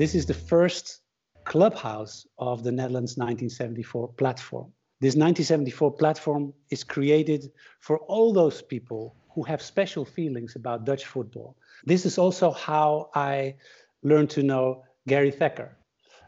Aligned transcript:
This 0.00 0.14
is 0.14 0.24
the 0.24 0.32
first 0.32 1.02
clubhouse 1.44 2.26
of 2.38 2.62
the 2.62 2.72
Netherlands 2.72 3.18
1974 3.18 4.08
platform. 4.14 4.72
This 5.00 5.14
1974 5.14 5.92
platform 5.92 6.54
is 6.70 6.82
created 6.82 7.52
for 7.80 7.98
all 7.98 8.32
those 8.32 8.62
people 8.62 9.14
who 9.34 9.42
have 9.44 9.62
special 9.62 10.04
feelings 10.04 10.56
about 10.56 10.84
Dutch 10.84 11.06
football. 11.06 11.56
This 11.84 12.04
is 12.04 12.18
also 12.18 12.50
how 12.50 13.10
I 13.14 13.54
learned 14.02 14.30
to 14.30 14.42
know 14.42 14.84
Gary 15.06 15.30
Thacker, 15.30 15.76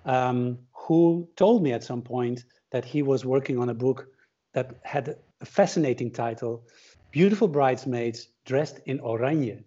um, 0.05 0.59
who 0.73 1.29
told 1.37 1.63
me 1.63 1.73
at 1.73 1.85
some 1.85 2.03
point 2.03 2.45
that 2.71 2.85
he 2.85 3.03
was 3.03 3.25
working 3.25 3.59
on 3.59 3.69
a 3.69 3.75
book 3.75 4.09
that 4.53 4.77
had 4.83 5.17
a 5.41 5.45
fascinating 5.45 6.11
title 6.11 6.65
Beautiful 7.11 7.49
Bridesmaids 7.49 8.29
Dressed 8.47 8.81
in 8.87 8.99
Oranje. 9.01 9.63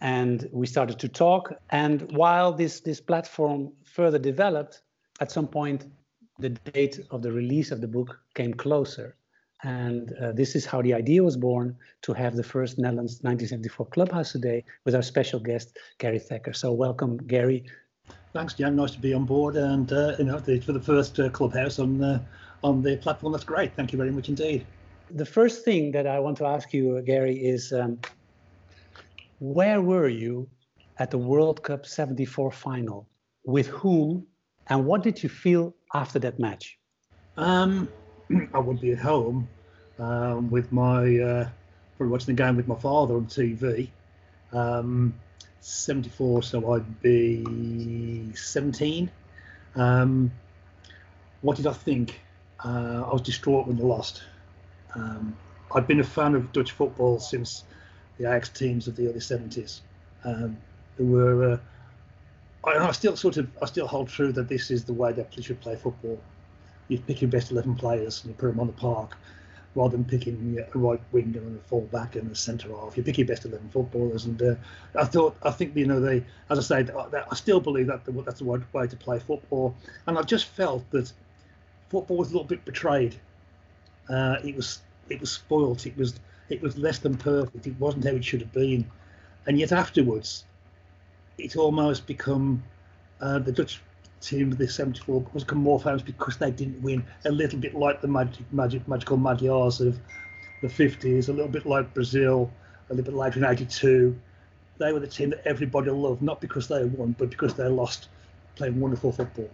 And 0.00 0.48
we 0.52 0.66
started 0.66 0.98
to 0.98 1.08
talk. 1.08 1.54
And 1.70 2.10
while 2.12 2.52
this, 2.52 2.80
this 2.80 3.00
platform 3.00 3.72
further 3.84 4.18
developed, 4.18 4.82
at 5.20 5.30
some 5.30 5.46
point, 5.46 5.86
the 6.38 6.50
date 6.50 7.00
of 7.10 7.22
the 7.22 7.32
release 7.32 7.70
of 7.70 7.80
the 7.80 7.88
book 7.88 8.18
came 8.34 8.52
closer. 8.52 9.16
And 9.62 10.12
uh, 10.20 10.32
this 10.32 10.56
is 10.56 10.66
how 10.66 10.82
the 10.82 10.92
idea 10.92 11.22
was 11.22 11.36
born 11.36 11.76
to 12.02 12.12
have 12.12 12.34
the 12.34 12.42
first 12.42 12.78
Netherlands 12.78 13.20
1974 13.22 13.86
Clubhouse 13.86 14.32
today 14.32 14.64
with 14.84 14.94
our 14.94 15.02
special 15.02 15.38
guest, 15.38 15.78
Gary 15.98 16.18
Thacker. 16.18 16.52
So, 16.52 16.72
welcome, 16.72 17.16
Gary. 17.18 17.64
Thanks, 18.32 18.54
Jan. 18.54 18.74
Nice 18.76 18.92
to 18.92 18.98
be 19.00 19.14
on 19.14 19.24
board, 19.24 19.56
and 19.56 19.92
uh, 19.92 20.16
you 20.18 20.24
know, 20.24 20.38
for 20.38 20.72
the 20.72 20.80
first 20.80 21.20
uh, 21.20 21.28
clubhouse 21.28 21.78
on 21.78 22.02
uh, 22.02 22.18
on 22.64 22.82
the 22.82 22.96
platform. 22.96 23.32
That's 23.32 23.44
great. 23.44 23.74
Thank 23.76 23.92
you 23.92 23.98
very 23.98 24.10
much 24.10 24.28
indeed. 24.28 24.66
The 25.10 25.26
first 25.26 25.64
thing 25.64 25.92
that 25.92 26.06
I 26.06 26.18
want 26.18 26.38
to 26.38 26.46
ask 26.46 26.72
you, 26.72 26.96
uh, 26.96 27.00
Gary, 27.02 27.36
is 27.36 27.72
um, 27.72 27.98
where 29.38 29.82
were 29.82 30.08
you 30.08 30.48
at 30.98 31.10
the 31.10 31.18
World 31.18 31.62
Cup 31.62 31.84
74 31.84 32.50
final? 32.50 33.08
With 33.44 33.66
whom? 33.66 34.26
And 34.68 34.86
what 34.86 35.02
did 35.02 35.22
you 35.22 35.28
feel 35.28 35.74
after 35.92 36.18
that 36.20 36.38
match? 36.38 36.78
Um, 37.36 37.88
I 38.54 38.58
would 38.58 38.80
be 38.80 38.92
at 38.92 38.98
home 38.98 39.48
um, 39.98 40.50
with 40.50 40.72
my 40.72 41.18
uh, 41.18 41.48
probably 41.96 42.12
watching 42.12 42.34
the 42.34 42.42
game 42.42 42.56
with 42.56 42.68
my 42.68 42.76
father 42.76 43.14
on 43.14 43.26
TV. 43.26 43.88
Um, 44.52 45.14
74, 45.60 46.42
so 46.42 46.74
I'd 46.74 47.00
be 47.00 48.32
17. 48.34 49.10
Um, 49.76 50.32
what 51.40 51.56
did 51.56 51.66
I 51.66 51.72
think? 51.72 52.20
Uh, 52.64 53.04
I 53.06 53.12
was 53.12 53.22
distraught 53.22 53.66
when 53.66 53.76
they 53.76 53.84
lost. 53.84 54.22
Um, 54.94 55.36
I'd 55.74 55.86
been 55.86 56.00
a 56.00 56.04
fan 56.04 56.34
of 56.34 56.52
Dutch 56.52 56.72
football 56.72 57.18
since 57.18 57.64
the 58.18 58.24
Ajax 58.24 58.50
teams 58.50 58.88
of 58.88 58.96
the 58.96 59.08
early 59.08 59.20
70s. 59.20 59.80
Um, 60.24 60.56
were, 60.98 61.52
uh, 61.52 61.58
I, 62.68 62.88
I 62.88 62.92
still 62.92 63.16
sort 63.16 63.36
of, 63.36 63.48
I 63.60 63.66
still 63.66 63.86
hold 63.86 64.08
true 64.08 64.32
that 64.32 64.48
this 64.48 64.70
is 64.70 64.84
the 64.84 64.92
way 64.92 65.12
that 65.12 65.36
you 65.36 65.42
should 65.42 65.60
play 65.60 65.76
football. 65.76 66.20
You 66.92 66.98
pick 66.98 67.22
your 67.22 67.30
best 67.30 67.50
11 67.50 67.76
players 67.76 68.22
and 68.22 68.30
you 68.30 68.34
put 68.34 68.48
them 68.48 68.60
on 68.60 68.66
the 68.66 68.72
park 68.74 69.16
rather 69.74 69.96
than 69.96 70.04
picking 70.04 70.58
a 70.74 70.78
right 70.78 71.00
winger 71.12 71.40
and 71.40 71.58
a 71.58 71.62
full 71.62 71.80
back 71.82 72.16
and 72.16 72.30
a 72.30 72.34
centre 72.34 72.68
half. 72.68 72.96
You 72.96 73.02
pick 73.02 73.16
your 73.16 73.26
best 73.26 73.44
11 73.44 73.70
footballers. 73.70 74.26
And 74.26 74.40
uh, 74.42 74.54
I 74.98 75.04
thought, 75.04 75.36
I 75.42 75.50
think, 75.50 75.74
you 75.74 75.86
know, 75.86 76.00
they, 76.00 76.24
as 76.50 76.58
I 76.58 76.84
say, 76.84 76.92
I 77.30 77.34
still 77.34 77.60
believe 77.60 77.86
that 77.86 78.04
that's 78.04 78.40
the 78.40 78.44
right 78.44 78.74
way 78.74 78.86
to 78.86 78.96
play 78.96 79.18
football. 79.18 79.74
And 80.06 80.18
I 80.18 80.22
just 80.22 80.46
felt 80.46 80.88
that 80.90 81.10
football 81.88 82.18
was 82.18 82.28
a 82.28 82.32
little 82.32 82.46
bit 82.46 82.64
betrayed. 82.64 83.16
Uh, 84.08 84.36
it 84.44 84.54
was 84.54 84.80
it 85.08 85.20
was 85.20 85.30
spoilt. 85.30 85.86
It 85.86 85.96
was 85.96 86.14
it 86.48 86.60
was 86.60 86.76
less 86.76 86.98
than 86.98 87.16
perfect. 87.16 87.66
It 87.66 87.78
wasn't 87.78 88.04
how 88.04 88.10
it 88.10 88.24
should 88.24 88.40
have 88.40 88.52
been. 88.52 88.90
And 89.46 89.58
yet 89.58 89.72
afterwards, 89.72 90.44
it's 91.38 91.56
almost 91.56 92.06
become 92.06 92.62
uh, 93.20 93.38
the 93.38 93.52
Dutch 93.52 93.80
team 94.22 94.52
of 94.52 94.58
the 94.58 94.68
74 94.68 95.26
was 95.32 95.44
become 95.44 95.58
more 95.58 95.80
famous 95.80 96.02
because 96.02 96.36
they 96.36 96.50
didn't 96.50 96.80
win. 96.82 97.04
A 97.24 97.30
little 97.30 97.58
bit 97.58 97.74
like 97.74 98.00
the 98.00 98.08
magic, 98.08 98.50
magic, 98.52 98.86
magical 98.88 99.16
Magyars 99.16 99.80
of 99.80 99.98
the 100.62 100.68
50s, 100.68 101.28
a 101.28 101.32
little 101.32 101.50
bit 101.50 101.66
like 101.66 101.92
Brazil, 101.92 102.50
a 102.88 102.94
little 102.94 103.12
bit 103.12 103.18
later 103.18 103.38
in 103.38 103.44
82. 103.44 104.16
They 104.78 104.92
were 104.92 105.00
the 105.00 105.06
team 105.06 105.30
that 105.30 105.46
everybody 105.46 105.90
loved, 105.90 106.22
not 106.22 106.40
because 106.40 106.68
they 106.68 106.84
won, 106.84 107.14
but 107.18 107.30
because 107.30 107.54
they 107.54 107.66
lost 107.66 108.08
playing 108.56 108.80
wonderful 108.80 109.12
football. 109.12 109.50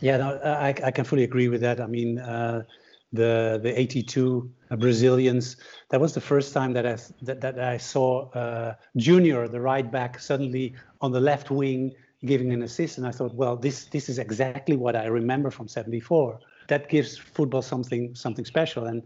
Yeah, 0.00 0.16
no, 0.16 0.38
I, 0.42 0.68
I 0.68 0.90
can 0.90 1.04
fully 1.04 1.22
agree 1.22 1.48
with 1.48 1.60
that. 1.60 1.80
I 1.80 1.86
mean, 1.86 2.18
uh, 2.18 2.64
the 3.12 3.60
the 3.62 3.78
82 3.78 4.50
Brazilians. 4.78 5.56
That 5.90 6.00
was 6.00 6.12
the 6.12 6.20
first 6.20 6.52
time 6.52 6.72
that 6.72 6.84
I 6.84 6.98
that, 7.22 7.40
that 7.40 7.58
I 7.58 7.76
saw 7.76 8.28
uh, 8.30 8.74
Junior, 8.96 9.48
the 9.48 9.60
right 9.60 9.90
back, 9.90 10.18
suddenly 10.18 10.74
on 11.00 11.12
the 11.12 11.20
left 11.20 11.50
wing 11.50 11.92
giving 12.24 12.52
an 12.52 12.62
assist, 12.62 12.98
and 12.98 13.06
I 13.06 13.10
thought, 13.10 13.34
well, 13.34 13.56
this 13.56 13.86
this 13.86 14.08
is 14.08 14.18
exactly 14.18 14.76
what 14.76 14.96
I 14.96 15.06
remember 15.06 15.50
from 15.50 15.68
'74. 15.68 16.38
That 16.68 16.88
gives 16.88 17.16
football 17.16 17.62
something 17.62 18.14
something 18.14 18.44
special, 18.44 18.86
and 18.86 19.02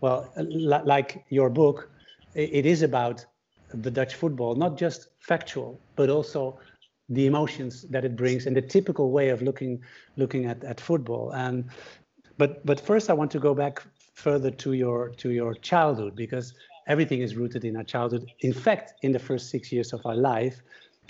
well, 0.00 0.32
like 0.36 1.24
your 1.28 1.50
book, 1.50 1.90
it 2.34 2.66
is 2.66 2.82
about 2.82 3.24
the 3.74 3.90
Dutch 3.90 4.14
football, 4.14 4.54
not 4.54 4.78
just 4.78 5.08
factual, 5.18 5.80
but 5.96 6.08
also 6.08 6.58
the 7.08 7.26
emotions 7.26 7.82
that 7.90 8.04
it 8.04 8.16
brings 8.16 8.46
and 8.46 8.54
the 8.56 8.62
typical 8.62 9.10
way 9.10 9.30
of 9.30 9.42
looking 9.42 9.82
looking 10.16 10.46
at, 10.46 10.62
at 10.64 10.80
football. 10.80 11.32
And 11.32 11.64
but 12.36 12.64
but 12.64 12.80
first 12.80 13.10
I 13.10 13.14
want 13.14 13.30
to 13.32 13.38
go 13.38 13.54
back 13.54 13.82
further 14.14 14.50
to 14.50 14.72
your 14.72 15.10
to 15.10 15.30
your 15.30 15.54
childhood 15.54 16.14
because 16.16 16.54
everything 16.86 17.20
is 17.20 17.34
rooted 17.34 17.64
in 17.64 17.76
our 17.76 17.84
childhood. 17.84 18.30
In 18.40 18.52
fact, 18.52 18.94
in 19.02 19.12
the 19.12 19.18
first 19.18 19.50
six 19.50 19.72
years 19.72 19.92
of 19.92 20.04
our 20.06 20.16
life, 20.16 20.62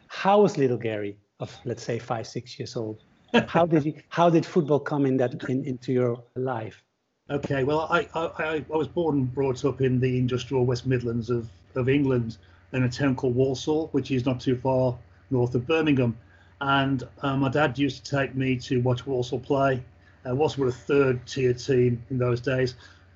how 0.09 0.43
was 0.43 0.57
little 0.57 0.79
Gary 0.79 1.17
of 1.41 1.57
let's 1.65 1.83
say 1.83 1.99
five 1.99 2.27
six 2.27 2.59
years 2.59 2.77
old? 2.77 3.03
How 3.49 3.67
did 3.67 3.83
he, 3.85 3.97
how 4.09 4.31
did 4.31 4.47
football 4.47 4.81
come 4.81 5.05
in 5.05 5.19
that 5.19 5.35
in, 5.51 5.63
into 5.65 5.93
your 5.93 6.25
life? 6.35 6.83
Okay, 7.29 7.63
well, 7.63 7.81
I, 7.91 8.09
I 8.15 8.65
I 8.73 8.77
was 8.77 8.89
born 8.89 9.19
and 9.19 9.35
brought 9.35 9.67
up 9.67 9.83
in 9.83 10.01
the 10.01 10.19
industrial 10.19 10.65
West 10.65 10.87
Midlands 10.87 11.29
of 11.29 11.51
of 11.75 11.91
England 11.91 12.39
in 12.73 12.85
a 12.85 12.89
town 12.89 13.15
called 13.17 13.35
Walsall, 13.35 13.89
which 13.93 14.11
is 14.11 14.25
not 14.25 14.41
too 14.41 14.57
far 14.57 14.97
north 15.31 15.55
of 15.55 15.67
Birmingham. 15.67 16.17
And 16.61 17.03
uh, 17.23 17.37
my 17.37 17.49
dad 17.49 17.79
used 17.79 18.05
to 18.05 18.17
take 18.17 18.35
me 18.35 18.57
to 18.61 18.81
watch 18.81 19.07
Walsall 19.07 19.41
play. 19.41 19.83
Uh, 20.29 20.35
Walsall 20.35 20.65
were 20.65 20.71
a 20.71 20.73
third 20.73 21.25
tier 21.27 21.53
team 21.53 22.03
in 22.11 22.19
those 22.19 22.41
days, 22.41 22.75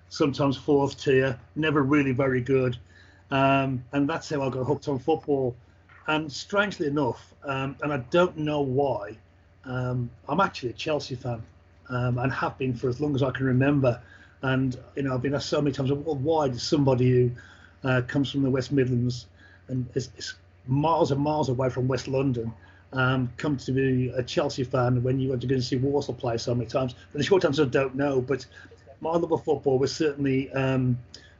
sometimes 0.09 0.57
fourth 0.57 1.03
tier, 1.03 1.39
never 1.57 1.83
really 1.83 2.13
very 2.13 2.41
good. 2.41 2.77
Um, 3.31 3.83
and 3.93 4.09
that's 4.09 4.29
how 4.29 4.43
I 4.43 4.51
got 4.51 4.65
hooked 4.65 4.89
on 4.89 4.99
football. 4.99 5.57
And 6.07 6.31
strangely 6.31 6.87
enough, 6.87 7.35
um, 7.45 7.77
and 7.83 7.93
I 7.93 7.99
don't 8.11 8.37
know 8.37 8.61
why, 8.61 9.17
um, 9.65 10.11
I'm 10.29 10.41
actually 10.41 10.71
a 10.71 10.75
Chelsea 10.75 11.15
fan 11.15 11.43
um, 11.89 12.19
and 12.19 12.33
have 12.33 12.59
been 12.59 12.75
for 12.75 12.89
as 12.89 13.01
long 13.01 13.15
as 13.15 13.23
I 13.23 13.31
can 13.31 13.47
remember. 13.47 14.01
And 14.43 14.77
you 14.97 15.03
know, 15.03 15.15
I've 15.15 15.23
been 15.23 15.35
asked 15.35 15.49
so 15.49 15.63
many 15.63 15.73
times, 15.73 15.93
well, 15.93 16.17
why 16.17 16.49
does 16.49 16.63
somebody 16.63 17.11
who 17.11 17.31
uh, 17.85 18.03
comes 18.03 18.31
from 18.31 18.43
the 18.43 18.51
West 18.51 18.73
Midlands 18.73 19.27
and 19.69 19.89
is, 19.95 20.11
is 20.17 20.35
miles 20.67 21.13
and 21.13 21.21
miles 21.21 21.49
away 21.49 21.69
from 21.69 21.89
West 21.89 22.09
London, 22.09 22.53
um, 22.93 23.33
come 23.37 23.57
to 23.57 23.73
be 23.73 24.11
a 24.11 24.23
Chelsea 24.23 24.65
fan 24.65 25.03
when 25.03 25.19
you 25.19 25.31
went 25.31 25.41
to 25.41 25.47
go 25.47 25.55
and 25.55 25.65
see 25.65 25.77
Walsall 25.77 26.15
play 26.15 26.37
so 26.37 26.55
many 26.55 26.69
times. 26.69 26.95
And 27.13 27.21
the 27.21 27.25
short 27.25 27.45
answer, 27.45 27.63
I 27.63 27.67
don't 27.67 27.95
know, 27.95 28.21
but 28.21 28.47
my 29.01 29.11
love 29.11 29.33
of 29.33 29.45
football 29.45 29.79
was 29.79 29.95
certainly 29.95 30.51
um, 30.53 30.99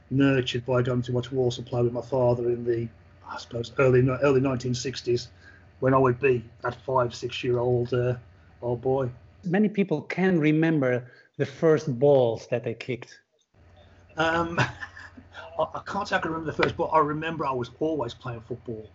nurtured 0.09 0.65
by 0.65 0.81
going 0.81 1.01
to 1.03 1.11
watch 1.11 1.31
Walsall 1.31 1.63
play 1.63 1.81
with 1.81 1.93
my 1.93 2.01
father 2.01 2.49
in 2.49 2.65
the, 2.65 2.87
I 3.29 3.37
suppose, 3.37 3.71
early 3.79 4.07
early 4.07 4.41
1960s, 4.41 5.27
when 5.79 5.93
I 5.93 5.97
would 5.97 6.19
be 6.19 6.43
that 6.61 6.75
five, 6.85 7.13
six 7.13 7.43
year 7.43 7.59
old 7.59 7.93
uh, 7.93 8.15
old 8.61 8.81
boy. 8.81 9.09
Many 9.43 9.69
people 9.69 10.01
can 10.01 10.39
remember 10.39 11.05
the 11.37 11.45
first 11.45 11.99
balls 11.99 12.47
that 12.47 12.63
they 12.63 12.73
kicked. 12.73 13.19
Um, 14.17 14.59
I, 15.59 15.63
I 15.75 15.81
can't 15.85 16.07
say 16.07 16.15
I 16.15 16.19
can 16.19 16.31
remember 16.31 16.51
the 16.51 16.63
first, 16.63 16.77
but 16.77 16.85
I 16.85 16.99
remember 16.99 17.45
I 17.45 17.51
was 17.51 17.71
always 17.79 18.13
playing 18.13 18.41
football. 18.41 18.89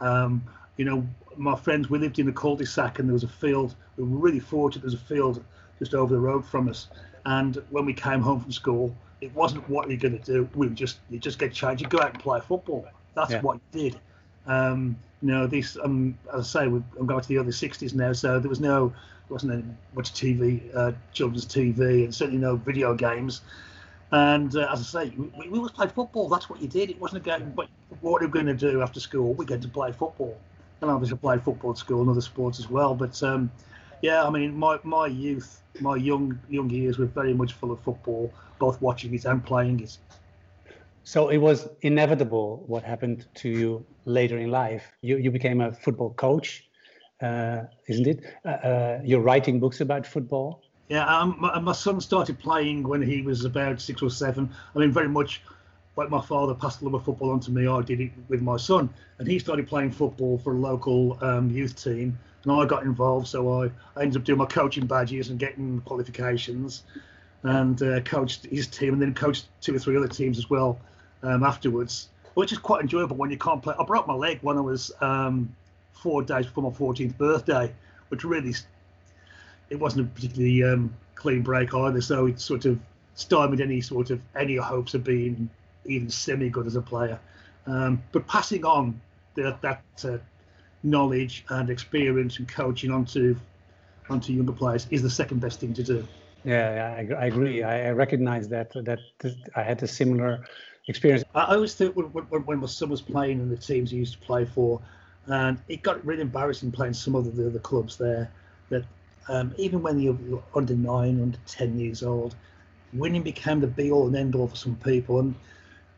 Um, 0.00 0.42
you 0.76 0.84
know, 0.84 1.06
my 1.36 1.54
friends, 1.56 1.88
we 1.88 1.98
lived 1.98 2.18
in 2.18 2.28
a 2.28 2.32
cul-de-sac 2.32 2.98
and 2.98 3.08
there 3.08 3.14
was 3.14 3.22
a 3.22 3.28
field. 3.28 3.76
We 3.96 4.04
were 4.04 4.18
really 4.18 4.40
fortunate. 4.40 4.82
There 4.82 4.90
was 4.90 4.94
a 4.94 5.04
field 5.04 5.44
just 5.78 5.94
over 5.94 6.14
the 6.14 6.20
road 6.20 6.44
from 6.44 6.68
us. 6.68 6.88
And 7.26 7.62
when 7.70 7.86
we 7.86 7.94
came 7.94 8.20
home 8.20 8.40
from 8.40 8.52
school, 8.52 8.96
it 9.20 9.32
wasn't 9.34 9.68
what 9.68 9.88
you're 9.88 9.98
going 9.98 10.18
to 10.18 10.24
do. 10.24 10.48
We 10.54 10.68
just 10.70 10.98
you 11.08 11.18
just 11.18 11.38
get 11.38 11.52
changed. 11.52 11.82
You 11.82 11.88
go 11.88 12.00
out 12.00 12.12
and 12.12 12.22
play 12.22 12.40
football. 12.40 12.86
That's 13.14 13.32
yeah. 13.32 13.40
what 13.40 13.60
you 13.72 13.90
did. 13.90 14.00
Um, 14.46 14.96
you 15.22 15.28
know, 15.28 15.46
this 15.46 15.76
um, 15.82 16.18
as 16.32 16.54
I 16.54 16.60
say, 16.60 16.66
I'm 16.66 17.06
going 17.06 17.20
to 17.20 17.28
the 17.28 17.38
early 17.38 17.50
'60s 17.50 17.94
now, 17.94 18.12
so 18.12 18.38
there 18.38 18.48
was 18.48 18.60
no, 18.60 18.88
there 18.88 18.96
wasn't 19.30 19.52
any 19.52 19.64
much 19.94 20.12
TV, 20.12 20.62
uh, 20.74 20.92
children's 21.12 21.46
TV, 21.46 22.04
and 22.04 22.14
certainly 22.14 22.40
no 22.40 22.56
video 22.56 22.94
games. 22.94 23.40
And 24.12 24.54
uh, 24.54 24.68
as 24.70 24.80
I 24.80 25.06
say, 25.06 25.14
we, 25.16 25.48
we 25.48 25.58
always 25.58 25.72
played 25.72 25.92
football. 25.92 26.28
That's 26.28 26.48
what 26.50 26.60
you 26.60 26.68
did. 26.68 26.90
It 26.90 27.00
wasn't 27.00 27.26
a 27.26 27.30
game. 27.30 27.52
But 27.56 27.68
what 28.00 28.22
are 28.22 28.26
we 28.26 28.32
going 28.32 28.46
to 28.46 28.54
do 28.54 28.82
after 28.82 29.00
school? 29.00 29.32
We 29.34 29.46
get 29.46 29.62
to 29.62 29.68
play 29.68 29.92
football. 29.92 30.38
And 30.80 30.90
obviously, 30.90 31.16
played 31.16 31.42
football 31.42 31.70
at 31.70 31.78
school 31.78 32.02
and 32.02 32.10
other 32.10 32.20
sports 32.20 32.58
as 32.58 32.68
well. 32.68 32.94
But 32.94 33.20
um, 33.22 33.50
yeah, 34.02 34.24
I 34.24 34.30
mean, 34.30 34.56
my, 34.56 34.78
my 34.84 35.06
youth, 35.06 35.62
my 35.80 35.96
young 35.96 36.38
young 36.50 36.68
years 36.68 36.98
were 36.98 37.06
very 37.06 37.32
much 37.32 37.54
full 37.54 37.72
of 37.72 37.80
football, 37.80 38.30
both 38.58 38.80
watching 38.82 39.14
it 39.14 39.24
and 39.24 39.44
playing 39.44 39.80
it. 39.80 39.96
So 41.04 41.28
it 41.28 41.36
was 41.36 41.68
inevitable 41.82 42.64
what 42.66 42.82
happened 42.82 43.26
to 43.34 43.48
you 43.48 43.86
later 44.06 44.38
in 44.38 44.50
life. 44.50 44.84
You 45.02 45.18
you 45.18 45.30
became 45.30 45.60
a 45.60 45.70
football 45.72 46.14
coach, 46.14 46.66
uh, 47.20 47.64
isn't 47.88 48.06
it? 48.06 48.24
Uh, 48.44 48.48
uh, 48.48 49.00
you're 49.04 49.20
writing 49.20 49.60
books 49.60 49.82
about 49.82 50.06
football. 50.06 50.62
Yeah, 50.88 51.06
um, 51.06 51.36
my, 51.38 51.58
my, 51.60 51.72
son 51.72 52.00
started 52.00 52.38
playing 52.38 52.86
when 52.86 53.00
he 53.00 53.22
was 53.22 53.44
about 53.44 53.80
six 53.80 54.02
or 54.02 54.10
seven. 54.10 54.50
I 54.74 54.78
mean, 54.78 54.92
very 54.92 55.08
much 55.08 55.42
like 55.96 56.10
my 56.10 56.20
father 56.20 56.54
passed 56.54 56.80
the 56.80 56.86
love 56.86 56.94
of 56.94 57.04
football 57.04 57.30
onto 57.30 57.52
me, 57.52 57.66
I 57.66 57.80
did 57.82 58.00
it 58.00 58.10
with 58.28 58.42
my 58.42 58.56
son. 58.56 58.90
And 59.18 59.28
he 59.28 59.38
started 59.38 59.66
playing 59.66 59.92
football 59.92 60.38
for 60.38 60.52
a 60.52 60.58
local 60.58 61.18
um, 61.22 61.50
youth 61.50 61.82
team. 61.82 62.18
And 62.42 62.52
I 62.52 62.66
got 62.66 62.82
involved, 62.82 63.28
so 63.28 63.62
I, 63.62 63.70
I 63.96 64.02
ended 64.02 64.16
up 64.16 64.24
doing 64.24 64.38
my 64.38 64.46
coaching 64.46 64.86
badges 64.86 65.30
and 65.30 65.38
getting 65.38 65.80
qualifications 65.82 66.82
and 67.44 67.80
uh, 67.82 68.00
coached 68.00 68.46
his 68.46 68.66
team 68.66 68.94
and 68.94 69.02
then 69.02 69.14
coached 69.14 69.46
two 69.60 69.74
or 69.74 69.78
three 69.78 69.96
other 69.96 70.08
teams 70.08 70.36
as 70.36 70.50
well 70.50 70.78
um, 71.24 71.42
afterwards, 71.42 72.08
which 72.34 72.52
is 72.52 72.58
quite 72.58 72.82
enjoyable 72.82 73.16
when 73.16 73.30
you 73.30 73.38
can't 73.38 73.62
play. 73.62 73.74
I 73.78 73.84
broke 73.84 74.06
my 74.06 74.14
leg 74.14 74.38
when 74.42 74.56
I 74.56 74.60
was 74.60 74.92
um, 75.00 75.54
four 75.92 76.22
days 76.22 76.46
before 76.46 76.70
my 76.70 76.76
14th 76.76 77.16
birthday, 77.16 77.72
which 78.08 78.24
really 78.24 78.54
it 79.70 79.80
wasn't 79.80 80.06
a 80.06 80.10
particularly 80.10 80.62
um, 80.62 80.94
clean 81.14 81.42
break 81.42 81.74
either. 81.74 82.00
So 82.00 82.26
it 82.26 82.40
sort 82.40 82.64
of 82.66 82.78
stymied 83.14 83.60
any 83.60 83.80
sort 83.80 84.10
of 84.10 84.20
any 84.36 84.56
hopes 84.56 84.94
of 84.94 85.04
being 85.04 85.48
even 85.86 86.10
semi 86.10 86.48
good 86.48 86.66
as 86.66 86.76
a 86.76 86.82
player. 86.82 87.18
Um, 87.66 88.02
but 88.12 88.26
passing 88.26 88.64
on 88.64 89.00
the, 89.34 89.56
that 89.62 89.82
uh, 90.04 90.18
knowledge 90.82 91.44
and 91.48 91.70
experience 91.70 92.38
and 92.38 92.48
coaching 92.48 92.90
onto 92.90 93.36
onto 94.10 94.32
younger 94.32 94.52
players 94.52 94.86
is 94.90 95.02
the 95.02 95.10
second 95.10 95.40
best 95.40 95.60
thing 95.60 95.72
to 95.74 95.82
do. 95.82 96.06
Yeah, 96.44 96.94
I, 96.98 97.14
I 97.14 97.26
agree. 97.26 97.62
I, 97.62 97.90
recognize 97.92 98.48
that 98.50 98.72
that 98.84 98.98
I 99.56 99.62
had 99.62 99.82
a 99.82 99.86
similar 99.86 100.44
experience. 100.88 101.24
I 101.34 101.54
always 101.54 101.74
thought 101.74 101.96
when, 101.96 102.06
when, 102.06 102.44
when 102.44 102.58
my 102.58 102.66
son 102.66 102.90
was 102.90 103.00
playing 103.00 103.40
in 103.40 103.48
the 103.48 103.56
teams 103.56 103.90
he 103.90 103.98
used 103.98 104.14
to 104.14 104.18
play 104.18 104.44
for, 104.44 104.80
and 105.26 105.58
it 105.68 105.82
got 105.82 106.04
really 106.04 106.20
embarrassing 106.20 106.72
playing 106.72 106.94
some 106.94 107.14
of 107.14 107.34
the 107.34 107.46
other 107.46 107.58
clubs 107.58 107.96
there. 107.96 108.30
That 108.70 108.84
um, 109.28 109.54
even 109.56 109.82
when 109.82 109.98
you're 109.98 110.42
under 110.54 110.74
nine, 110.74 111.20
under 111.20 111.38
ten 111.46 111.78
years 111.78 112.02
old, 112.02 112.34
winning 112.92 113.22
became 113.22 113.60
the 113.60 113.66
be 113.66 113.90
all 113.90 114.06
and 114.06 114.16
end 114.16 114.34
all 114.34 114.48
for 114.48 114.56
some 114.56 114.76
people, 114.76 115.20
and 115.20 115.34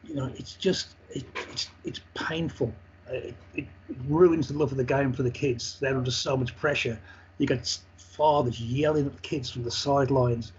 you 0.04 0.14
know 0.14 0.30
it's 0.36 0.54
just 0.54 0.94
it, 1.10 1.24
it's 1.52 1.68
it's 1.84 2.00
painful. 2.14 2.72
It, 3.08 3.34
it, 3.54 3.66
ruins 4.08 4.48
the 4.48 4.54
love 4.54 4.72
of 4.72 4.78
the 4.78 4.84
game 4.84 5.12
for 5.12 5.22
the 5.22 5.30
kids. 5.30 5.78
They're 5.80 5.96
under 5.96 6.10
so 6.10 6.36
much 6.36 6.56
pressure. 6.56 6.98
You 7.38 7.46
get 7.46 7.78
fathers 7.96 8.60
yelling 8.60 9.06
at 9.06 9.14
the 9.14 9.20
kids 9.20 9.48
from 9.48 9.62
the 9.62 9.70
sidelines. 9.70 10.52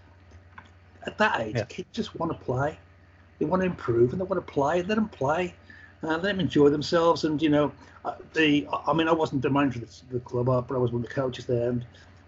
At 1.06 1.18
that 1.18 1.40
age, 1.40 1.56
yeah. 1.56 1.64
kids 1.64 1.88
just 1.92 2.18
want 2.18 2.32
to 2.32 2.38
play. 2.38 2.78
They 3.38 3.46
want 3.46 3.62
to 3.62 3.66
improve 3.66 4.12
and 4.12 4.20
they 4.20 4.24
want 4.24 4.44
to 4.44 4.52
play. 4.52 4.82
Let 4.82 4.96
them 4.96 5.08
play. 5.08 5.54
Uh, 6.02 6.08
let 6.08 6.22
them 6.22 6.40
enjoy 6.40 6.68
themselves. 6.68 7.24
And 7.24 7.40
you 7.40 7.48
know, 7.48 7.72
uh, 8.04 8.14
the 8.34 8.66
I 8.86 8.92
mean, 8.92 9.08
I 9.08 9.12
wasn't 9.12 9.42
the 9.42 9.50
manager 9.50 9.82
of 9.82 9.90
the, 9.90 10.14
the 10.18 10.20
club, 10.20 10.46
but 10.46 10.74
I 10.74 10.78
was 10.78 10.92
one 10.92 11.02
of 11.02 11.08
the 11.08 11.14
coaches 11.14 11.46
there, 11.46 11.70
and 11.70 11.84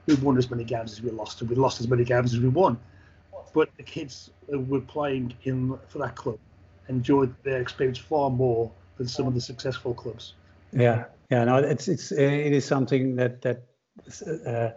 we 0.07 0.15
won 0.17 0.39
as 0.39 0.51
many 0.51 0.65
games 0.65 0.93
as 0.93 1.03
we 1.03 1.11
lost, 1.11 1.41
and 1.41 1.51
we 1.51 1.57
lost 1.57 1.81
as 1.81 1.89
many 1.89 2.05
games 2.05 2.35
as 2.35 2.41
we 2.41 2.49
won. 2.49 2.79
But 3.53 3.71
the 3.77 3.83
kids 3.83 4.31
were 4.49 4.81
playing 4.81 5.35
in 5.45 5.79
for 5.89 5.99
that 5.99 6.15
club 6.15 6.39
enjoyed 6.91 7.35
their 7.45 7.61
experience 7.61 7.99
far 7.99 8.29
more 8.29 8.71
than 8.99 9.09
some 9.09 9.27
of 9.27 9.35
the 9.35 9.41
successful 9.41 9.95
clubs. 9.95 10.35
Yeah, 10.73 11.05
yeah, 11.31 11.45
no, 11.45 11.57
it's 11.57 11.89
it's 11.89 12.13
it 12.13 12.53
is 12.53 12.65
something 12.65 13.17
that 13.17 13.41
that. 13.43 13.65
Uh, 14.47 14.71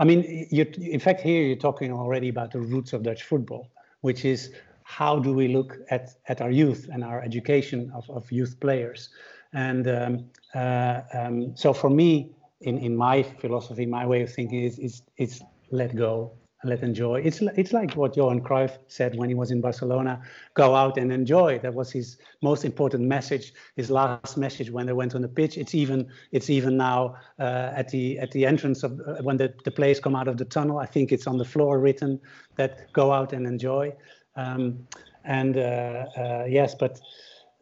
I 0.00 0.04
mean, 0.04 0.46
you 0.50 0.64
in 0.78 1.00
fact 1.00 1.20
here 1.20 1.42
you're 1.42 1.56
talking 1.56 1.92
already 1.92 2.28
about 2.28 2.52
the 2.52 2.60
roots 2.60 2.92
of 2.92 3.02
Dutch 3.02 3.22
football, 3.24 3.70
which 4.00 4.24
is 4.24 4.52
how 4.88 5.18
do 5.18 5.34
we 5.34 5.48
look 5.48 5.76
at 5.90 6.14
at 6.28 6.40
our 6.40 6.50
youth 6.50 6.88
and 6.92 7.04
our 7.04 7.20
education 7.22 7.92
of, 7.94 8.08
of 8.08 8.32
youth 8.32 8.58
players, 8.58 9.10
and 9.52 9.86
um, 9.86 10.24
uh, 10.54 11.02
um, 11.12 11.54
so 11.54 11.74
for 11.74 11.90
me, 11.90 12.30
in 12.62 12.78
in 12.78 12.96
my 12.96 13.22
philosophy, 13.22 13.84
my 13.84 14.06
way 14.06 14.22
of 14.22 14.32
thinking 14.32 14.62
is 14.64 14.78
is 14.78 15.02
is 15.18 15.42
let 15.70 15.94
go 15.94 16.32
let 16.64 16.82
enjoy. 16.82 17.20
It's 17.20 17.40
it's 17.56 17.72
like 17.72 17.94
what 17.94 18.16
Johan 18.16 18.40
Cruyff 18.40 18.78
said 18.88 19.14
when 19.14 19.28
he 19.28 19.34
was 19.34 19.50
in 19.50 19.60
Barcelona: 19.60 20.22
go 20.54 20.74
out 20.74 20.96
and 20.96 21.12
enjoy. 21.12 21.58
That 21.58 21.74
was 21.74 21.92
his 21.92 22.16
most 22.42 22.64
important 22.64 23.04
message, 23.04 23.52
his 23.76 23.90
last 23.90 24.36
message 24.36 24.70
when 24.70 24.86
they 24.86 24.92
went 24.92 25.14
on 25.14 25.22
the 25.22 25.28
pitch. 25.28 25.56
It's 25.56 25.74
even 25.74 26.08
it's 26.32 26.50
even 26.50 26.76
now 26.76 27.14
uh, 27.38 27.72
at 27.80 27.88
the 27.90 28.18
at 28.18 28.30
the 28.32 28.46
entrance 28.46 28.82
of 28.82 28.98
uh, 29.06 29.22
when 29.22 29.36
the, 29.36 29.54
the 29.64 29.70
players 29.70 30.00
come 30.00 30.16
out 30.16 30.28
of 30.28 30.36
the 30.36 30.46
tunnel. 30.46 30.78
I 30.78 30.86
think 30.86 31.12
it's 31.12 31.26
on 31.26 31.38
the 31.38 31.44
floor 31.44 31.78
written 31.78 32.20
that 32.56 32.92
go 32.92 33.12
out 33.12 33.32
and 33.32 33.46
enjoy. 33.46 33.92
Um, 34.38 34.86
and 35.24 35.56
uh, 35.56 36.06
uh 36.16 36.44
yes, 36.48 36.74
but 36.74 37.00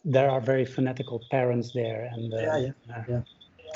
there 0.04 0.30
are 0.30 0.40
very 0.40 0.64
fanatical 0.64 1.18
parents 1.30 1.72
there, 1.72 2.08
and 2.12 2.32
uh, 2.32 2.36
yeah, 2.36 2.58
yeah, 2.88 3.04
yeah 3.08 3.20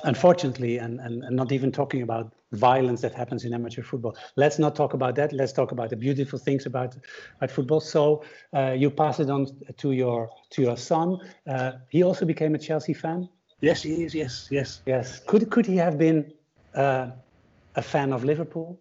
unfortunately, 0.05 0.79
and, 0.79 1.00
and, 1.00 1.23
and 1.25 1.37
not 1.37 1.52
even 1.52 1.73
talking 1.73 2.02
about 2.02 2.32
violence 2.52 3.00
that 3.02 3.14
happens 3.14 3.44
in 3.44 3.55
amateur 3.55 3.82
football. 3.82 4.17
Let's 4.37 4.58
not 4.58 4.75
talk 4.75 4.94
about 4.94 5.14
that. 5.17 5.32
Let's 5.32 5.52
talk 5.52 5.73
about 5.73 5.91
the 5.91 5.97
beautiful 5.97 6.38
things 6.38 6.67
about, 6.67 6.97
about 7.37 7.50
football. 7.50 7.81
So 7.81 8.25
uh, 8.55 8.75
you 8.76 8.91
pass 8.91 9.20
it 9.20 9.31
on 9.31 9.47
to 9.76 9.93
your 9.93 10.31
to 10.50 10.62
your 10.62 10.76
son. 10.76 11.19
Uh, 11.47 11.73
he 11.88 12.02
also 12.02 12.25
became 12.25 12.55
a 12.55 12.58
Chelsea 12.58 12.94
fan. 12.94 13.29
Yes, 13.61 13.82
he 13.82 14.05
is. 14.05 14.14
Yes, 14.14 14.49
yes, 14.50 14.82
yes. 14.87 15.20
Could 15.26 15.50
could 15.50 15.67
he 15.67 15.76
have 15.76 15.99
been 15.99 16.32
uh, 16.75 17.11
a 17.76 17.82
fan 17.82 18.12
of 18.12 18.25
Liverpool? 18.25 18.81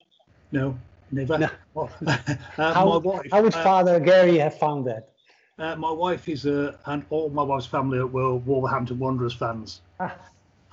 No, 0.51 0.77
never. 1.11 1.37
No. 1.37 1.49
Well, 1.73 1.91
uh, 2.07 2.73
how, 2.73 2.99
wife, 2.99 3.27
how 3.31 3.41
would 3.41 3.53
uh, 3.53 3.63
Father 3.63 3.99
Gary 3.99 4.37
have 4.39 4.57
found 4.57 4.85
that? 4.87 5.09
Uh, 5.57 5.75
my 5.75 5.91
wife 5.91 6.27
is 6.27 6.45
a, 6.45 6.77
and 6.85 7.05
all 7.09 7.29
my 7.29 7.43
wife's 7.43 7.65
family 7.65 8.01
were 8.03 8.35
Wolverhampton 8.35 8.97
Wanderers 8.99 9.33
fans. 9.33 9.81
Ah 9.99 10.15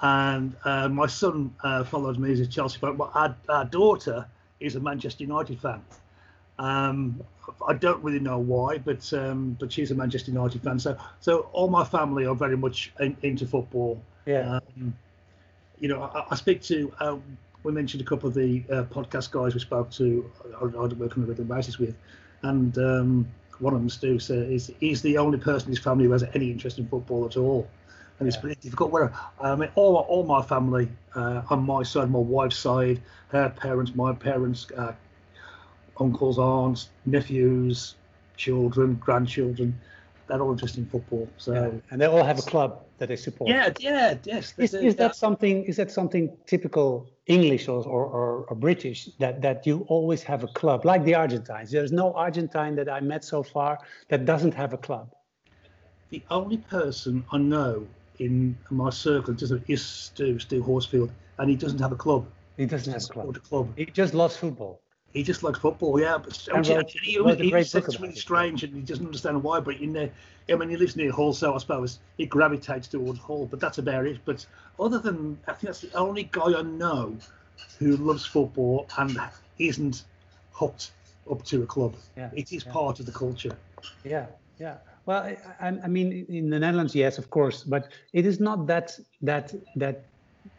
and 0.03 0.55
uh, 0.65 0.89
my 0.89 1.07
son 1.07 1.55
uh, 1.63 1.85
follows 1.85 2.19
me 2.19 2.33
as 2.33 2.41
a 2.41 2.47
Chelsea 2.47 2.79
fan, 2.79 2.97
but 2.97 3.11
our, 3.15 3.35
our, 3.49 3.65
daughter 3.65 4.27
is 4.61 4.77
a 4.77 4.81
Manchester 4.81 5.25
United 5.25 5.59
fan. 5.61 5.83
Um, 6.59 7.23
I 7.67 7.75
don't 7.75 8.03
really 8.03 8.19
know 8.19 8.39
why, 8.39 8.79
but 8.79 9.11
um, 9.15 9.57
but 9.59 9.73
she's 9.73 9.91
a 9.91 9.95
Manchester 9.95 10.31
United 10.31 10.63
fan. 10.63 10.79
So 10.79 10.97
so 11.21 11.49
all 11.53 11.69
my 11.69 11.85
family 11.85 12.27
are 12.27 12.35
very 12.35 12.57
much 12.57 12.93
in, 13.01 13.17
into 13.23 13.47
football. 13.47 14.03
Yeah. 14.27 14.59
Um, 14.77 14.95
you 15.81 15.89
know, 15.89 16.03
I, 16.03 16.27
I 16.31 16.35
speak 16.35 16.63
to. 16.63 16.93
Uh, 17.67 17.71
we 17.71 17.73
mentioned 17.73 18.03
a 18.03 18.05
couple 18.05 18.29
of 18.29 18.35
the 18.35 18.63
uh, 18.71 18.85
podcast 18.85 19.31
guys 19.31 19.55
we 19.55 19.61
spoke 19.61 19.91
to. 19.93 20.31
I, 20.61 20.65
I 20.65 20.87
work 20.87 21.17
on 21.17 21.25
a 21.25 21.27
regular 21.27 21.45
basis 21.45 21.79
with, 21.79 21.97
and 22.43 22.77
um, 22.79 23.29
one 23.59 23.75
of 23.75 23.81
them, 23.81 23.89
Stu, 23.89 24.17
is 24.17 24.73
he's 24.81 25.03
the 25.03 25.19
only 25.19 25.39
person 25.39 25.69
in 25.69 25.73
his 25.73 25.85
family 25.85 26.05
who 26.05 26.13
has 26.13 26.25
any 26.35 26.51
interest 26.51 26.79
in 26.79 26.87
football 26.89 27.27
at 27.27 27.37
all 27.37 27.69
and 28.19 28.29
it's 28.29 28.37
pretty 28.37 28.59
difficult. 28.61 28.91
Where 28.91 29.13
I 29.41 29.57
mean, 29.57 29.71
all 29.75 29.97
all 29.97 30.25
my 30.25 30.43
family 30.43 30.89
uh, 31.15 31.43
on 31.51 31.65
my 31.65 31.83
side, 31.83 32.11
my 32.11 32.19
wife's 32.19 32.57
side, 32.57 33.03
her 33.29 33.51
parents, 33.51 33.95
my 33.95 34.15
parents, 34.15 34.67
uh, 34.77 34.95
uncles, 36.01 36.39
aunts, 36.39 36.89
nephews, 37.05 37.95
children, 38.37 38.95
grandchildren, 38.95 39.79
they're 40.27 40.41
all 40.41 40.53
interested 40.53 40.81
in 40.81 40.87
football. 40.87 41.29
So 41.37 41.53
yeah. 41.55 41.71
and 41.91 42.01
they 42.01 42.07
all 42.07 42.25
have 42.25 42.39
a 42.39 42.43
club 42.43 42.85
that 42.99 43.09
they 43.09 43.17
support. 43.17 43.51
Yeah, 43.51 43.73
yeah, 43.79 44.15
yes. 44.25 44.55
Is, 44.59 44.75
is 44.75 44.97
that 44.97 45.17
something? 45.17 45.65
Is 45.65 45.77
that 45.77 45.91
something 45.91 46.37
typical 46.47 47.09
English 47.27 47.69
or, 47.69 47.83
or, 47.85 48.45
or, 48.49 48.57
British 48.57 49.07
that 49.19 49.43
that 49.43 49.67
you 49.67 49.85
always 49.89 50.23
have 50.23 50.45
a 50.45 50.49
club 50.49 50.85
like 50.85 51.05
the 51.05 51.15
Argentines? 51.15 51.71
There's 51.71 51.93
no 51.93 52.13
Argentine 52.15 52.75
that 52.77 52.89
I 52.89 53.01
met 53.01 53.25
so 53.25 53.43
far 53.43 53.79
that 54.09 54.25
doesn't 54.25 54.55
have 54.55 54.73
a 54.73 54.79
club. 54.79 55.13
The 56.11 56.23
only 56.31 56.59
person 56.59 57.25
I 57.33 57.39
know 57.39 57.87
in 58.19 58.57
my 58.71 58.91
circle 58.91 59.35
just 59.35 59.53
is 59.69 59.85
Stu, 59.85 60.39
Stu 60.39 60.63
Horsfield, 60.63 61.11
and 61.39 61.51
he 61.51 61.57
doesn't 61.57 61.81
have 61.81 61.93
a 61.93 61.97
club. 61.97 62.27
He 62.57 62.65
doesn't 62.65 62.93
have 62.93 63.05
a 63.05 63.13
club. 63.13 63.37
a 63.37 63.41
club. 63.41 63.73
He 63.77 63.87
just 63.87 64.15
loves 64.15 64.37
football. 64.37 64.81
He 65.13 65.23
just 65.23 65.43
likes 65.43 65.59
football, 65.59 65.99
yeah. 65.99 66.19
But 66.19 66.37
he, 66.67 66.75
wrote, 66.75 66.91
he, 66.91 67.19
wrote 67.19 67.39
he, 67.41 67.51
it's 67.53 68.01
really 68.01 68.15
strange, 68.17 68.65
and 68.65 68.75
he 68.75 68.83
doesn't 68.83 69.07
understand 69.07 69.43
why. 69.43 69.61
But 69.61 69.77
in 69.81 69.93
there, 69.93 70.11
I 70.51 70.55
mean, 70.57 70.69
he 70.69 70.77
lives 70.77 70.95
near 70.95 71.11
Hull, 71.11 71.33
so 71.33 71.55
I 71.55 71.59
suppose 71.59 72.01
he 72.19 72.27
gravitates 72.27 72.89
towards 72.89 73.19
Hull. 73.19 73.47
But 73.47 73.61
that's 73.61 73.79
about 73.79 74.07
it. 74.07 74.19
But 74.25 74.45
other 74.79 74.99
than, 74.99 75.39
I 75.47 75.53
think 75.53 75.63
that's 75.63 75.81
the 75.81 75.93
only 75.95 76.29
guy 76.33 76.59
I 76.59 76.63
know 76.63 77.17
who 77.79 77.97
loves 77.97 78.27
football 78.27 78.87
and 78.99 79.19
isn't 79.59 80.05
hooked 80.53 80.91
up 81.31 81.45
to 81.45 81.63
a 81.63 81.67
club. 81.67 81.95
Yeah, 82.17 82.31
it 82.35 82.53
is 82.53 82.65
yeah. 82.65 82.73
part 82.73 83.01
of 83.01 83.07
the 83.07 83.13
culture. 83.13 83.57
Yeah, 84.05 84.27
yeah. 84.59 84.77
Well, 85.07 85.23
I, 85.23 85.69
I, 85.69 85.87
mean, 85.87 86.27
in 86.29 86.51
the 86.51 86.59
Netherlands, 86.59 86.95
yes, 86.95 87.17
of 87.17 87.31
course, 87.31 87.63
but 87.63 87.93
it 88.13 88.27
is 88.27 88.41
not 88.41 88.67
that 88.67 88.99
that 89.23 89.55
that 89.77 90.05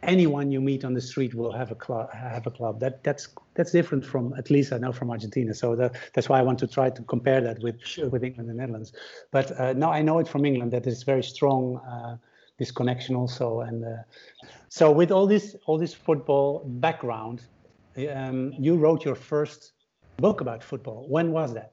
anyone 0.02 0.50
you 0.50 0.60
meet 0.60 0.84
on 0.84 0.94
the 0.94 1.00
street 1.00 1.34
will 1.34 1.52
have 1.52 1.70
a 1.70 1.74
club. 1.74 2.10
Have 2.12 2.46
a 2.46 2.50
club. 2.50 2.80
That 2.80 3.04
that's 3.04 3.28
that's 3.58 3.72
different 3.72 4.04
from 4.04 4.32
at 4.38 4.48
least 4.50 4.72
I 4.72 4.78
know 4.78 4.92
from 4.92 5.10
Argentina. 5.10 5.52
So 5.52 5.74
the, 5.74 5.90
that's 6.14 6.28
why 6.30 6.38
I 6.38 6.42
want 6.42 6.58
to 6.60 6.66
try 6.68 6.88
to 6.90 7.02
compare 7.02 7.40
that 7.40 7.58
with 7.60 7.76
Sure. 7.84 8.08
with 8.08 8.22
England 8.22 8.48
and 8.50 8.58
Netherlands. 8.58 8.92
But 9.32 9.46
uh, 9.60 9.72
now 9.72 9.90
I 9.98 10.00
know 10.00 10.20
it 10.20 10.28
from 10.28 10.44
England 10.44 10.70
that 10.72 10.86
it's 10.86 11.02
very 11.02 11.24
strong 11.34 11.62
uh, 11.92 12.16
this 12.58 12.70
connection 12.70 13.16
also. 13.16 13.46
And 13.68 13.84
uh, 13.84 13.88
so 14.68 14.84
with 15.00 15.10
all 15.10 15.26
this 15.26 15.56
all 15.66 15.78
this 15.84 15.92
football 16.06 16.62
background, 16.86 17.38
um, 18.14 18.54
you 18.66 18.76
wrote 18.76 19.04
your 19.04 19.16
first 19.16 19.72
book 20.16 20.40
about 20.40 20.62
football. 20.62 21.00
When 21.08 21.32
was 21.32 21.52
that? 21.54 21.72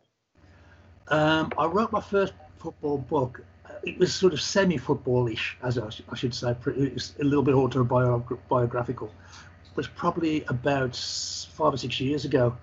Um, 1.17 1.51
I 1.63 1.65
wrote 1.75 1.91
my 1.91 2.01
first 2.01 2.33
football 2.57 2.97
book. 2.97 3.33
Uh, 3.69 3.89
It 3.91 3.99
was 3.99 4.09
sort 4.21 4.33
of 4.33 4.39
semi-footballish, 4.39 5.45
as 5.61 5.77
I, 5.77 5.87
I 6.13 6.15
should 6.15 6.33
say. 6.33 6.49
It 6.85 6.93
was 6.93 7.13
a 7.19 7.23
little 7.23 7.43
bit 7.43 7.55
autobiographical. 7.55 9.09
Was 9.75 9.87
probably 9.87 10.43
about 10.45 10.95
five 10.95 11.73
or 11.73 11.77
six 11.77 11.99
years 11.99 12.23
ago, 12.25 12.55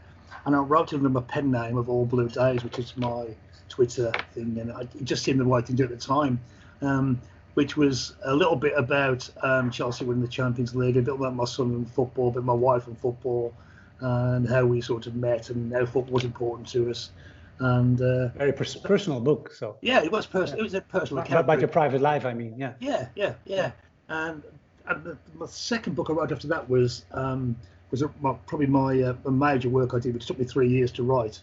and 0.46 0.56
I 0.56 0.58
wrote 0.58 0.92
it 0.92 0.96
under 0.96 1.08
my 1.08 1.20
pen 1.20 1.50
name 1.50 1.76
of 1.76 1.90
All 1.90 2.06
Blue 2.06 2.28
Days, 2.28 2.64
which 2.64 2.78
is 2.78 2.96
my 2.96 3.26
Twitter 3.68 4.12
thing, 4.32 4.58
and 4.58 4.72
I, 4.72 4.80
it 4.80 5.04
just 5.04 5.22
seemed 5.22 5.40
the 5.40 5.44
right 5.44 5.66
thing 5.66 5.76
to 5.76 5.86
do 5.86 5.92
at 5.92 5.98
the 5.98 6.06
time. 6.06 6.40
Um, 6.80 7.20
which 7.54 7.76
was 7.76 8.14
a 8.24 8.34
little 8.34 8.56
bit 8.56 8.72
about 8.76 9.28
um, 9.42 9.70
Chelsea 9.70 10.04
winning 10.04 10.22
the 10.22 10.28
Champions 10.28 10.74
League, 10.74 10.96
a 10.96 11.02
bit 11.02 11.14
about 11.14 11.34
my 11.34 11.44
son 11.44 11.66
and 11.74 11.90
football, 11.90 12.28
a 12.28 12.32
bit 12.32 12.44
my 12.44 12.52
wife 12.54 12.86
and 12.86 12.98
football, 12.98 13.54
and 14.00 14.48
how 14.48 14.64
we 14.64 14.80
sort 14.80 15.06
of 15.06 15.14
met 15.14 15.50
and 15.50 15.72
how 15.72 15.84
football 15.84 16.14
was 16.14 16.24
important 16.24 16.66
to 16.68 16.90
us. 16.90 17.10
And 17.58 18.00
uh, 18.00 18.28
Very 18.28 18.52
pers- 18.52 18.76
personal 18.76 19.20
book. 19.20 19.52
So 19.52 19.76
yeah, 19.82 20.02
it 20.02 20.10
was 20.10 20.26
personal. 20.26 20.60
It 20.60 20.62
was 20.62 20.74
a 20.74 20.80
personal 20.80 21.18
about, 21.18 21.30
account. 21.30 21.44
about 21.44 21.60
your 21.60 21.68
private 21.68 22.00
life, 22.00 22.24
I 22.24 22.32
mean. 22.32 22.54
Yeah. 22.56 22.72
Yeah, 22.80 23.08
yeah, 23.14 23.34
yeah. 23.44 23.72
And, 24.08 24.42
and 24.88 25.04
the, 25.04 25.16
my 25.36 25.46
second 25.46 25.94
book 25.96 26.10
I 26.10 26.12
wrote 26.12 26.30
after 26.32 26.46
that 26.48 26.68
was 26.68 27.04
um, 27.12 27.56
was 27.90 28.02
a, 28.02 28.10
my, 28.20 28.34
probably 28.46 28.66
my 28.66 29.00
uh, 29.02 29.14
major 29.30 29.68
work 29.68 29.94
I 29.94 29.98
did, 29.98 30.14
which 30.14 30.26
took 30.26 30.38
me 30.38 30.44
three 30.44 30.68
years 30.68 30.90
to 30.92 31.02
write, 31.02 31.40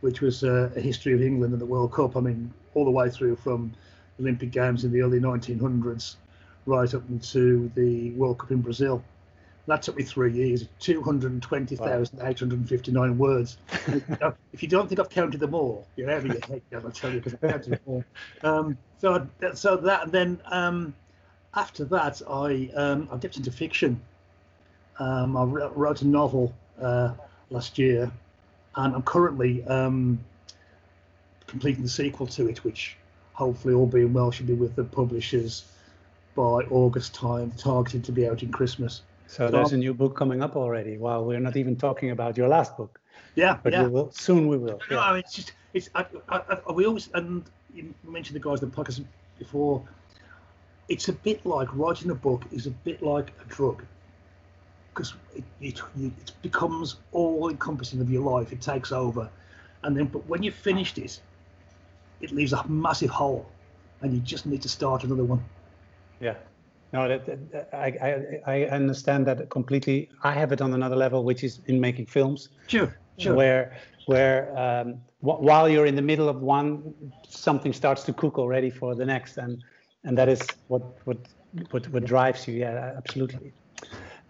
which 0.00 0.20
was 0.20 0.42
uh, 0.44 0.70
a 0.76 0.80
history 0.80 1.12
of 1.14 1.22
England 1.22 1.52
and 1.52 1.60
the 1.62 1.66
World 1.66 1.92
Cup. 1.92 2.16
I 2.16 2.20
mean, 2.20 2.52
all 2.74 2.84
the 2.84 2.90
way 2.90 3.08
through 3.10 3.36
from 3.36 3.72
Olympic 4.20 4.50
Games 4.50 4.84
in 4.84 4.92
the 4.92 5.00
early 5.02 5.20
1900s, 5.20 6.16
right 6.66 6.92
up 6.94 7.08
into 7.08 7.70
the 7.74 8.10
World 8.12 8.38
Cup 8.38 8.50
in 8.50 8.60
Brazil. 8.60 9.02
That 9.66 9.82
took 9.82 9.96
me 9.98 10.02
three 10.02 10.32
years, 10.32 10.64
220,859 10.80 13.18
words. 13.18 13.58
If- 14.52 14.62
you 14.62 14.68
don't 14.68 14.88
think 14.88 14.98
I've 14.98 15.10
counted 15.10 15.40
them 15.40 15.54
all, 15.54 15.86
you're 15.96 16.10
out 16.10 16.18
of 16.18 16.26
your 16.26 16.40
head, 16.46 16.62
I'll 16.74 16.90
tell 16.90 17.10
you, 17.12 17.18
because 17.20 17.34
I've 17.34 17.40
counted 17.42 17.70
them 17.72 17.80
all. 17.86 18.04
Um, 18.42 18.78
so, 18.98 19.26
I- 19.42 19.52
so 19.54 19.76
that, 19.76 20.04
and 20.04 20.12
then 20.12 20.40
um, 20.46 20.94
after 21.58 21.84
that, 21.86 22.22
I 22.28 22.70
um, 22.76 23.08
I 23.12 23.16
dipped 23.16 23.36
into 23.36 23.50
fiction. 23.50 24.00
Um, 24.98 25.36
I 25.36 25.44
wrote 25.44 26.02
a 26.02 26.06
novel 26.06 26.54
uh, 26.80 27.12
last 27.50 27.78
year, 27.78 28.10
and 28.76 28.94
I'm 28.94 29.02
currently 29.02 29.64
um, 29.64 30.18
completing 31.46 31.82
the 31.82 31.88
sequel 31.88 32.26
to 32.28 32.48
it, 32.48 32.64
which 32.64 32.96
hopefully, 33.32 33.74
all 33.74 33.86
being 33.86 34.12
well, 34.12 34.30
should 34.30 34.46
be 34.46 34.54
with 34.54 34.74
the 34.76 34.84
publishers 34.84 35.64
by 36.34 36.62
August 36.70 37.14
time, 37.14 37.50
targeted 37.56 38.04
to 38.04 38.12
be 38.12 38.28
out 38.28 38.42
in 38.42 38.50
Christmas. 38.52 39.02
So 39.26 39.50
there's 39.50 39.72
a 39.72 39.76
new 39.76 39.92
book 39.92 40.16
coming 40.16 40.42
up 40.42 40.56
already. 40.56 40.96
While 40.96 41.24
we're 41.24 41.40
not 41.40 41.56
even 41.56 41.76
talking 41.76 42.10
about 42.10 42.36
your 42.36 42.48
last 42.48 42.76
book, 42.76 42.98
Yeah, 43.34 43.58
but 43.62 43.72
yeah. 43.72 43.82
we 43.82 43.88
will 43.90 44.10
soon. 44.12 44.48
We 44.48 44.56
will. 44.56 44.80
No, 44.90 44.96
Yeah. 44.96 45.00
I 45.00 45.10
mean, 45.12 45.20
it's 45.20 45.34
just 45.34 45.52
it's 45.74 45.90
I, 45.94 46.06
I, 46.28 46.58
I, 46.66 46.72
we 46.72 46.86
always 46.86 47.10
and 47.14 47.44
you 47.74 47.92
mentioned 48.04 48.36
the 48.36 48.40
guys 48.40 48.62
in 48.62 48.70
the 48.70 48.76
podcast 48.76 49.04
before. 49.38 49.82
It's 50.88 51.08
a 51.08 51.12
bit 51.12 51.44
like 51.44 51.68
writing 51.74 52.10
a 52.10 52.14
book 52.14 52.42
is 52.50 52.66
a 52.66 52.70
bit 52.70 53.02
like 53.02 53.32
a 53.44 53.48
drug 53.48 53.82
because 54.92 55.14
it, 55.36 55.44
it, 55.60 55.80
it 56.00 56.32
becomes 56.42 56.96
all 57.12 57.50
encompassing 57.50 58.00
of 58.00 58.10
your 58.10 58.22
life. 58.22 58.52
It 58.52 58.60
takes 58.60 58.90
over, 58.90 59.28
and 59.84 59.96
then 59.96 60.06
but 60.06 60.26
when 60.26 60.42
you've 60.42 60.54
finished 60.54 60.98
it, 60.98 61.20
it 62.20 62.32
leaves 62.32 62.52
a 62.52 62.66
massive 62.68 63.10
hole, 63.10 63.46
and 64.00 64.12
you 64.12 64.20
just 64.20 64.46
need 64.46 64.62
to 64.62 64.68
start 64.68 65.04
another 65.04 65.24
one. 65.24 65.44
Yeah. 66.20 66.34
No, 66.92 67.06
that, 67.06 67.26
that- 67.26 67.68
I, 67.72 68.40
I 68.46 68.64
I 68.64 68.64
understand 68.70 69.26
that 69.26 69.50
completely. 69.50 70.08
I 70.24 70.32
have 70.32 70.52
it 70.52 70.60
on 70.62 70.72
another 70.72 70.96
level, 70.96 71.22
which 71.22 71.44
is 71.44 71.60
in 71.66 71.78
making 71.80 72.06
films, 72.06 72.48
Sure, 72.66 72.96
sure. 73.18 73.34
where 73.34 73.76
where 74.06 74.58
um, 74.58 74.94
wh- 75.20 75.40
while 75.40 75.68
you're 75.68 75.86
in 75.86 75.94
the 75.96 76.02
middle 76.02 76.28
of 76.30 76.40
one, 76.40 76.94
something 77.28 77.74
starts 77.74 78.04
to 78.04 78.12
cook 78.14 78.38
already 78.38 78.70
for 78.70 78.94
the 78.94 79.04
next, 79.04 79.36
and 79.36 79.62
and 80.08 80.16
that 80.16 80.28
is 80.28 80.40
what 80.68 80.82
what 81.06 81.18
what, 81.70 81.88
what 81.90 82.04
drives 82.04 82.48
you. 82.48 82.54
Yeah, 82.54 82.94
absolutely. 82.96 83.52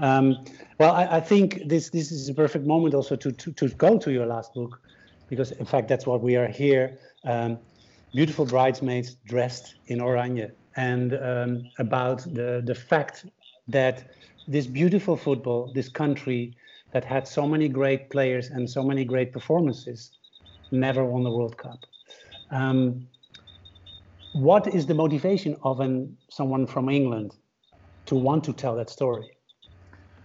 Um, 0.01 0.45
well, 0.79 0.93
I, 0.93 1.17
I 1.19 1.21
think 1.21 1.69
this 1.69 1.91
this 1.91 2.11
is 2.13 2.29
a 2.29 2.35
perfect 2.35 2.67
moment 2.67 2.95
also 2.95 3.17
to, 3.17 3.33
to 3.33 3.53
to 3.53 3.69
go 3.69 3.99
to 3.99 4.11
your 4.11 4.27
last 4.27 4.53
book, 4.55 4.81
because 5.29 5.53
in 5.53 5.67
fact 5.67 5.89
that's 5.89 6.07
what 6.07 6.21
we 6.21 6.37
are 6.37 6.49
here. 6.49 6.99
Um, 7.25 7.59
beautiful 8.15 8.45
bridesmaids 8.45 9.17
dressed 9.27 9.77
in 9.87 9.99
oranje, 10.01 10.51
and 10.77 11.15
um, 11.15 11.71
about 11.79 12.19
the 12.35 12.63
the 12.67 12.75
fact 12.75 13.27
that 13.69 14.11
this 14.49 14.67
beautiful 14.67 15.17
football, 15.17 15.71
this 15.75 15.89
country 15.89 16.57
that 16.93 17.05
had 17.05 17.29
so 17.29 17.47
many 17.47 17.69
great 17.69 18.11
players 18.11 18.49
and 18.49 18.69
so 18.69 18.83
many 18.83 19.05
great 19.05 19.31
performances, 19.33 20.11
never 20.71 21.05
won 21.05 21.23
the 21.23 21.31
World 21.31 21.57
Cup. 21.57 21.85
Um, 22.51 23.07
what 24.33 24.67
is 24.67 24.87
the 24.87 24.95
motivation 24.95 25.57
of 25.63 25.81
an 25.81 26.17
someone 26.29 26.67
from 26.67 26.89
England 26.89 27.35
to 28.07 28.15
want 28.15 28.45
to 28.45 28.53
tell 28.53 28.77
that 28.77 28.91
story? 28.91 29.31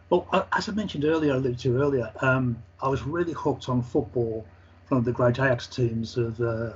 Well, 0.10 0.48
as 0.51 0.69
I 0.69 0.74
mentioned 0.74 1.05
earlier, 1.05 1.33
alluded 1.33 1.60
to 1.60 1.81
earlier, 1.81 2.12
um, 2.22 2.62
I 2.81 2.89
was 2.89 3.03
really 3.03 3.33
hooked 3.33 3.69
on 3.69 3.81
football 3.81 4.45
from 4.86 5.03
the 5.03 5.12
great 5.12 5.39
Ajax 5.39 5.67
teams 5.67 6.17
of 6.17 6.39
uh, 6.39 6.74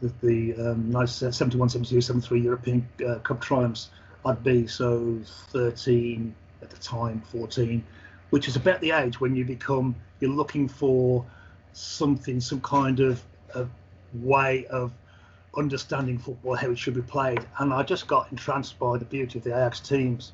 the, 0.00 0.12
the 0.22 0.54
um, 0.54 0.90
nice 0.90 1.22
uh, 1.22 1.30
71, 1.30 1.68
72, 1.68 2.00
73 2.00 2.40
European 2.40 2.88
uh, 3.06 3.16
Cup 3.16 3.40
triumphs. 3.40 3.90
I'd 4.24 4.42
be 4.42 4.66
so 4.66 5.20
13 5.52 6.34
at 6.62 6.70
the 6.70 6.76
time, 6.78 7.22
14, 7.30 7.84
which 8.30 8.48
is 8.48 8.56
about 8.56 8.80
the 8.80 8.92
age 8.92 9.20
when 9.20 9.36
you 9.36 9.44
become, 9.44 9.94
you're 10.20 10.30
looking 10.30 10.68
for 10.68 11.24
something, 11.72 12.40
some 12.40 12.60
kind 12.60 13.00
of, 13.00 13.22
of 13.54 13.68
way 14.14 14.66
of 14.66 14.92
understanding 15.56 16.18
football, 16.18 16.54
how 16.54 16.70
it 16.70 16.78
should 16.78 16.94
be 16.94 17.02
played. 17.02 17.46
And 17.58 17.72
I 17.72 17.82
just 17.82 18.06
got 18.06 18.30
entranced 18.30 18.78
by 18.78 18.98
the 18.98 19.04
beauty 19.04 19.38
of 19.38 19.44
the 19.44 19.50
Ajax 19.50 19.80
teams 19.80 20.32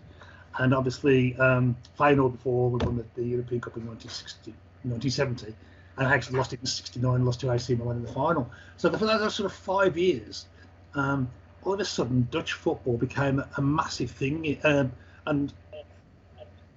and 0.58 0.74
obviously 0.74 1.36
um, 1.36 1.76
Feyenoord 1.98 2.32
before 2.32 2.70
we 2.70 2.84
won 2.84 2.96
the, 2.96 3.04
the 3.14 3.26
European 3.26 3.60
Cup 3.60 3.76
in 3.76 3.86
1960, 3.86 4.50
1970, 4.82 5.54
and 5.96 6.06
actually 6.06 6.38
lost 6.38 6.52
it 6.52 6.60
in 6.60 6.66
'69, 6.66 7.24
lost 7.24 7.40
to 7.40 7.50
AC 7.52 7.74
Milan 7.74 7.96
in 7.96 8.02
the 8.02 8.12
final. 8.12 8.50
So 8.76 8.90
for 8.90 9.06
those 9.06 9.34
sort 9.34 9.46
of 9.46 9.52
five 9.52 9.96
years, 9.96 10.46
um, 10.94 11.30
all 11.62 11.74
of 11.74 11.80
a 11.80 11.84
sudden 11.84 12.28
Dutch 12.30 12.52
football 12.52 12.96
became 12.96 13.38
a, 13.38 13.48
a 13.56 13.62
massive 13.62 14.10
thing, 14.10 14.58
um, 14.64 14.92
and 15.26 15.52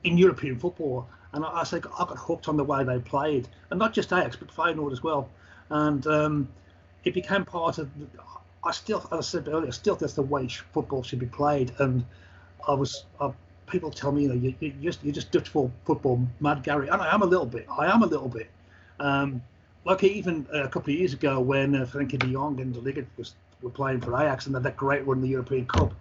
in 0.04 0.18
European 0.18 0.58
football. 0.58 1.08
And 1.34 1.44
I, 1.44 1.62
I 1.62 1.64
said 1.64 1.86
I 1.86 2.06
got 2.06 2.18
hooked 2.18 2.48
on 2.48 2.56
the 2.56 2.64
way 2.64 2.84
they 2.84 3.00
played, 3.00 3.48
and 3.70 3.80
not 3.80 3.94
just 3.94 4.14
Ajax, 4.14 4.36
but 4.36 4.50
Feyenoord 4.50 4.94
as 4.94 5.04
well. 5.04 5.30
And 5.70 6.06
um, 6.08 6.48
it 7.04 7.14
became 7.14 7.44
part 7.44 7.78
of. 7.78 7.90
I 8.65 8.72
still, 8.72 9.07
as 9.12 9.19
I 9.19 9.22
said 9.22 9.48
earlier, 9.48 9.67
I 9.67 9.72
still 9.72 9.95
that's 9.95 10.13
the 10.13 10.22
way 10.22 10.48
football 10.48 11.03
should 11.03 11.19
be 11.19 11.27
played, 11.27 11.72
and 11.79 12.03
I 12.67 12.74
was. 12.74 13.05
I, 13.22 13.31
people 13.67 13.91
tell 13.91 14.12
me, 14.12 14.24
you 14.24 14.29
know, 14.29 14.36
you, 14.36 14.55
you 14.60 14.72
just 14.81 15.03
you're 15.03 15.13
just 15.13 15.31
Dutch 15.31 15.50
football, 15.50 16.22
mad, 16.39 16.63
Gary, 16.63 16.88
and 16.88 17.01
I 17.01 17.13
am 17.13 17.22
a 17.22 17.25
little 17.25 17.45
bit. 17.45 17.67
I 17.69 17.91
am 17.91 18.03
a 18.03 18.07
little 18.07 18.29
bit. 18.29 18.50
Um, 19.00 19.41
like 19.86 20.03
even 20.03 20.48
a 20.51 20.67
couple 20.67 20.93
of 20.93 21.00
years 21.00 21.13
ago 21.13 21.39
when 21.39 21.75
uh, 21.75 21.86
Frenkie 21.86 22.17
de 22.17 22.27
Jong 22.27 22.60
and 22.60 22.74
De 22.74 22.79
Ligt 22.81 23.05
was 23.17 23.36
were 23.62 23.69
playing 23.69 24.01
for 24.01 24.15
Ajax 24.15 24.45
and 24.45 24.55
they 24.55 24.57
had 24.57 24.63
that 24.63 24.77
great 24.77 25.05
run 25.05 25.17
in 25.17 25.24
the 25.24 25.29
European 25.29 25.65
Cup, 25.65 25.93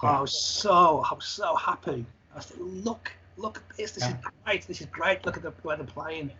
I 0.00 0.20
was 0.20 0.32
so 0.32 1.04
I 1.10 1.14
was 1.14 1.26
so 1.26 1.54
happy. 1.56 2.06
I 2.34 2.40
said, 2.40 2.58
look, 2.58 3.12
look 3.36 3.58
at 3.58 3.76
this. 3.76 3.92
This 3.92 4.06
is 4.06 4.14
great. 4.44 4.66
This 4.66 4.80
is 4.80 4.86
great. 4.86 5.24
Look 5.26 5.36
at 5.36 5.42
the 5.42 5.52
way 5.62 5.76
they're 5.76 5.84
playing. 5.86 6.30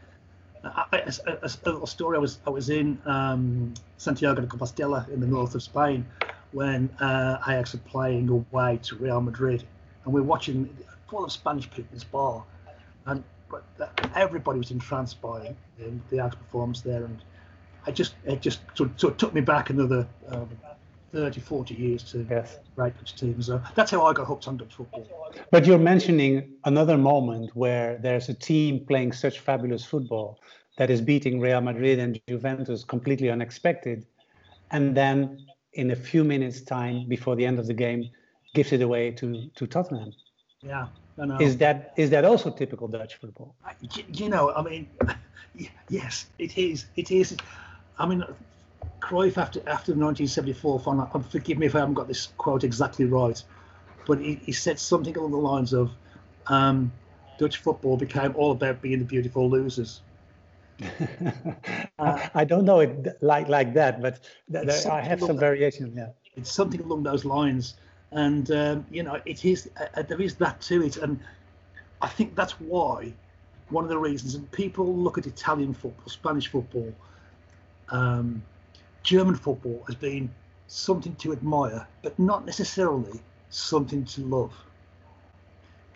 A, 0.65 1.51
little 1.65 1.87
story. 1.87 2.17
I 2.17 2.21
was 2.21 2.39
I 2.47 2.51
was 2.51 2.71
in 2.71 2.99
um, 3.05 3.75
Santiago 3.97 4.41
de 4.41 4.47
Compostela 4.47 5.09
in 5.09 5.21
the 5.21 5.27
north 5.27 5.55
of 5.55 5.63
Spain 5.63 6.07
when 6.53 6.89
uh, 7.01 7.39
Ajax 7.47 7.75
were 7.75 7.81
playing 7.81 8.29
away 8.29 8.79
to 8.83 8.97
Real 8.97 9.21
Madrid, 9.21 9.65
and 10.05 10.13
we 10.13 10.21
are 10.21 10.25
watching 10.25 10.77
full 11.09 11.25
of 11.25 11.33
Spanish 11.33 11.69
people 11.71 11.85
in 11.85 11.95
this 11.95 12.05
bar, 12.05 12.45
and 13.07 13.23
but 13.51 13.65
everybody 14.15 14.59
was 14.59 14.71
entranced 14.71 15.21
by 15.21 15.55
um, 15.85 16.03
the 16.11 16.17
Ajax 16.17 16.37
performance 16.37 16.81
there, 16.81 17.05
and 17.05 17.19
I 17.87 17.91
just 17.91 18.15
it 18.25 18.41
just 18.41 18.61
sort 18.75 18.91
of, 18.91 19.01
sort 19.01 19.13
of 19.13 19.19
took 19.19 19.35
me 19.35 19.41
back 19.41 19.71
another 19.71 20.07
um, 20.29 20.49
30, 21.13 21.41
40 21.41 21.75
years 21.75 22.03
to 22.05 22.27
Yes. 22.31 22.59
Dutch 22.77 23.15
teams. 23.17 23.47
So 23.47 23.61
that's 23.75 23.91
how 23.91 24.05
I 24.05 24.13
got 24.13 24.27
hooked 24.27 24.49
on 24.49 24.57
Dutch 24.57 24.75
football. 24.75 25.07
But 25.51 25.67
you're 25.67 25.79
mentioning 25.79 26.55
another 26.65 26.99
moment 26.99 27.55
where 27.55 27.99
there's 27.99 28.29
a 28.29 28.35
team 28.35 28.85
playing 28.87 29.13
such 29.13 29.41
fabulous 29.41 29.85
football 29.85 30.41
that 30.77 30.91
is 30.91 31.01
beating 31.01 31.41
Real 31.41 31.61
Madrid 31.61 31.99
and 31.99 32.21
Juventus 32.29 32.85
completely 32.85 33.31
unexpected, 33.31 34.07
and 34.71 34.97
then 34.97 35.47
in 35.73 35.91
a 35.91 35.97
few 35.97 36.25
minutes' 36.25 36.63
time 36.63 37.07
before 37.09 37.37
the 37.37 37.45
end 37.45 37.59
of 37.59 37.67
the 37.67 37.75
game, 37.75 38.11
gives 38.55 38.73
it 38.73 38.83
away 38.83 39.11
to 39.13 39.51
to 39.55 39.67
Tottenham. 39.67 40.13
Yeah, 40.63 40.89
Is 41.41 41.57
that 41.59 41.93
is 41.97 42.11
that 42.11 42.25
also 42.25 42.51
typical 42.51 42.89
Dutch 42.89 43.17
football? 43.17 43.55
You 44.13 44.29
know, 44.29 44.53
I 44.53 44.63
mean, 44.63 44.89
yes, 45.89 46.27
it 46.39 46.57
is. 46.59 46.87
It 46.97 47.11
is. 47.11 47.37
I 47.99 48.07
mean, 48.07 48.25
Cruyff 49.01 49.39
after 49.39 49.61
after 49.69 49.93
the 49.93 49.99
1974 49.99 50.81
final. 50.81 51.07
Forgive 51.23 51.59
me 51.59 51.67
if 51.67 51.75
I 51.75 51.81
haven't 51.81 51.95
got 51.95 52.09
this 52.09 52.29
quote 52.39 52.65
exactly 52.65 53.05
right, 53.05 53.43
but 54.07 54.21
he, 54.21 54.35
he 54.37 54.53
said 54.53 54.79
something 54.79 55.17
along 55.17 55.31
the 55.31 55.37
lines 55.39 55.73
of, 55.73 55.91
um, 56.47 56.93
"Dutch 57.39 57.59
football 57.59 57.97
became 57.97 58.35
all 58.37 58.53
about 58.53 58.83
being 58.83 58.99
the 58.99 59.05
beautiful 59.05 59.49
losers." 59.49 60.01
uh, 61.99 62.29
I 62.35 62.45
don't 62.45 62.65
know 62.65 62.81
it 62.81 63.23
like 63.23 63.49
like 63.49 63.75
that, 63.75 64.01
but 64.03 64.21
th- 64.51 64.67
th- 64.67 64.87
I 64.87 65.01
have 65.03 65.21
some 65.21 65.39
variation. 65.39 65.93
Yeah, 65.97 66.09
it's 66.37 66.51
something 66.51 66.81
along 66.81 67.03
those 67.03 67.25
lines 67.25 67.75
and 68.13 68.51
um, 68.51 68.87
you 68.91 69.03
know 69.03 69.21
it 69.27 69.45
is 69.45 69.71
uh, 69.95 70.03
there 70.03 70.21
is 70.21 70.37
that 70.37 70.61
to 70.61 70.83
it 70.83 70.97
and 70.97 71.21
i 72.01 72.09
think 72.09 72.35
that's 72.35 72.53
why 72.61 73.13
one 73.69 73.85
of 73.85 73.91
the 73.91 73.99
reasons 73.99 74.35
and 74.35 74.51
people 74.51 74.97
look 74.97 75.19
at 75.19 75.27
italian 75.27 75.75
football 75.75 76.09
spanish 76.09 76.49
football 76.49 76.91
um, 77.91 78.43
german 79.11 79.35
football 79.35 79.79
as 79.89 79.95
being 79.95 80.31
something 80.67 81.15
to 81.17 81.33
admire 81.33 81.87
but 82.03 82.19
not 82.19 82.45
necessarily 82.45 83.19
something 83.51 84.05
to 84.05 84.21
love 84.23 84.55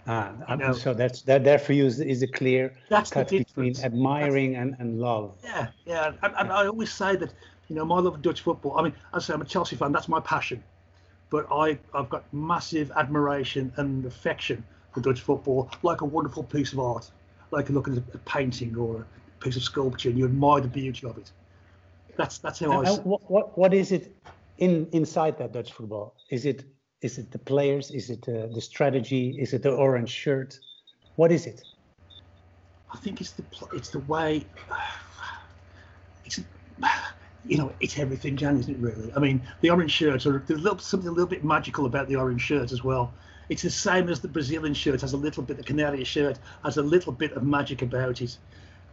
Ah, 0.04 0.32
you 0.50 0.56
know, 0.56 0.72
so 0.72 0.92
that's 0.92 1.22
that. 1.22 1.44
There 1.44 1.60
for 1.60 1.74
you 1.74 1.86
is, 1.86 2.00
is 2.00 2.22
a 2.24 2.26
clear 2.26 2.74
that's 2.88 3.10
cut 3.12 3.28
between 3.28 3.72
admiring 3.84 4.56
and, 4.56 4.74
and 4.80 4.98
love. 4.98 5.30
Yeah, 5.44 5.68
yeah, 5.86 6.12
and, 6.24 6.34
and 6.40 6.50
I 6.50 6.66
always 6.66 6.92
say 6.92 7.14
that 7.14 7.32
you 7.68 7.76
know 7.76 7.84
my 7.84 8.00
love 8.00 8.14
of 8.14 8.20
Dutch 8.20 8.40
football. 8.40 8.76
I 8.76 8.82
mean, 8.82 8.94
I 9.12 9.20
say 9.20 9.32
I'm 9.32 9.42
a 9.42 9.44
Chelsea 9.44 9.76
fan. 9.76 9.92
That's 9.92 10.08
my 10.08 10.18
passion 10.18 10.60
but 11.32 11.46
I, 11.50 11.78
I've 11.94 12.10
got 12.10 12.30
massive 12.34 12.92
admiration 12.94 13.72
and 13.76 14.04
affection 14.04 14.62
for 14.92 15.00
Dutch 15.00 15.22
football, 15.22 15.70
like 15.82 16.02
a 16.02 16.04
wonderful 16.04 16.42
piece 16.42 16.74
of 16.74 16.78
art, 16.78 17.10
like 17.50 17.70
you 17.70 17.74
look 17.74 17.88
at 17.88 17.96
a 17.96 18.18
painting 18.26 18.76
or 18.76 18.98
a 19.00 19.42
piece 19.42 19.56
of 19.56 19.62
sculpture 19.62 20.10
and 20.10 20.18
you 20.18 20.26
admire 20.26 20.60
the 20.60 20.68
beauty 20.68 21.06
of 21.06 21.16
it. 21.16 21.32
That's 22.16 22.38
that's 22.38 22.58
how 22.60 22.78
and, 22.78 22.88
I. 22.88 22.92
And 22.92 23.04
what, 23.04 23.30
what 23.30 23.58
what 23.58 23.74
is 23.74 23.92
it 23.92 24.14
in 24.58 24.88
inside 24.92 25.38
that 25.38 25.52
Dutch 25.52 25.72
football? 25.72 26.14
Is 26.30 26.46
it 26.46 26.64
is 27.00 27.18
it 27.18 27.30
the 27.30 27.38
players? 27.38 27.90
Is 27.90 28.10
it 28.10 28.28
uh, 28.28 28.46
the 28.52 28.60
strategy? 28.60 29.36
Is 29.38 29.52
it 29.52 29.62
the 29.62 29.72
orange 29.72 30.10
shirt? 30.10 30.58
What 31.16 31.32
is 31.32 31.46
it? 31.46 31.62
I 32.92 32.96
think 32.98 33.20
it's 33.20 33.32
the 33.32 33.44
it's 33.72 33.90
the 33.90 34.00
way. 34.00 34.46
It's 36.24 36.38
you 37.44 37.58
know, 37.58 37.72
it's 37.80 37.98
everything, 37.98 38.36
Jan, 38.36 38.58
isn't 38.58 38.74
it? 38.74 38.78
Really. 38.78 39.12
I 39.16 39.18
mean, 39.18 39.42
the 39.60 39.70
orange 39.70 39.90
shirts 39.90 40.26
are 40.26 40.44
there's 40.46 40.60
a 40.60 40.62
little, 40.62 40.78
something 40.78 41.08
a 41.08 41.12
little 41.12 41.28
bit 41.28 41.44
magical 41.44 41.86
about 41.86 42.08
the 42.08 42.16
orange 42.16 42.42
shirt 42.42 42.70
as 42.70 42.84
well. 42.84 43.12
It's 43.48 43.62
the 43.62 43.70
same 43.70 44.08
as 44.08 44.20
the 44.20 44.28
Brazilian 44.28 44.74
shirt 44.74 45.00
has 45.00 45.12
a 45.12 45.16
little 45.16 45.42
bit. 45.42 45.56
The 45.56 45.64
Canary 45.64 46.04
shirt 46.04 46.38
has 46.62 46.76
a 46.76 46.82
little 46.82 47.12
bit 47.12 47.32
of 47.32 47.42
magic 47.42 47.82
about 47.82 48.22
it. 48.22 48.38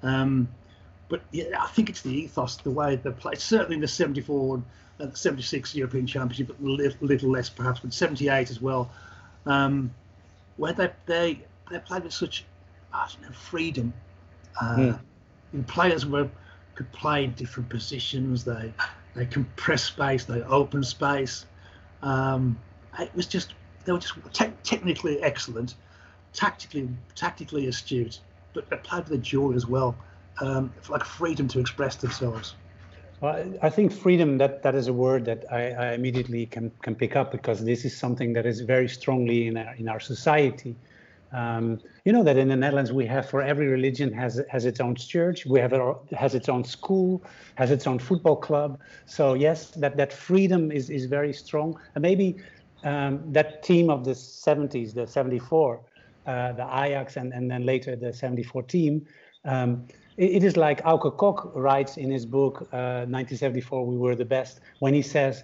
Um, 0.01 0.49
but 1.09 1.21
yeah, 1.31 1.45
I 1.59 1.67
think 1.67 1.89
it's 1.89 2.01
the 2.01 2.11
ethos, 2.11 2.57
the 2.57 2.71
way 2.71 2.95
they 2.95 3.11
play. 3.11 3.35
Certainly 3.35 3.75
in 3.75 3.81
the 3.81 3.87
74 3.87 4.61
and 4.99 5.17
76 5.17 5.75
European 5.75 6.05
Championship, 6.05 6.47
but 6.47 6.59
a 6.65 6.69
little, 6.69 7.05
little 7.05 7.31
less 7.31 7.49
perhaps, 7.49 7.79
but 7.79 7.91
78 7.91 8.49
as 8.49 8.61
well, 8.61 8.91
um, 9.45 9.91
where 10.57 10.73
they 10.73 10.91
they 11.07 11.39
they 11.71 11.79
played 11.79 12.03
with 12.03 12.13
such 12.13 12.45
I 12.93 13.07
don't 13.11 13.23
know, 13.23 13.35
freedom. 13.35 13.93
Uh, 14.61 14.97
mm. 15.55 15.67
Players 15.67 16.05
were 16.05 16.29
could 16.75 16.91
play 16.91 17.25
in 17.25 17.33
different 17.33 17.69
positions. 17.69 18.45
They 18.45 18.71
they 19.15 19.25
compress 19.25 19.83
space, 19.83 20.25
they 20.25 20.41
open 20.43 20.83
space. 20.83 21.45
Um, 22.01 22.59
it 22.99 23.13
was 23.15 23.25
just 23.25 23.53
they 23.85 23.91
were 23.91 23.99
just 23.99 24.13
te- 24.33 24.53
technically 24.63 25.21
excellent, 25.21 25.75
tactically 26.33 26.89
tactically 27.15 27.67
astute, 27.67 28.19
but 28.53 28.69
they 28.69 28.77
played 28.77 29.05
with 29.05 29.19
a 29.19 29.21
joy 29.21 29.53
as 29.53 29.65
well, 29.65 29.95
um, 30.41 30.73
like 30.89 31.03
freedom 31.03 31.47
to 31.49 31.59
express 31.59 31.95
themselves. 31.97 32.55
Well, 33.21 33.53
I 33.61 33.69
think 33.69 33.91
freedom 33.91 34.37
that 34.37 34.63
that 34.63 34.75
is 34.75 34.87
a 34.87 34.93
word 34.93 35.25
that 35.25 35.43
I, 35.51 35.71
I 35.71 35.93
immediately 35.93 36.45
can 36.45 36.71
can 36.83 36.95
pick 36.95 37.15
up 37.15 37.31
because 37.31 37.63
this 37.63 37.83
is 37.83 37.97
something 37.97 38.31
that 38.33 38.45
is 38.45 38.61
very 38.61 38.87
strongly 38.87 39.47
in 39.47 39.57
our 39.57 39.75
in 39.75 39.89
our 39.89 39.99
society. 39.99 40.77
Um, 41.31 41.79
you 42.05 42.13
know 42.13 42.23
that 42.23 42.37
in 42.37 42.47
the 42.47 42.55
Netherlands 42.55 42.91
we 42.91 43.05
have 43.05 43.29
for 43.29 43.41
every 43.41 43.67
religion 43.67 44.13
has 44.13 44.41
has 44.49 44.65
its 44.65 44.79
own 44.79 44.95
church, 44.95 45.45
we 45.45 45.59
have 45.59 45.73
has 46.11 46.33
its 46.33 46.47
own 46.47 46.63
school, 46.63 47.23
has 47.55 47.71
its 47.71 47.85
own 47.87 47.99
football 47.99 48.37
club. 48.37 48.79
So 49.05 49.33
yes, 49.33 49.71
that 49.71 49.97
that 49.97 50.13
freedom 50.13 50.71
is 50.71 50.89
is 50.89 51.05
very 51.05 51.33
strong, 51.33 51.75
and 51.95 52.01
maybe 52.01 52.37
um, 52.83 53.31
that 53.33 53.63
team 53.63 53.89
of 53.89 54.05
the 54.05 54.11
70s, 54.11 54.93
the 54.93 55.05
74, 55.05 55.81
uh, 56.25 56.53
the 56.53 56.63
Ajax, 56.63 57.17
and 57.17 57.33
and 57.33 57.51
then 57.51 57.65
later 57.65 57.97
the 57.97 58.13
74 58.13 58.63
team. 58.63 59.05
Um, 59.45 59.87
it, 60.19 60.43
is 60.43 60.57
like 60.57 60.83
Auke 60.83 61.17
Kok 61.17 61.51
writes 61.55 61.97
in 61.97 62.11
his 62.11 62.25
book 62.25 62.61
uh, 62.73 63.05
1974 63.07 63.85
We 63.85 63.97
Were 63.97 64.15
the 64.15 64.25
Best 64.25 64.59
when 64.79 64.93
he 64.93 65.01
says, 65.01 65.43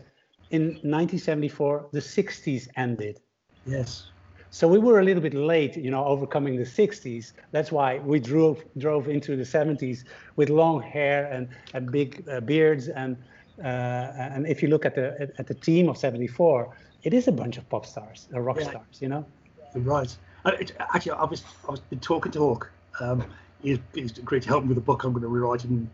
in 0.51 0.65
1974 0.83 1.89
the 1.91 1.99
60s 1.99 2.67
ended. 2.75 3.19
Yes 3.65 4.11
so 4.55 4.69
we 4.69 4.79
were 4.79 5.01
a 5.01 5.03
little 5.03 5.21
bit 5.21 5.33
late, 5.33 5.75
you 5.75 5.91
know, 5.91 6.05
overcoming 6.05 6.55
the 6.55 6.63
60s. 6.63 7.33
That's 7.51 7.73
why 7.73 7.99
we 7.99 8.21
drove 8.21 8.63
drove 8.77 9.09
into 9.09 9.35
the 9.35 9.43
70s 9.43 10.05
with 10.37 10.49
long 10.49 10.81
hair 10.81 11.29
and, 11.29 11.49
and 11.73 11.91
big 11.91 12.23
uh, 12.29 12.39
beards. 12.39 12.87
And 12.87 13.17
uh, 13.61 14.31
and 14.33 14.47
if 14.47 14.63
you 14.63 14.69
look 14.69 14.85
at 14.85 14.95
the 14.95 15.07
at, 15.19 15.29
at, 15.39 15.47
the 15.47 15.55
team 15.55 15.89
of 15.89 15.97
74, 15.97 16.73
it 17.03 17.13
is 17.13 17.27
a 17.27 17.33
bunch 17.33 17.57
of 17.57 17.67
pop 17.67 17.85
stars, 17.85 18.29
uh, 18.33 18.39
rock 18.39 18.59
yeah. 18.61 18.69
stars, 18.69 19.01
you 19.01 19.09
know. 19.09 19.25
Right. 19.73 20.15
Actually, 20.45 21.11
I 21.11 21.25
was 21.25 21.43
I 21.67 21.71
was 21.71 21.81
been 21.81 21.99
talking 21.99 22.31
to 22.31 22.39
Auke. 22.39 22.67
Um, 23.01 23.25
he's, 23.61 23.79
he's 23.93 24.17
agreed 24.17 24.43
to 24.43 24.49
help 24.49 24.63
me 24.63 24.69
with 24.69 24.77
a 24.77 24.81
book 24.81 25.03
I'm 25.03 25.11
going 25.11 25.23
to 25.23 25.27
rewrite 25.27 25.65
in 25.65 25.89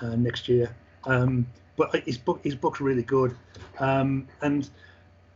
uh, 0.00 0.16
next 0.16 0.48
year. 0.48 0.74
Um, 1.04 1.46
but 1.76 2.04
his 2.04 2.18
book 2.18 2.40
his 2.44 2.54
book's 2.54 2.80
really 2.80 3.02
good, 3.02 3.34
um, 3.78 4.28
and 4.42 4.68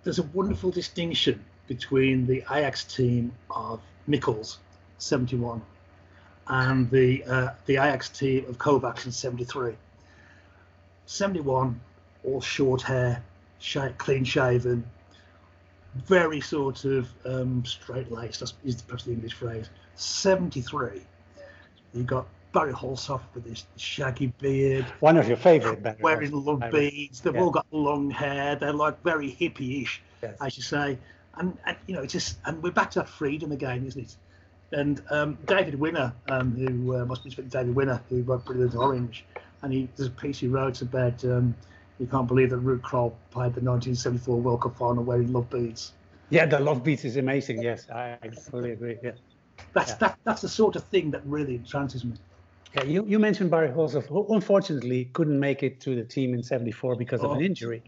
there's 0.05 0.19
a 0.19 0.23
wonderful 0.35 0.71
distinction 0.71 1.43
between 1.67 2.27
the 2.27 2.45
Ajax 2.51 2.85
team 2.85 3.33
of 3.51 3.81
Michels, 4.07 4.59
71, 4.99 5.63
and 6.49 6.91
the 6.91 7.25
uh, 7.25 7.49
the 7.65 7.75
Ajax 7.75 8.09
team 8.11 8.45
of 8.49 8.59
Kovacs 8.59 9.07
in 9.07 9.13
73. 9.13 9.75
71, 11.07 11.81
all 12.25 12.41
short 12.41 12.83
hair, 12.83 13.23
clean 13.99 14.25
shaven, 14.25 14.85
very 15.95 16.41
sort 16.41 16.85
of 16.85 17.09
um, 17.25 17.65
straight 17.65 18.11
laced, 18.11 18.43
is 18.65 18.83
perhaps 18.83 19.05
the 19.05 19.13
English 19.13 19.35
phrase. 19.35 19.71
73, 19.95 21.01
you 21.97 22.05
got 22.05 22.27
Barry 22.53 22.73
Hulshoff 22.73 23.23
with 23.35 23.47
his 23.47 23.67
shaggy 23.77 24.33
beard. 24.41 24.85
One 25.01 25.17
of 25.17 25.29
your 25.29 25.37
favourite 25.37 25.83
Barry 25.83 25.99
Wearing 26.01 26.33
long 26.33 26.63
beads. 26.71 27.21
They've 27.21 27.35
yeah. 27.35 27.41
all 27.41 27.51
got 27.51 27.67
long 27.71 28.11
hair. 28.11 28.57
They're 28.57 28.73
like 28.73 29.03
very 29.03 29.31
hippie-ish, 29.31 30.03
yes. 30.23 30.37
as 30.41 30.57
you 30.57 30.63
say 30.63 30.99
and, 31.37 31.57
and 31.67 31.77
you 31.87 31.95
know, 31.95 32.03
it's 32.03 32.13
just, 32.13 32.39
and 32.45 32.63
we're 32.63 32.71
back 32.71 32.91
to 32.93 33.01
that 33.01 33.09
freedom 33.09 33.53
again, 33.53 33.87
isn't 33.87 34.03
it? 34.03 34.17
And 34.73 35.01
um, 35.11 35.39
David 35.47 35.77
Winner, 35.77 36.13
um, 36.29 36.53
who 36.57 36.97
uh, 36.97 37.05
must 37.05 37.25
be 37.25 37.31
David 37.31 37.75
Winner, 37.75 38.03
who 38.09 38.23
wrote 38.23 38.45
Brilliant 38.45 38.75
Orange, 38.75 39.25
and 39.63 39.73
he 39.73 39.89
there's 39.97 40.09
a 40.09 40.13
piece 40.13 40.41
he 40.41 40.49
wrote 40.49 40.83
about 40.83 41.25
um, 41.25 41.55
you 42.01 42.07
can't 42.07 42.27
believe 42.27 42.51
that 42.51 42.65
Ruud 42.65 42.81
Krol 42.81 43.13
played 43.31 43.55
the 43.55 43.61
1974 43.61 44.41
World 44.41 44.63
Cup 44.63 44.77
final 44.77 45.05
wearing 45.05 45.33
love 45.33 45.49
beads. 45.51 45.93
Yeah, 46.31 46.47
the 46.47 46.59
love 46.59 46.83
beads 46.83 47.05
is 47.05 47.17
amazing. 47.17 47.63
Yes, 47.63 47.89
I, 47.89 48.19
I 48.21 48.31
fully 48.31 48.73
agree. 48.73 48.99
Yeah, 49.03 49.13
that's 49.73 49.91
yeah. 49.91 49.97
that 50.01 50.19
that's 50.25 50.43
the 50.43 50.49
sort 50.49 50.77
of 50.77 50.85
thing 50.85 51.11
that 51.11 51.23
really 51.27 51.55
entrances 51.55 52.05
me. 52.05 52.15
Yeah, 52.75 52.85
you, 52.85 53.07
you 53.07 53.19
mentioned 53.19 53.51
Barry 53.51 53.69
Hulshoff, 53.69 54.07
who 54.07 54.27
unfortunately 54.35 55.07
couldn't 55.15 55.41
make 55.41 55.63
it 55.63 55.81
to 55.81 55.95
the 55.95 56.05
team 56.05 56.35
in 56.35 56.43
'74 56.43 56.97
because 56.97 57.23
oh. 57.23 57.27
of 57.27 57.33
an 57.33 57.39
oh. 57.39 57.47
injury 57.47 57.83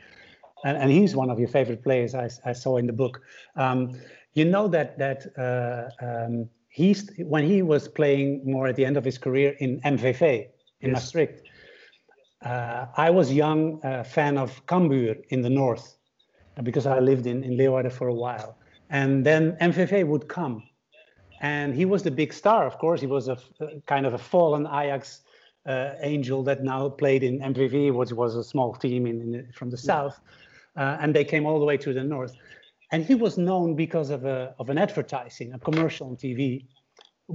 and, 0.65 0.77
and 0.77 0.91
he's 0.91 1.15
one 1.15 1.31
of 1.31 1.39
your 1.39 1.49
favorite 1.49 1.83
players 1.83 2.15
I, 2.15 2.29
I 2.45 2.53
saw 2.53 2.77
in 2.77 2.87
the 2.87 2.93
book. 2.93 3.21
Um, 3.57 3.99
you 4.35 4.45
know 4.45 4.69
that 4.69 4.99
that 4.99 5.27
uh, 5.39 6.05
um, 6.05 6.49
he's 6.69 7.11
when 7.19 7.45
he 7.45 7.63
was 7.63 7.89
playing 7.89 8.43
more 8.45 8.69
at 8.69 8.77
the 8.77 8.85
end 8.85 8.97
of 8.97 9.05
his 9.05 9.19
career 9.19 9.57
in 9.59 9.81
MVV 9.81 10.49
in 10.81 10.91
yes. 10.91 10.93
Maastricht. 10.93 11.43
Uh, 12.45 12.87
I 12.97 13.11
was 13.11 13.33
young 13.33 13.85
uh, 13.85 14.05
fan 14.05 14.39
of 14.39 14.65
Cambuur 14.67 15.21
in 15.31 15.43
the 15.43 15.51
north 15.51 15.97
because 16.63 16.87
I 16.87 17.01
lived 17.01 17.27
in, 17.27 17.43
in 17.43 17.57
Leeuwarden 17.57 17.91
for 17.91 18.09
a 18.09 18.15
while. 18.15 18.57
And 18.91 19.27
then 19.27 19.57
MVV 19.61 20.07
would 20.07 20.29
come. 20.29 20.63
And 21.41 21.75
he 21.75 21.85
was 21.85 22.03
the 22.03 22.11
big 22.11 22.33
star, 22.33 22.67
of 22.67 22.79
course. 22.79 23.01
He 23.01 23.07
was 23.07 23.29
a, 23.29 23.39
a 23.61 23.81
kind 23.87 24.07
of 24.07 24.15
a 24.15 24.19
fallen 24.19 24.67
Ajax 24.67 25.23
uh, 25.67 25.93
angel 26.01 26.43
that 26.45 26.65
now 26.65 26.89
played 26.89 27.23
in 27.23 27.41
MVV, 27.41 27.93
which 27.93 28.13
was 28.13 28.35
a 28.35 28.43
small 28.43 28.75
team 28.75 29.07
in, 29.07 29.35
in 29.35 29.53
from 29.53 29.71
the 29.71 29.77
south 29.77 30.21
uh, 30.79 30.97
and 31.01 31.15
they 31.15 31.25
came 31.25 31.45
all 31.45 31.59
the 31.59 31.65
way 31.65 31.77
to 31.77 31.93
the 31.93 32.05
north. 32.05 32.35
And 32.93 33.05
he 33.05 33.15
was 33.15 33.37
known 33.37 33.75
because 33.75 34.11
of, 34.11 34.25
a, 34.25 34.55
of 34.59 34.71
an 34.71 34.79
advertising, 34.79 35.53
a 35.53 35.59
commercial 35.59 36.09
on 36.09 36.17
TV, 36.17 36.65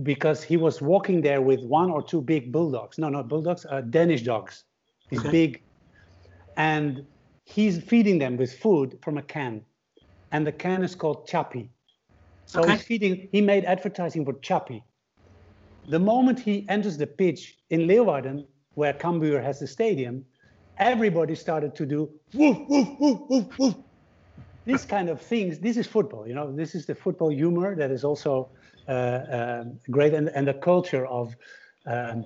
because 0.02 0.42
he 0.42 0.58
was 0.58 0.82
walking 0.82 1.22
there 1.22 1.42
with 1.42 1.62
one 1.62 1.92
or 1.92 2.02
two 2.02 2.22
big 2.22 2.52
bulldogs. 2.52 2.98
No, 2.98 3.10
not 3.10 3.28
bulldogs, 3.28 3.66
uh, 3.70 3.82
Danish 3.82 4.24
dogs. 4.24 4.64
These 5.10 5.20
okay. 5.20 5.32
big. 5.32 5.62
And 6.58 7.06
he's 7.44 7.84
feeding 7.84 8.18
them 8.18 8.38
with 8.38 8.58
food 8.58 8.98
from 9.04 9.18
a 9.18 9.22
can. 9.22 9.62
And 10.32 10.48
the 10.48 10.52
can 10.52 10.84
is 10.84 10.96
called 10.96 11.28
Chappie. 11.28 11.70
So 12.46 12.64
Okay. 12.64 12.74
he's 12.74 12.84
feeding. 12.84 13.30
He 13.32 13.42
made 13.42 13.66
advertising 13.66 14.26
for 14.26 14.34
Chappie. 14.40 14.84
The 15.88 16.00
moment 16.00 16.40
he 16.40 16.68
enters 16.70 16.98
the 16.98 17.08
pitch 17.08 17.58
in 17.70 17.82
Leeuwarden, 17.82 18.46
where 18.76 18.94
Cambuur 18.94 19.44
has 19.44 19.60
the 19.60 19.68
stadium, 19.68 20.26
everybody 20.80 21.36
started 21.36 21.76
to 21.76 21.86
do 21.86 22.10
woof 22.34 22.58
woof 22.70 22.90
woof 23.00 23.20
woof 23.30 23.60
woof. 23.60 23.76
These 24.66 24.86
kind 24.86 25.10
of 25.10 25.22
things. 25.22 25.60
This 25.60 25.78
is 25.78 25.88
football. 25.88 26.28
You 26.28 26.36
know, 26.36 26.56
this 26.56 26.76
is 26.76 26.86
the 26.86 26.96
football 26.96 27.30
humor 27.30 27.76
that 27.76 27.92
is 27.92 28.04
also 28.04 28.52
uh, 28.88 29.22
um, 29.30 29.80
great, 29.92 30.14
and 30.14 30.30
and 30.30 30.48
the 30.48 30.54
culture 30.56 31.06
of. 31.06 31.36
Um, 31.86 32.26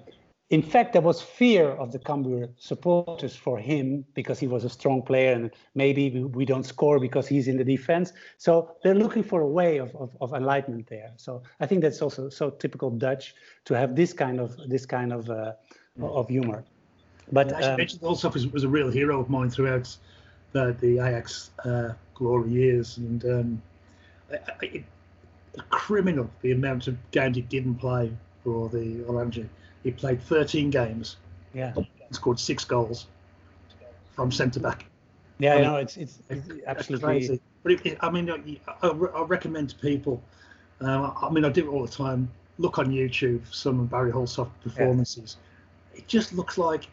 in 0.50 0.62
fact, 0.62 0.94
there 0.94 1.02
was 1.02 1.22
fear 1.22 1.72
of 1.72 1.92
the 1.92 2.00
Cambuur 2.00 2.50
supporters 2.58 3.36
for 3.36 3.58
him 3.60 4.06
because 4.14 4.40
he 4.40 4.48
was 4.48 4.64
a 4.64 4.70
strong 4.70 5.02
player 5.02 5.34
and 5.34 5.52
maybe 5.76 6.22
we, 6.24 6.46
don't 6.46 6.66
score 6.66 7.00
because 7.00 7.28
he's 7.28 7.50
in 7.50 7.58
the 7.58 7.66
defense. 7.66 8.14
So 8.38 8.76
they're 8.82 8.96
looking 8.96 9.24
for 9.24 9.42
a 9.42 9.48
way 9.48 9.78
of, 9.78 9.94
of, 9.96 10.16
of 10.22 10.34
enlightenment 10.34 10.88
there. 10.88 11.12
So 11.18 11.44
I 11.60 11.66
think 11.66 11.82
that's 11.82 12.02
also 12.02 12.30
so 12.30 12.50
typical 12.52 12.90
Dutch 12.90 13.36
to 13.66 13.74
have 13.74 13.96
this 13.96 14.14
kind 14.14 14.40
of 14.40 14.56
this 14.70 14.86
kind 14.86 15.12
of 15.12 15.30
uh, 15.30 15.52
of 16.02 16.30
humor. 16.30 16.64
But 17.30 17.52
um, 17.62 17.76
mentioned, 17.76 18.02
Hulshoff 18.02 18.34
was, 18.54 18.64
a 18.64 18.70
real 18.70 18.90
hero 18.90 19.20
of 19.20 19.30
mine 19.30 19.50
throughout 19.50 19.94
the, 20.54 20.74
the 20.80 20.94
Ajax 20.94 21.52
uh, 21.66 21.92
glory 22.16 22.52
years, 22.52 22.96
and 22.98 23.26
um, 23.26 23.62
I, 24.32 24.36
I, 24.36 24.66
it, 24.66 24.84
a 25.58 25.62
criminal 25.64 26.30
the 26.42 26.52
amount 26.52 26.88
of 26.88 26.96
games 27.12 27.36
he 27.36 27.42
didn't 27.42 27.76
play 27.76 28.12
for 28.46 28.70
the 28.70 29.04
Orange. 29.04 29.42
He 29.84 29.92
played 29.92 30.22
13 30.22 30.70
games 30.70 31.18
yeah, 31.54 31.74
and 31.76 31.86
scored 32.12 32.40
six 32.40 32.66
goals 32.66 33.08
from 34.16 34.32
centre 34.32 34.60
back. 34.60 34.86
yeah, 35.40 35.54
I 35.54 35.56
mean, 35.56 35.64
know, 35.64 35.76
it's 35.78 35.98
it's, 35.98 36.20
it's 36.30 36.50
absolutely 36.66 37.06
crazy. 37.06 37.42
But 37.64 37.72
it, 37.74 37.86
it- 37.86 37.98
I 38.02 38.10
mean, 38.10 38.30
I, 38.30 38.60
I, 38.82 38.88
I 38.90 39.22
recommend 39.24 39.70
to 39.70 39.76
people. 39.76 40.22
Um, 40.82 41.14
I 41.22 41.30
mean, 41.30 41.46
I 41.46 41.50
do 41.50 41.70
it 41.70 41.74
all 41.74 41.86
the 41.86 41.92
time. 41.92 42.30
Look 42.60 42.80
on 42.80 42.88
YouTube 42.88 43.42
some 43.54 43.80
of 43.80 43.90
Barry 43.90 44.12
Hulshoff 44.12 44.50
performances. 44.64 45.38
It 45.96 46.08
just 46.08 46.34
looks 46.34 46.58
like 46.58 46.88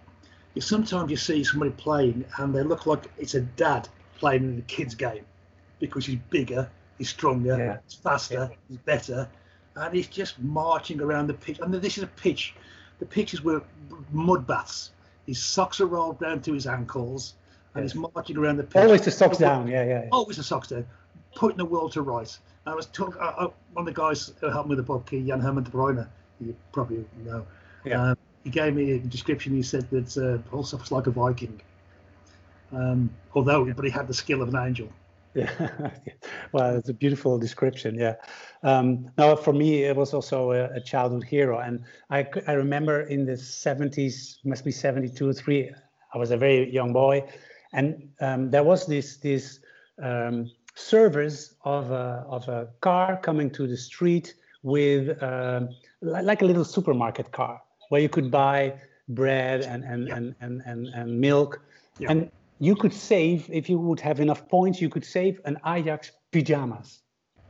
you, 0.54 0.60
sometimes 0.60 1.10
you 1.10 1.16
see 1.16 1.42
somebody 1.44 1.70
playing 1.72 2.24
and 2.38 2.54
they 2.54 2.62
look 2.62 2.86
like 2.86 3.10
it's 3.18 3.34
a 3.34 3.40
dad 3.40 3.88
playing 4.18 4.44
in 4.44 4.58
a 4.58 4.62
kid's 4.62 4.94
game 4.94 5.24
because 5.80 6.06
he's 6.06 6.18
bigger, 6.30 6.70
he's 6.98 7.08
stronger, 7.10 7.56
Yeah. 7.58 7.78
he's 7.86 7.94
faster, 7.94 8.50
he's 8.68 8.78
better, 8.78 9.28
and 9.76 9.94
he's 9.94 10.06
just 10.06 10.38
marching 10.40 11.00
around 11.00 11.26
the 11.26 11.34
pitch. 11.34 11.60
I 11.60 11.64
And 11.64 11.74
this 11.74 11.96
is 11.98 12.04
a 12.04 12.08
pitch. 12.08 12.54
The 13.04 13.10
pitches 13.10 13.44
were 13.44 13.62
mud 14.12 14.46
baths. 14.46 14.92
His 15.26 15.38
socks 15.38 15.78
are 15.78 15.86
rolled 15.86 16.18
down 16.20 16.40
to 16.40 16.54
his 16.54 16.66
ankles, 16.66 17.34
and 17.74 17.84
Yes. 17.84 17.92
he's 17.92 18.00
marching 18.00 18.38
around 18.38 18.56
the 18.56 18.62
pitch 18.64 18.76
always 18.82 19.02
the 19.02 19.10
socks 19.10 19.36
down. 19.36 19.68
Yeah, 19.68 19.84
yeah. 19.84 20.02
yeah. 20.04 20.08
always 20.10 20.38
a 20.38 20.42
socks 20.42 20.68
down, 20.68 20.86
putting 21.34 21.58
the 21.58 21.66
world 21.66 21.92
to 21.92 22.00
rights. 22.02 22.40
I 22.66 22.74
was 22.74 22.86
talking, 22.86 23.20
uh, 23.20 23.34
uh, 23.36 23.48
one 23.74 23.86
of 23.86 23.94
the 23.94 24.00
guys 24.00 24.32
who 24.40 24.48
helped 24.48 24.70
me 24.70 24.76
with 24.76 24.86
the 24.86 24.90
book, 24.90 25.10
uh, 25.12 25.16
Jan 25.18 25.38
Herman 25.38 25.64
de 25.64 25.70
Bruyne, 25.70 26.08
you 26.40 26.56
probably 26.72 27.04
know. 27.26 27.46
Yeah. 27.84 28.02
Um, 28.02 28.16
he 28.42 28.48
gave 28.48 28.74
me 28.74 28.92
a 28.92 28.98
description. 28.98 29.54
He 29.54 29.62
said 29.62 29.90
that 29.90 30.16
uh, 30.16 30.56
was 30.56 30.90
like 30.90 31.06
a 31.06 31.10
Viking. 31.10 31.60
Um, 32.72 33.10
although, 33.34 33.70
but 33.74 33.84
he 33.84 33.90
had 33.90 34.08
the 34.08 34.14
skill 34.14 34.40
of 34.40 34.48
an 34.48 34.56
angel. 34.56 34.88
Yeah, 35.36 35.90
well, 36.52 36.76
it's 36.76 36.88
a 36.88 36.94
beautiful 36.94 37.38
description. 37.38 37.96
Yeah. 37.96 38.14
Um, 38.62 39.10
now, 39.18 39.34
for 39.34 39.52
me, 39.52 39.82
it 39.82 39.96
was 39.96 40.14
also 40.14 40.52
a, 40.52 40.66
a 40.74 40.80
childhood 40.80 41.24
hero, 41.24 41.58
and 41.58 41.82
I, 42.08 42.26
I 42.46 42.52
remember 42.52 43.00
in 43.02 43.26
the 43.26 43.32
70s, 43.32 44.38
must 44.44 44.64
be 44.64 44.70
72 44.70 45.28
or 45.28 45.32
three. 45.32 45.70
I 46.14 46.18
was 46.18 46.30
a 46.30 46.36
very 46.36 46.72
young 46.72 46.92
boy, 46.92 47.28
and 47.72 48.08
um, 48.20 48.50
there 48.50 48.62
was 48.62 48.86
this 48.86 49.16
this 49.16 49.58
um, 50.00 50.50
service 50.76 51.54
of 51.64 51.90
a 51.90 52.24
of 52.28 52.48
a 52.48 52.68
car 52.80 53.16
coming 53.16 53.50
to 53.50 53.66
the 53.66 53.76
street 53.76 54.34
with 54.62 55.08
li- 56.00 56.22
like 56.22 56.42
a 56.42 56.44
little 56.44 56.64
supermarket 56.64 57.32
car 57.32 57.60
where 57.88 58.00
you 58.00 58.08
could 58.08 58.30
buy 58.30 58.74
bread 59.08 59.62
and 59.62 59.82
and 59.84 60.08
Yeah. 60.08 60.16
and, 60.16 60.34
and, 60.40 60.62
and, 60.64 60.86
and 60.94 61.20
milk, 61.20 61.60
Yeah. 61.98 62.12
and 62.12 62.30
you 62.64 62.74
could 62.74 62.94
save 62.94 63.48
if 63.50 63.68
you 63.68 63.78
would 63.78 64.00
have 64.00 64.20
enough 64.20 64.48
points. 64.48 64.80
You 64.80 64.88
could 64.88 65.04
save 65.04 65.40
an 65.44 65.58
Ajax 65.66 66.12
pajamas. 66.32 67.02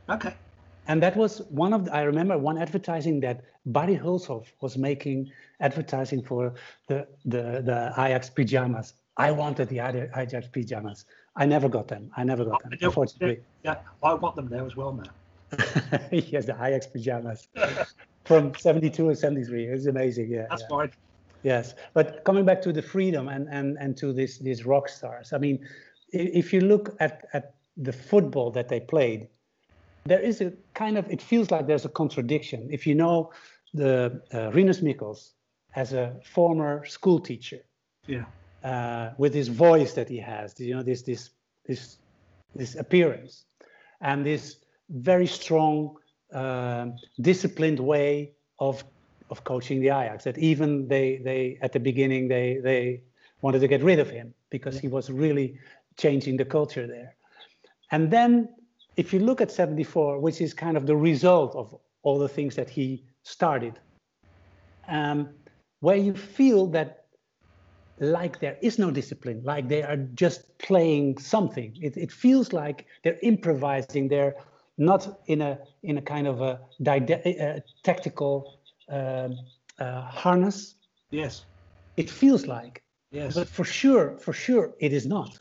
Okay. 0.09 0.33
And 0.87 1.01
that 1.01 1.15
was 1.15 1.41
one 1.49 1.73
of 1.73 1.85
the, 1.85 1.95
I 1.95 2.01
remember 2.01 2.37
one 2.37 2.57
advertising 2.57 3.19
that 3.21 3.41
Barry 3.65 3.97
Hulshoff 3.97 4.45
was 4.61 4.77
making 4.77 5.31
advertising 5.59 6.21
for 6.21 6.53
the, 6.87 7.07
the, 7.23 7.63
the 7.69 7.93
Ajax 7.97 8.29
pajamas. 8.29 8.93
I 9.17 9.31
wanted 9.31 9.69
the 9.69 9.79
Ajax 9.79 10.47
pajamas. 10.47 11.05
I 11.37 11.45
never 11.45 11.69
got 11.69 11.87
them. 11.87 12.11
I 12.17 12.23
never 12.23 12.43
got 12.45 12.61
them, 12.63 12.73
I 12.73 12.85
unfortunately. 12.85 13.39
Yeah, 13.63 13.77
I 14.03 14.13
want 14.13 14.35
them 14.35 14.49
there 14.49 14.65
as 14.65 14.75
well 14.75 14.93
now. 14.93 15.11
yes, 16.11 16.45
the 16.45 16.57
Ajax 16.61 16.87
pajamas 16.87 17.47
from 18.25 18.53
72 18.55 19.09
and 19.09 19.17
73. 19.17 19.67
It's 19.67 19.85
amazing. 19.85 20.29
Yeah. 20.29 20.47
That's 20.49 20.63
yeah. 20.63 20.67
fine. 20.67 20.91
Yes, 21.45 21.75
but 21.93 22.23
coming 22.23 22.43
back 22.43 22.59
to 22.63 22.73
the 22.73 22.81
freedom 22.81 23.27
and 23.27 23.47
and 23.49 23.77
and 23.77 23.95
to 23.97 24.11
this 24.11 24.39
these 24.39 24.65
rock 24.65 24.89
stars. 24.89 25.31
I 25.31 25.37
mean, 25.37 25.59
if 26.09 26.51
you 26.51 26.61
look 26.61 26.95
at 26.99 27.27
at 27.33 27.53
the 27.77 27.93
football 27.93 28.49
that 28.51 28.67
they 28.67 28.79
played, 28.79 29.29
there 30.05 30.19
is 30.19 30.41
a 30.41 30.51
kind 30.73 30.97
of 30.97 31.07
it 31.11 31.21
feels 31.21 31.51
like 31.51 31.67
there's 31.67 31.85
a 31.85 31.89
contradiction. 31.89 32.67
If 32.71 32.87
you 32.87 32.95
know 32.95 33.31
the 33.75 34.23
uh, 34.33 34.49
Rinus 34.53 34.81
Michels 34.81 35.35
as 35.75 35.93
a 35.93 36.19
former 36.23 36.83
school 36.85 37.19
teacher, 37.19 37.61
Yeah. 38.07 38.25
uh, 38.63 39.13
with 39.19 39.33
his 39.35 39.47
voice 39.49 39.93
that 39.93 40.09
he 40.09 40.17
has, 40.17 40.59
you 40.59 40.73
know, 40.73 40.83
this 40.83 41.03
this 41.03 41.29
this 41.67 41.99
this 42.55 42.75
appearance, 42.75 43.45
and 44.01 44.25
this 44.25 44.65
very 44.89 45.27
strong, 45.27 45.97
um 46.33 46.97
disciplined 47.21 47.79
way 47.79 48.33
of 48.57 48.83
of 49.29 49.43
coaching 49.43 49.79
the 49.81 49.87
Ajax. 49.87 50.23
That 50.23 50.37
even 50.37 50.87
they 50.87 51.17
they 51.23 51.57
at 51.61 51.71
the 51.73 51.79
beginning 51.79 52.27
they 52.27 52.59
they 52.63 53.01
wanted 53.41 53.59
to 53.59 53.67
get 53.67 53.83
rid 53.83 53.99
of 53.99 54.09
him 54.09 54.33
because 54.49 54.79
he 54.79 54.87
was 54.87 55.09
really 55.09 55.59
changing 55.97 56.37
the 56.37 56.45
culture 56.45 56.87
there. 56.87 57.15
And 57.91 58.11
then 58.11 58.49
if 58.97 59.13
you 59.13 59.19
look 59.19 59.41
at 59.41 59.51
74, 59.51 60.19
which 60.19 60.41
is 60.41 60.53
kind 60.53 60.77
of 60.77 60.87
the 60.87 60.95
result 60.95 61.55
of 61.55 61.75
all 62.03 62.17
the 62.17 62.29
things 62.29 62.55
that 62.55 62.69
he 62.69 63.03
started, 63.23 63.79
um, 64.87 65.29
where 65.81 65.97
you 65.97 66.13
feel 66.13 66.67
that 66.67 67.05
like 67.99 68.39
there 68.39 68.57
is 68.61 68.77
no 68.77 68.91
discipline, 68.91 69.41
like 69.43 69.67
they 69.67 69.83
are 69.83 69.97
just 69.97 70.57
playing 70.57 71.17
something. 71.17 71.77
It, 71.81 71.95
it 71.97 72.11
feels 72.11 72.51
like 72.53 72.85
they're 73.03 73.19
improvising. 73.21 74.07
They're 74.07 74.35
not 74.77 75.21
in 75.27 75.41
a 75.41 75.59
in 75.83 75.97
a 75.97 76.01
kind 76.01 76.27
of 76.27 76.41
a 76.41 76.59
dide- 76.81 77.11
uh, 77.11 77.59
tactical 77.83 78.54
um, 78.89 79.37
uh, 79.79 80.01
harness. 80.01 80.75
Yes. 81.11 81.45
It 81.97 82.09
feels 82.09 82.45
like, 82.45 82.83
Yes. 83.11 83.35
but 83.35 83.47
for 83.47 83.63
sure, 83.63 84.17
for 84.17 84.33
sure, 84.33 84.73
it 84.79 84.91
is 84.93 85.05
not. 85.05 85.39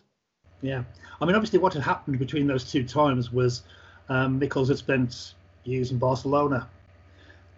Yeah, 0.63 0.85
I 1.21 1.27
mean, 1.27 1.35
obviously, 1.35 1.59
what 1.59 1.75
had 1.75 1.83
happened 1.83 2.19
between 2.19 2.47
those 2.47 2.71
two 2.71 2.85
times 2.85 3.33
was 3.33 3.63
um, 4.09 4.39
Michels 4.39 4.69
had 4.69 4.79
spent 4.79 5.35
years 5.65 5.91
in 5.91 5.99
Barcelona. 5.99 6.69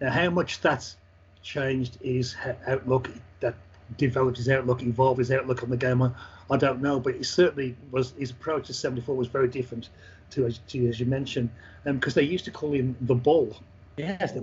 Now, 0.01 0.11
how 0.11 0.29
much 0.29 0.59
that's 0.61 0.97
changed 1.41 1.97
his 2.01 2.35
outlook, 2.67 3.09
that 3.39 3.55
developed 3.97 4.37
his 4.37 4.49
outlook, 4.49 4.81
evolved 4.81 5.19
his 5.19 5.31
outlook 5.31 5.63
on 5.63 5.69
the 5.69 5.77
game, 5.77 6.01
I, 6.01 6.11
I 6.51 6.57
don't 6.57 6.81
know. 6.81 6.99
But 6.99 7.15
it 7.15 7.25
certainly 7.25 7.75
was 7.91 8.11
his 8.17 8.31
approach 8.31 8.67
to 8.67 8.73
'74 8.73 9.15
was 9.15 9.27
very 9.27 9.47
different 9.47 9.89
to, 10.31 10.45
as, 10.45 10.59
to 10.69 10.87
as 10.87 10.99
you 10.99 11.05
mentioned, 11.05 11.49
because 11.85 12.13
they 12.13 12.23
used 12.23 12.45
to 12.45 12.51
call 12.51 12.73
him 12.73 12.95
the 13.01 13.15
Bull, 13.15 13.55
Yes, 13.97 14.33
the 14.33 14.41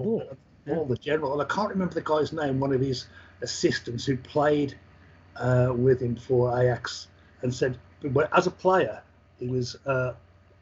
bull. 0.65 0.75
Bull, 0.77 0.85
the 0.87 0.97
general. 0.97 1.33
And 1.33 1.43
I 1.43 1.55
can't 1.55 1.69
remember 1.69 1.95
the 1.95 2.03
guy's 2.03 2.33
name. 2.33 2.61
One 2.61 2.73
of 2.73 2.81
his 2.81 3.07
assistants 3.43 4.05
who 4.05 4.17
played 4.17 4.77
uh, 5.37 5.73
with 5.75 6.01
him 6.01 6.17
for 6.17 6.59
Ajax 6.59 7.09
and 7.43 7.55
said, 7.55 7.79
but 8.03 8.31
as 8.37 8.47
a 8.47 8.51
player, 8.51 9.03
he 9.39 9.49
was 9.49 9.77
uh, 9.87 10.13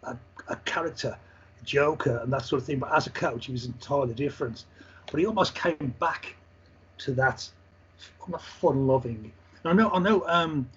a, 0.05 0.17
a 0.49 0.57
character, 0.65 1.17
joker, 1.65 2.19
and 2.23 2.33
that 2.33 2.45
sort 2.45 2.61
of 2.63 2.67
thing. 2.67 2.79
But 2.79 2.95
as 2.95 3.07
a 3.07 3.11
coach, 3.11 3.47
he 3.47 3.53
was 3.53 3.67
entirely 3.67 4.15
different. 4.15 4.65
But 5.11 5.21
he 5.21 5.27
almost 5.27 5.55
came 5.55 5.95
back 5.99 6.35
to 6.99 7.13
that 7.15 7.49
fun-loving. 8.41 9.33
I 9.65 9.73
know, 9.73 9.91
I 9.91 9.99
know. 9.99 10.25
Um, 10.27 10.69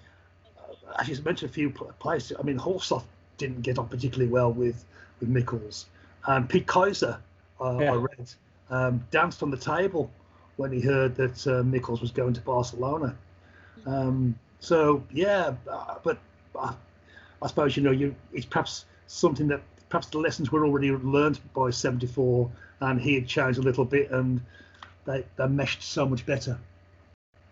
as 0.98 1.08
you 1.08 1.20
mentioned, 1.22 1.50
a 1.50 1.54
few 1.54 1.70
pl- 1.70 1.92
players. 1.98 2.32
I 2.38 2.42
mean, 2.42 2.58
Hulshoff 2.58 3.04
didn't 3.38 3.62
get 3.62 3.78
on 3.78 3.88
particularly 3.88 4.30
well 4.30 4.52
with 4.52 4.84
with 5.20 5.28
Michels. 5.28 5.86
Um, 6.26 6.46
Piet 6.46 6.66
Keizer, 6.66 7.18
uh, 7.60 7.78
Yeah. 7.80 7.92
I 7.92 7.96
read, 7.96 8.30
um, 8.70 9.04
danced 9.10 9.42
on 9.42 9.50
the 9.50 9.56
table 9.56 10.10
when 10.56 10.72
he 10.72 10.80
heard 10.80 11.14
that 11.16 11.46
uh, 11.46 11.62
Michels 11.62 12.00
was 12.00 12.10
going 12.10 12.32
to 12.34 12.40
Barcelona. 12.40 13.16
Um, 13.86 14.38
so 14.60 15.02
yeah, 15.12 15.54
uh, 15.70 15.96
but 16.02 16.18
uh, 16.58 16.72
I 17.42 17.46
suppose 17.46 17.76
you 17.76 17.82
know 17.82 17.90
you 17.90 18.14
it's 18.32 18.46
perhaps 18.46 18.86
something 19.06 19.48
that 19.48 19.60
perhaps 19.88 20.08
the 20.08 20.18
lessons 20.18 20.50
were 20.50 20.64
already 20.66 20.90
learned 20.90 21.38
by 21.54 21.70
'74, 21.70 22.50
and 22.80 23.00
he 23.00 23.14
had 23.14 23.26
changed 23.26 23.58
a 23.58 23.62
little 23.62 23.84
bit, 23.84 24.10
and 24.10 24.40
they 25.04 25.24
they 25.36 25.46
meshed 25.46 25.82
so 25.82 26.06
much 26.06 26.24
better. 26.26 26.58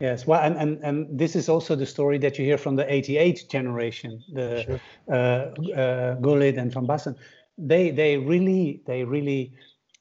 Yes, 0.01 0.27
well, 0.27 0.41
and, 0.43 0.57
and 0.57 0.83
and 0.83 1.19
this 1.19 1.37
is 1.37 1.49
also 1.49 1.77
the 1.77 1.87
story 1.87 2.19
that 2.19 2.39
you 2.39 2.45
hear 2.45 2.59
from 2.59 2.75
the 2.75 2.93
'88 2.93 3.47
generation, 3.49 4.23
the 4.33 4.65
Sure. 4.65 4.81
uh, 5.09 5.73
uh, 5.73 6.15
Gullit 6.15 6.57
and 6.57 6.73
Van 6.73 6.87
Basten. 6.87 7.17
they 7.57 7.91
they 7.91 8.17
really 8.17 8.81
they 8.87 9.05
really 9.05 9.53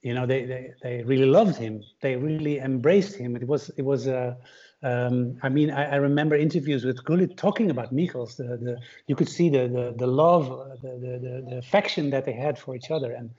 you 0.04 0.14
know 0.14 0.26
they, 0.26 0.46
they 0.46 0.74
they 0.84 1.04
really 1.04 1.26
loved 1.26 1.56
him 1.56 1.82
they 2.02 2.16
really 2.16 2.60
embraced 2.60 3.16
him 3.16 3.36
it 3.36 3.48
was 3.48 3.70
it 3.78 3.84
was 3.84 4.06
a 4.08 4.38
um, 4.84 5.38
I 5.42 5.48
mean, 5.48 5.72
I, 5.72 5.94
I, 5.94 5.96
remember 5.96 6.36
interviews 6.36 6.84
with 6.84 7.06
Gullit 7.06 7.38
talking 7.38 7.72
about 7.72 7.94
Michels. 7.94 8.36
The, 8.36 8.44
the, 8.44 8.78
you 9.08 9.16
could 9.16 9.30
see 9.30 9.48
the 9.48 9.70
the, 9.70 9.94
the 9.98 10.08
love, 10.08 10.50
the, 10.82 10.90
the, 10.90 11.46
the 11.50 11.58
affection 11.58 12.10
that 12.10 12.26
they 12.26 12.34
had 12.34 12.60
for 12.60 12.76
each 12.76 12.92
other, 12.92 13.14
and 13.14 13.30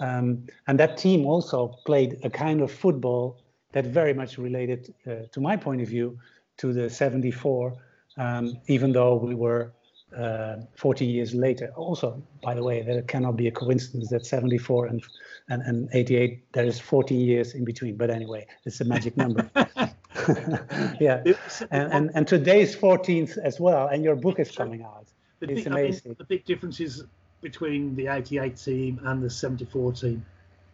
um, 0.00 0.46
and 0.66 0.80
that 0.80 0.96
team 0.96 1.26
also 1.26 1.76
played 1.84 2.18
a 2.24 2.30
kind 2.30 2.62
of 2.62 2.72
football 2.72 3.38
that 3.72 3.84
very 3.84 4.14
much 4.14 4.38
related, 4.38 4.94
uh, 5.06 5.26
to 5.30 5.40
my 5.42 5.58
point 5.58 5.82
of 5.82 5.88
view, 5.88 6.18
to 6.56 6.72
the 6.72 6.88
'74. 6.88 7.76
Um, 8.16 8.58
even 8.66 8.92
though 8.92 9.14
we 9.14 9.34
were 9.34 9.72
uh, 10.16 10.56
40 10.76 11.04
years 11.04 11.34
later. 11.34 11.72
Also, 11.76 12.22
by 12.42 12.54
the 12.54 12.62
way, 12.62 12.82
there 12.82 13.02
cannot 13.02 13.36
be 13.36 13.48
a 13.48 13.50
coincidence 13.50 14.08
that 14.10 14.26
74 14.26 14.86
and, 14.86 15.02
and, 15.48 15.62
and 15.62 15.88
88, 15.92 16.52
there 16.52 16.64
is 16.64 16.80
40 16.80 17.14
years 17.14 17.54
in 17.54 17.64
between. 17.64 17.96
But 17.96 18.10
anyway, 18.10 18.46
it's 18.64 18.80
a 18.80 18.84
magic 18.84 19.16
number. 19.16 19.50
yeah. 21.00 21.22
And, 21.70 21.92
and, 21.92 22.10
and 22.14 22.26
today's 22.26 22.74
14th 22.74 23.38
as 23.38 23.60
well. 23.60 23.88
And 23.88 24.02
your 24.02 24.16
book 24.16 24.38
is 24.38 24.50
coming 24.50 24.82
out. 24.82 25.06
The 25.40 25.50
it's 25.50 25.64
big, 25.64 25.66
amazing. 25.72 26.02
I 26.04 26.08
mean, 26.08 26.16
the 26.18 26.24
big 26.24 26.44
difference 26.44 26.80
is 26.80 27.04
between 27.40 27.94
the 27.94 28.08
88 28.08 28.56
team 28.56 29.00
and 29.04 29.22
the 29.22 29.30
74 29.30 29.92
team 29.92 30.24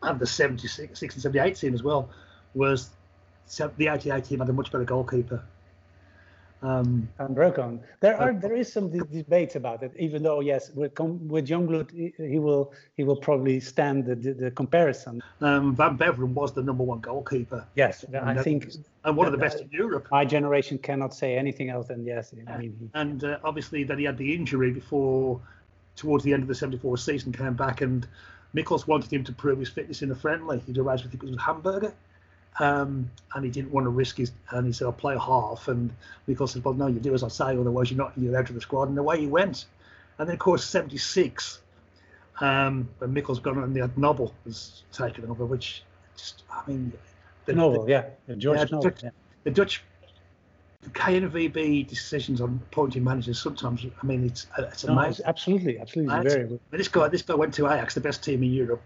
and 0.02 0.18
the 0.18 0.26
76 0.26 1.02
and 1.02 1.22
78 1.22 1.56
team 1.56 1.74
as 1.74 1.82
well 1.82 2.08
was 2.54 2.90
the 3.76 3.88
88 3.88 4.24
team 4.24 4.38
had 4.38 4.48
a 4.48 4.52
much 4.52 4.70
better 4.72 4.84
goalkeeper 4.84 5.42
um, 6.64 7.08
and 7.18 7.34
Broken. 7.34 7.80
There 8.00 8.16
are 8.20 8.32
there 8.32 8.54
is 8.54 8.72
some 8.72 8.90
debates 8.90 9.54
about 9.54 9.82
it. 9.82 9.92
Even 9.98 10.22
though 10.22 10.40
yes, 10.40 10.70
with 10.70 10.98
with 10.98 11.46
Jongbloed 11.46 11.90
he 12.16 12.38
will 12.38 12.72
he 12.96 13.04
will 13.04 13.16
probably 13.16 13.60
stand 13.60 14.06
the 14.06 14.14
the, 14.14 14.50
comparison. 14.50 15.22
Um, 15.40 15.76
Van 15.76 15.98
Beveren 15.98 16.32
was 16.32 16.52
the 16.52 16.62
number 16.62 16.82
one 16.82 17.00
goalkeeper. 17.00 17.66
Yes, 17.74 18.04
I 18.14 18.42
think, 18.42 18.72
and 19.04 19.16
one 19.16 19.26
of 19.26 19.32
the 19.32 19.38
best 19.38 19.60
in 19.60 19.68
Europe. 19.70 20.08
My 20.10 20.24
generation 20.24 20.78
cannot 20.78 21.14
say 21.14 21.36
anything 21.36 21.68
else 21.68 21.88
than 21.88 22.04
yes. 22.04 22.32
I 22.48 22.58
mean, 22.58 22.76
he, 22.80 22.88
and 22.94 23.22
uh, 23.22 23.38
obviously 23.44 23.84
that 23.84 23.98
he 23.98 24.04
had 24.04 24.16
the 24.16 24.34
injury 24.34 24.70
before, 24.70 25.40
towards 25.96 26.24
the 26.24 26.32
end 26.32 26.42
of 26.42 26.48
the 26.48 26.54
'74 26.54 26.96
season, 26.96 27.32
came 27.32 27.54
back 27.54 27.82
and 27.82 28.06
Michels 28.54 28.86
wanted 28.86 29.12
him 29.12 29.24
to 29.24 29.32
prove 29.32 29.58
his 29.58 29.68
fitness 29.68 30.00
in 30.00 30.10
a 30.10 30.14
friendly. 30.14 30.60
He'd 30.60 30.78
arrived, 30.78 31.00
I 31.00 31.10
think 31.10 31.22
it 31.22 31.26
was 31.26 31.32
with 31.32 31.40
Hamburger 31.40 31.92
um, 32.60 33.10
and 33.34 33.44
he 33.44 33.50
didn't 33.50 33.72
want 33.72 33.84
to 33.84 33.90
risk 33.90 34.16
his, 34.16 34.32
and 34.50 34.66
he 34.66 34.72
said, 34.72 34.86
I'll 34.86 34.92
play 34.92 35.16
half. 35.16 35.68
And 35.68 35.90
Michels 36.26 36.52
said, 36.52 36.64
Well, 36.64 36.74
no, 36.74 36.86
you 36.86 37.00
do 37.00 37.14
as 37.14 37.22
I 37.22 37.28
say, 37.28 37.56
otherwise 37.56 37.90
you're 37.90 37.98
not 37.98 38.12
you're 38.16 38.36
out 38.36 38.48
of 38.48 38.54
the 38.54 38.60
squad. 38.60 38.88
And 38.88 38.98
away 38.98 39.20
he 39.20 39.26
went. 39.26 39.66
And 40.18 40.28
then, 40.28 40.34
of 40.34 40.40
course, 40.40 40.64
76, 40.64 41.60
um, 42.40 42.88
when 42.98 43.12
Michels 43.12 43.40
gone 43.40 43.58
and 43.58 43.74
the 43.74 43.80
Knobel 43.80 44.32
was 44.44 44.84
taken 44.92 45.28
over, 45.28 45.44
which 45.44 45.82
just, 46.16 46.44
I 46.50 46.62
mean, 46.68 46.92
the 47.46 47.54
Knobel, 47.54 47.88
yeah, 47.88 48.04
George 48.36 48.58
yeah, 48.58 48.64
Knobel, 48.66 49.02
yeah. 49.02 49.10
The 49.42 49.50
Dutch 49.50 49.82
the 50.82 50.90
KNVB 50.90 51.88
decisions 51.88 52.42
on 52.42 52.60
appointing 52.70 53.02
managers 53.02 53.40
sometimes, 53.40 53.84
I 53.84 54.06
mean, 54.06 54.24
it's 54.24 54.46
it's 54.58 54.84
amazing. 54.84 54.94
No, 54.94 55.08
it's 55.08 55.20
absolutely, 55.24 55.78
absolutely, 55.80 56.28
very 56.28 56.46
good. 56.46 56.60
This 56.70 56.88
guy, 56.88 57.08
this 57.08 57.22
guy 57.22 57.34
went 57.34 57.54
to 57.54 57.66
Ajax, 57.66 57.94
the 57.94 58.00
best 58.00 58.22
team 58.22 58.42
in 58.42 58.52
Europe, 58.52 58.82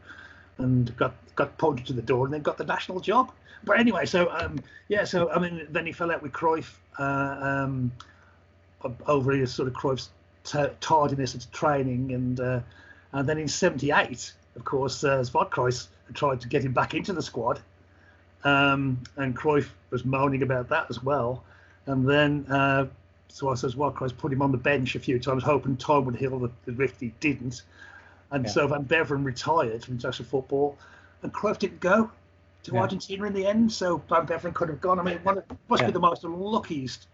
and 0.58 0.96
got 0.96 1.14
got 1.34 1.58
pointed 1.58 1.86
to 1.86 1.92
the 1.92 2.02
door, 2.02 2.24
and 2.24 2.32
then 2.32 2.42
got 2.42 2.56
the 2.56 2.64
national 2.64 3.00
job 3.00 3.32
but 3.64 3.78
anyway, 3.78 4.06
so 4.06 4.30
um, 4.30 4.60
yeah, 4.88 5.04
so 5.04 5.30
I 5.30 5.38
mean, 5.38 5.66
then 5.70 5.86
he 5.86 5.92
fell 5.92 6.10
out 6.10 6.22
with 6.22 6.32
Cruyff 6.32 6.74
uh, 6.98 7.02
um, 7.40 7.92
over 9.06 9.32
his 9.32 9.52
sort 9.52 9.68
of 9.68 9.74
Cruyff's 9.74 10.10
t- 10.44 10.74
tardiness 10.80 11.34
at 11.34 11.46
training, 11.52 12.12
and 12.12 12.40
uh, 12.40 12.60
and 13.12 13.28
then 13.28 13.38
in 13.38 13.48
'78, 13.48 14.32
of 14.56 14.64
course, 14.64 15.04
uh, 15.04 15.18
Zwartkruis 15.20 15.88
tried 16.14 16.40
to 16.40 16.48
get 16.48 16.64
him 16.64 16.72
back 16.72 16.94
into 16.94 17.12
the 17.12 17.22
squad, 17.22 17.60
um, 18.44 19.02
and 19.16 19.36
Cruyff 19.36 19.68
was 19.90 20.04
moaning 20.04 20.42
about 20.42 20.68
that 20.68 20.86
as 20.90 21.02
well, 21.02 21.44
and 21.86 22.08
then. 22.08 22.46
Uh, 22.50 22.86
so 23.30 23.50
I 23.50 23.54
says, 23.56 23.74
put 23.74 24.32
him 24.32 24.40
on 24.40 24.52
the 24.52 24.58
bench 24.58 24.96
a 24.96 24.98
few 24.98 25.18
times, 25.18 25.42
hoping 25.42 25.76
time 25.76 26.06
would 26.06 26.16
heal 26.16 26.38
the, 26.38 26.50
the 26.64 26.72
rift. 26.72 26.98
He 26.98 27.12
didn't, 27.20 27.62
and 28.30 28.46
yeah. 28.46 28.50
so 28.50 28.66
Van 28.66 28.84
Beveren 28.84 29.22
retired 29.22 29.84
from 29.84 29.94
international 29.94 30.26
football, 30.26 30.78
and 31.22 31.32
Cruyff 31.32 31.58
didn't 31.58 31.80
go 31.80 32.10
to 32.64 32.72
yeah. 32.72 32.80
Argentina 32.80 33.24
in 33.24 33.32
the 33.32 33.46
end. 33.46 33.72
So 33.72 34.02
Van 34.08 34.26
Beveren 34.26 34.54
could 34.54 34.68
have 34.68 34.80
gone. 34.80 34.98
I 34.98 35.02
mean, 35.02 35.18
one 35.22 35.38
of, 35.38 35.44
must 35.68 35.82
yeah. 35.82 35.88
be 35.88 35.92
the 35.92 36.00
most 36.00 36.24
luckiest, 36.24 37.08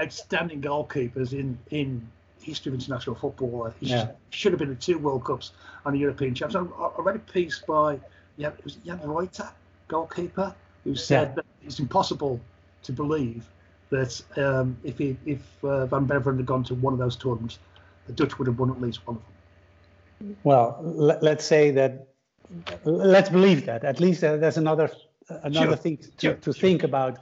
outstanding 0.00 0.60
goalkeepers 0.60 1.32
in 1.32 1.58
in 1.70 2.06
history 2.40 2.70
of 2.70 2.74
international 2.74 3.16
football. 3.16 3.72
He 3.80 3.86
yeah. 3.86 4.10
should 4.30 4.52
have 4.52 4.58
been 4.58 4.70
in 4.70 4.76
two 4.76 4.98
World 4.98 5.24
Cups 5.24 5.52
and 5.84 5.94
a 5.94 5.98
European 5.98 6.34
champions. 6.34 6.70
I, 6.78 7.00
read 7.00 7.16
a 7.16 7.20
piece 7.20 7.60
by 7.60 7.98
yeah, 8.36 8.48
it 8.48 8.64
was 8.64 8.76
Jan 8.76 9.00
Ruiter, 9.04 9.50
goalkeeper, 9.88 10.54
who 10.84 10.94
said 10.94 11.34
that 11.36 11.44
it's 11.62 11.78
impossible 11.78 12.40
to 12.82 12.92
believe 12.92 13.44
that 13.90 14.20
um, 14.36 14.76
if 14.82 14.98
he, 14.98 15.16
if 15.26 15.40
uh, 15.62 15.86
Van 15.86 16.06
Beveren 16.06 16.38
had 16.38 16.46
gone 16.46 16.64
to 16.64 16.74
one 16.74 16.92
of 16.92 16.98
those 16.98 17.14
tournaments, 17.14 17.58
the 18.06 18.12
Dutch 18.12 18.38
would 18.38 18.48
have 18.48 18.58
won 18.58 18.70
at 18.70 18.80
least 18.80 19.06
one 19.06 19.16
of 19.16 19.22
them. 19.22 20.36
Well, 20.44 20.78
let, 20.82 21.22
us 21.24 21.44
say 21.44 21.70
that 21.72 22.06
let's 22.84 23.30
believe 23.30 23.66
that. 23.66 23.84
At 23.84 24.00
least 24.00 24.20
there's 24.20 24.56
another 24.56 24.90
another 25.42 25.68
sure. 25.68 25.76
thing 25.76 25.96
to, 25.96 26.10
sure. 26.20 26.34
to 26.34 26.52
think 26.52 26.82
about. 26.82 27.18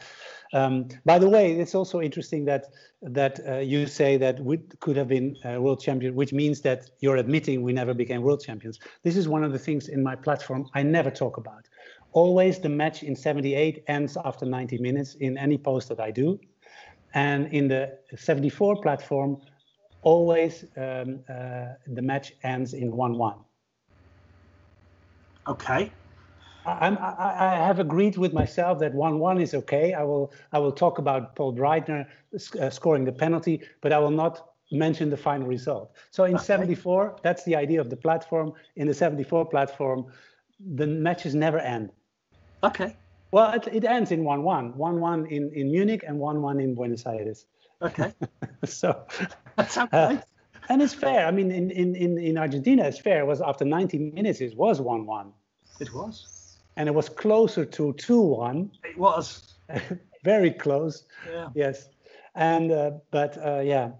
Um, 0.53 0.89
by 1.05 1.19
the 1.19 1.29
way, 1.29 1.53
it's 1.53 1.75
also 1.75 2.01
interesting 2.01 2.45
that 2.47 2.67
that 3.03 3.41
uh, 3.47 3.59
you 3.59 3.87
say 3.87 4.17
that 4.17 4.41
we 4.41 4.59
could 4.81 4.97
have 4.97 5.09
been 5.09 5.37
uh, 5.45 5.61
world 5.61 5.81
champion, 5.81 6.15
which 6.15 6.33
means 6.33 6.61
that 6.63 6.91
you're 7.01 7.17
admitting 7.17 7.63
we 7.63 7.73
never 7.73 7.95
became 7.95 8.23
world 8.23 8.43
champions. 8.43 8.79
This 9.05 9.17
is 9.17 9.29
one 9.29 9.45
of 9.45 9.53
the 9.53 9.59
things 9.59 9.89
in 9.89 10.03
my 10.03 10.17
platform 10.17 10.67
I 10.75 10.83
never 10.83 11.11
talk 11.11 11.37
about. 11.37 11.69
Always 12.13 12.59
the 12.59 12.69
match 12.69 13.05
in 13.05 13.15
78 13.15 13.85
ends 13.87 14.17
after 14.25 14.45
90 14.45 14.79
minutes 14.79 15.15
in 15.15 15.39
any 15.39 15.57
post 15.57 15.89
that 15.89 16.01
I 16.01 16.11
do. 16.11 16.41
And 17.15 17.47
in 17.53 17.69
the 17.69 17.99
74 18.17 18.83
platform, 18.83 19.41
always 20.03 20.65
um, 20.77 21.21
uh, 21.29 21.75
the 21.87 22.03
match 22.03 22.33
ends 22.43 22.75
in 22.75 22.91
1 22.91 23.17
1. 23.17 23.35
Okay. 25.49 25.93
I'm, 26.67 26.99
I, 26.99 27.37
I 27.39 27.67
have 27.67 27.79
agreed 27.79 28.19
with 28.19 28.33
myself 28.33 28.79
that 28.81 28.95
one-one 28.95 29.41
is 29.41 29.55
okay. 29.55 29.95
I 29.95 30.03
will 30.03 30.33
I 30.53 30.59
will 30.59 30.73
talk 30.73 30.99
about 30.99 31.35
Paul 31.35 31.55
Breitner 31.55 32.07
uh, 32.61 32.71
scoring 32.71 33.05
the 33.05 33.13
penalty, 33.13 33.63
but 33.81 33.93
I 33.93 33.99
will 33.99 34.11
not 34.11 34.51
mention 34.71 35.11
the 35.11 35.17
final 35.17 35.47
result. 35.47 35.93
So 36.11 36.25
in 36.25 36.37
okay. 36.37 36.45
74, 36.45 37.17
that's 37.23 37.45
the 37.45 37.57
idea 37.57 37.81
of 37.81 37.91
the 37.91 37.97
platform. 37.97 38.53
In 38.77 38.87
the 38.87 38.95
74 38.95 39.47
platform, 39.47 40.07
the 40.75 40.87
matches 40.87 41.35
never 41.35 41.59
end. 41.59 41.91
Okay. 42.63 42.97
Well, 43.33 43.53
it, 43.53 43.67
it 43.73 43.85
ends 43.85 44.13
in 44.13 44.23
1-1. 44.23 44.77
1-1 44.77 45.31
in, 45.31 45.51
in 45.55 45.71
Munich 45.71 46.05
and 46.07 46.19
1-1 46.19 46.63
in 46.63 46.75
Buenos 46.75 47.07
Aires. 47.07 47.47
Okay. 47.83 48.13
so 48.65 49.07
that's 49.57 49.79
okay. 49.79 49.89
Uh, 49.97 50.17
and 50.71 50.81
it's 50.81 50.95
fair. 50.95 51.27
I 51.27 51.33
mean, 51.33 51.51
in, 51.51 51.71
in, 51.73 52.17
in 52.17 52.39
Argentina, 52.39 52.85
it's 52.85 53.01
fair. 53.01 53.21
It 53.21 53.27
was 53.27 53.41
after 53.41 53.65
90 53.65 54.13
minutes, 54.15 54.41
it 54.41 54.57
was 54.57 54.81
1 54.81 55.05
1. 55.05 55.33
It 55.81 55.93
was. 55.93 56.59
And 56.77 56.89
it 56.89 56.93
was 56.93 57.09
closer 57.09 57.65
to 57.65 57.93
2 57.93 58.21
1. 58.21 58.71
It 58.85 58.97
was. 58.97 59.55
Very 60.25 60.53
close. 60.53 61.05
Yeah. 61.29 61.49
Yes. 61.55 61.89
And, 62.37 62.71
uh, 62.71 62.93
but 63.11 63.37
uh, 63.45 63.61
yeah. 63.61 63.91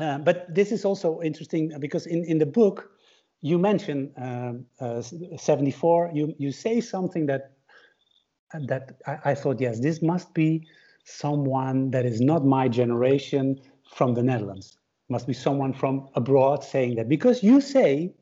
Uh, 0.00 0.16
but 0.18 0.52
this 0.54 0.72
is 0.72 0.84
also 0.86 1.20
interesting 1.20 1.72
because 1.78 2.06
in, 2.06 2.24
in 2.24 2.38
the 2.38 2.46
book, 2.46 2.90
you 3.42 3.58
mention 3.58 4.10
um, 4.16 4.64
uh, 4.80 5.02
74, 5.36 6.12
you, 6.14 6.34
you 6.38 6.52
say 6.52 6.80
something 6.80 7.26
that 7.26 7.52
that 8.66 8.92
I, 9.06 9.32
I 9.32 9.34
thought, 9.34 9.60
yes, 9.60 9.78
this 9.78 10.00
must 10.00 10.32
be 10.32 10.66
someone 11.04 11.90
that 11.90 12.06
is 12.06 12.22
not 12.22 12.46
my 12.46 12.66
generation 12.66 13.60
from 13.94 14.14
the 14.14 14.22
Netherlands 14.22 14.78
must 15.08 15.26
be 15.26 15.32
someone 15.32 15.72
from 15.72 16.08
abroad 16.14 16.62
saying 16.64 16.96
that. 16.96 17.08
Because 17.08 17.42
you 17.42 17.60
say 17.60 18.14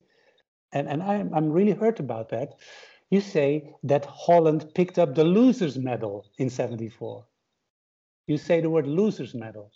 and, 0.72 0.88
and 0.88 1.02
I'm, 1.02 1.32
I'm 1.34 1.50
really 1.50 1.72
hurt 1.72 2.00
about 2.00 2.28
that 2.30 2.54
you 3.10 3.20
say 3.20 3.72
that 3.84 4.04
holland 4.04 4.68
picked 4.74 4.98
up 4.98 5.14
the 5.14 5.24
losers 5.24 5.78
medal 5.78 6.26
in 6.38 6.50
74 6.50 7.24
you 8.26 8.36
say 8.36 8.60
the 8.60 8.70
word 8.70 8.86
losers 8.86 9.34
medal. 9.34 9.70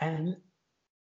And 0.00 0.36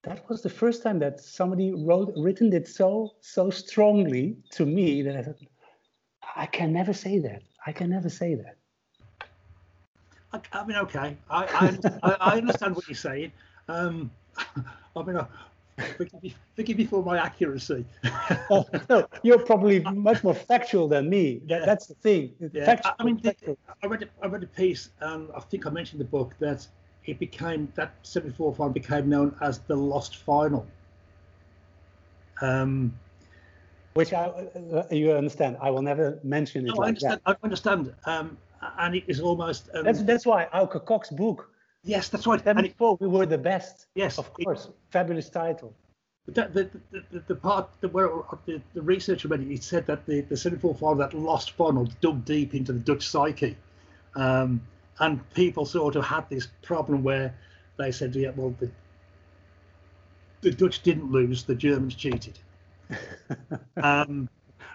that 0.03 0.29
was 0.29 0.43
the 0.43 0.51
first 0.51 0.83
time 0.83 0.99
that 0.99 1.21
somebody 1.21 1.73
wrote 1.73 2.13
written 2.17 2.53
it 2.53 2.69
so 2.69 3.15
so 3.21 3.51
strongly 3.51 4.37
to 4.51 4.67
me 4.67 5.03
that 5.03 5.17
i 5.17 5.23
said 5.23 5.37
i 6.37 6.47
can 6.47 6.73
never 6.73 6.93
say 6.93 7.19
that. 7.21 7.43
I 7.67 7.73
can 7.73 7.89
never 7.91 8.11
say 8.11 8.35
that. 8.35 8.57
I, 10.33 10.41
I 10.53 10.67
mean 10.67 10.77
okay. 10.79 11.17
I, 11.31 11.79
I, 12.03 12.17
I 12.21 12.37
understand 12.37 12.75
what 12.77 12.87
you're 12.89 12.97
saying. 12.97 13.33
Um, 13.69 14.11
I 14.97 15.03
mean, 15.03 15.17
uh, 15.17 15.27
forgive, 15.97 16.23
me, 16.23 16.35
forgive 16.55 16.79
me 16.79 16.85
for 16.85 17.03
my 17.03 17.19
accuracy. 17.19 17.85
oh, 18.51 18.65
no, 18.89 19.07
you're 19.23 19.39
probably 19.39 19.81
much 19.81 20.23
more 20.23 20.35
factual 20.35 20.89
than 20.89 21.09
me. 21.09 21.41
That, 21.49 21.67
that's 21.67 21.87
the 21.87 21.95
thing. 21.95 22.35
Yeah. 22.53 22.65
Factual, 22.65 22.93
I 22.99 23.05
mean, 23.05 23.21
the, 23.23 23.57
I 23.83 23.87
read 23.87 24.03
a, 24.03 24.07
I 24.23 24.29
read 24.29 24.43
a 24.43 24.47
piece, 24.47 24.91
and 25.01 25.29
I 25.37 25.41
think 25.41 25.67
I 25.67 25.71
mentioned 25.71 26.01
the 26.01 26.07
book 26.07 26.35
that 26.39 26.67
it 27.07 27.19
became 27.19 27.71
that 27.75 27.95
74 28.03 28.55
final 28.55 28.73
became 28.73 29.09
known 29.09 29.37
as 29.41 29.59
the 29.61 29.77
lost 29.77 30.17
final. 30.17 30.67
Um, 32.41 32.99
which 33.95 34.13
I, 34.13 34.27
uh, 34.27 34.85
you 34.91 35.13
understand. 35.13 35.57
I 35.61 35.71
will 35.71 35.83
never 35.83 36.19
mention 36.25 36.67
it 36.67 36.75
No, 36.75 36.83
I 36.83 36.89
understand. 36.89 37.21
that. 37.25 37.39
I 37.43 37.45
understand. 37.45 37.95
Um, 38.07 38.37
and 38.79 38.95
it 38.97 39.05
is 39.07 39.21
almost. 39.21 39.69
Um, 39.75 39.85
That's 39.85 40.03
that's 40.03 40.27
why 40.27 40.49
Auke 40.55 40.85
Kok's 40.85 41.11
book. 41.11 41.51
Yes, 41.85 42.09
that's 42.09 42.27
right. 42.27 42.41
And 42.47 42.59
it, 42.61 42.75
74, 42.77 42.99
we 43.01 43.09
were 43.09 43.27
the 43.27 43.39
best. 43.39 43.87
yes, 43.95 44.19
Of 44.19 44.31
it- 44.39 44.45
course, 44.45 44.69
fabulous 44.91 45.29
title. 45.31 45.75
the, 46.27 46.33
the, 46.33 46.71
the, 46.91 47.05
the, 47.13 47.21
the 47.29 47.35
part 47.37 47.69
that 47.81 47.93
where 47.93 48.09
the, 48.47 48.61
the 48.75 48.83
researcher 48.83 49.29
read 49.29 49.41
it, 49.41 49.51
it 49.53 49.63
said 49.63 49.87
that 49.87 50.07
the, 50.07 50.23
the 50.23 50.37
74 50.37 50.75
final, 50.75 50.95
that 50.97 51.15
lost 51.15 51.53
final, 51.53 51.85
dug 52.01 52.25
deep 52.25 52.55
into 52.55 52.73
the 52.73 52.81
Dutch 52.81 53.07
psyche. 53.09 53.57
Um, 54.17 54.61
and 55.01 55.29
people 55.35 55.67
sort 55.67 55.97
of 55.97 56.05
had 56.05 56.29
this 56.31 56.49
problem 56.63 57.03
where 57.03 57.35
they 57.79 57.91
said, 57.93 58.15
yeah, 58.15 58.31
well, 58.37 58.55
the, 58.61 58.71
the 60.41 60.51
Dutch 60.53 60.83
didn't 60.83 61.11
lose, 61.11 61.45
the 61.45 61.55
Germans 61.55 61.95
cheated. 61.95 62.39
Um, 63.83 64.29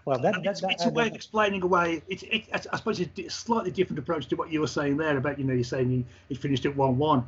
Well, 0.09 0.19
that, 0.19 0.43
that, 0.43 0.45
it's, 0.45 0.61
that, 0.61 0.71
it's 0.71 0.85
a 0.85 0.89
way 0.89 1.07
of 1.07 1.13
explaining 1.13 1.61
away. 1.61 2.01
It's, 2.09 2.23
it, 2.23 2.45
it's, 2.51 2.65
I 2.73 2.77
suppose 2.77 2.99
it's 2.99 3.19
a 3.19 3.29
slightly 3.29 3.69
different 3.69 3.99
approach 3.99 4.25
to 4.29 4.35
what 4.35 4.51
you 4.51 4.59
were 4.59 4.67
saying 4.67 4.97
there 4.97 5.15
about, 5.17 5.37
you 5.37 5.45
know, 5.45 5.53
you're 5.53 5.63
saying 5.63 5.91
you, 5.91 6.03
you 6.29 6.35
finished 6.35 6.65
at 6.65 6.75
1 6.75 6.97
1. 6.97 7.27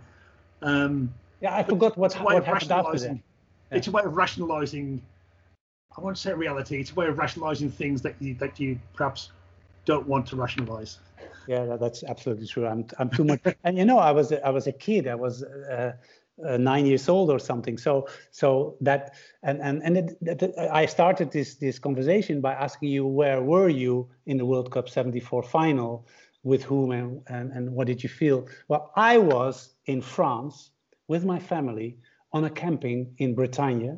Um, 0.64 1.14
yeah, 1.42 1.56
I 1.56 1.62
forgot 1.64 1.96
what, 1.96 2.14
what 2.16 2.44
happened 2.44 2.54
after 2.54 2.68
that. 2.68 2.76
rationalising. 2.78 3.24
It's 3.72 3.88
a 3.88 3.92
way 3.92 4.02
of 4.04 4.16
rationalising. 4.16 5.02
I 5.96 6.02
won't 6.02 6.18
say 6.18 6.34
reality. 6.34 6.80
It's 6.80 6.92
a 6.92 6.96
way 6.96 7.08
of 7.08 7.18
rationalising 7.18 7.70
things 7.70 8.02
that 8.02 8.16
you 8.20 8.34
that 8.36 8.60
you 8.60 8.80
perhaps 8.94 9.32
don't 9.86 10.08
want 10.08 10.26
to 10.28 10.36
rationalise. 10.36 11.00
Yeah, 11.48 11.78
that's 11.78 12.04
absolutely 12.04 12.48
true. 12.48 12.66
I'm 12.68 12.86
I'm 13.00 13.10
too 13.10 13.24
much. 13.24 13.42
and 13.64 13.78
you 13.78 13.86
know, 13.86 13.98
I 14.00 14.12
was 14.12 14.32
a- 14.32 14.46
I 14.46 14.50
was 14.50 14.68
a 14.68 14.72
kid. 14.72 15.08
I 15.08 15.16
was 15.16 15.44
uh, 15.44 15.94
uh, 16.48 16.58
nine 16.58 16.86
years 16.86 17.10
old 17.10 17.30
or 17.30 17.40
something. 17.40 17.78
So 17.78 18.08
so 18.32 18.76
that 18.82 19.16
and 19.44 19.62
and 19.62 19.82
and 19.84 19.98
it, 19.98 20.18
that, 20.22 20.40
that- 20.40 20.76
I 20.82 20.86
started 20.86 21.32
this 21.32 21.56
this 21.56 21.80
conversation 21.80 22.42
by 22.42 22.54
asking 22.54 22.90
you 22.90 23.06
where 23.06 23.42
were 23.42 23.70
you 23.70 24.10
in 24.26 24.38
the 24.38 24.46
World 24.46 24.72
Cup 24.72 24.90
'74 24.90 25.44
final, 25.44 26.08
with 26.44 26.64
whom 26.64 26.92
and, 26.92 27.22
and 27.28 27.52
and 27.52 27.72
what 27.72 27.88
did 27.88 28.04
you 28.04 28.10
feel? 28.10 28.48
Well, 28.68 28.92
I 28.96 29.18
was 29.18 29.76
in 29.86 30.02
France 30.02 30.72
with 31.08 31.26
my 31.26 31.40
family 31.40 31.98
on 32.34 32.46
a 32.46 32.50
camping 32.50 33.14
in 33.18 33.36
Bretagne. 33.36 33.98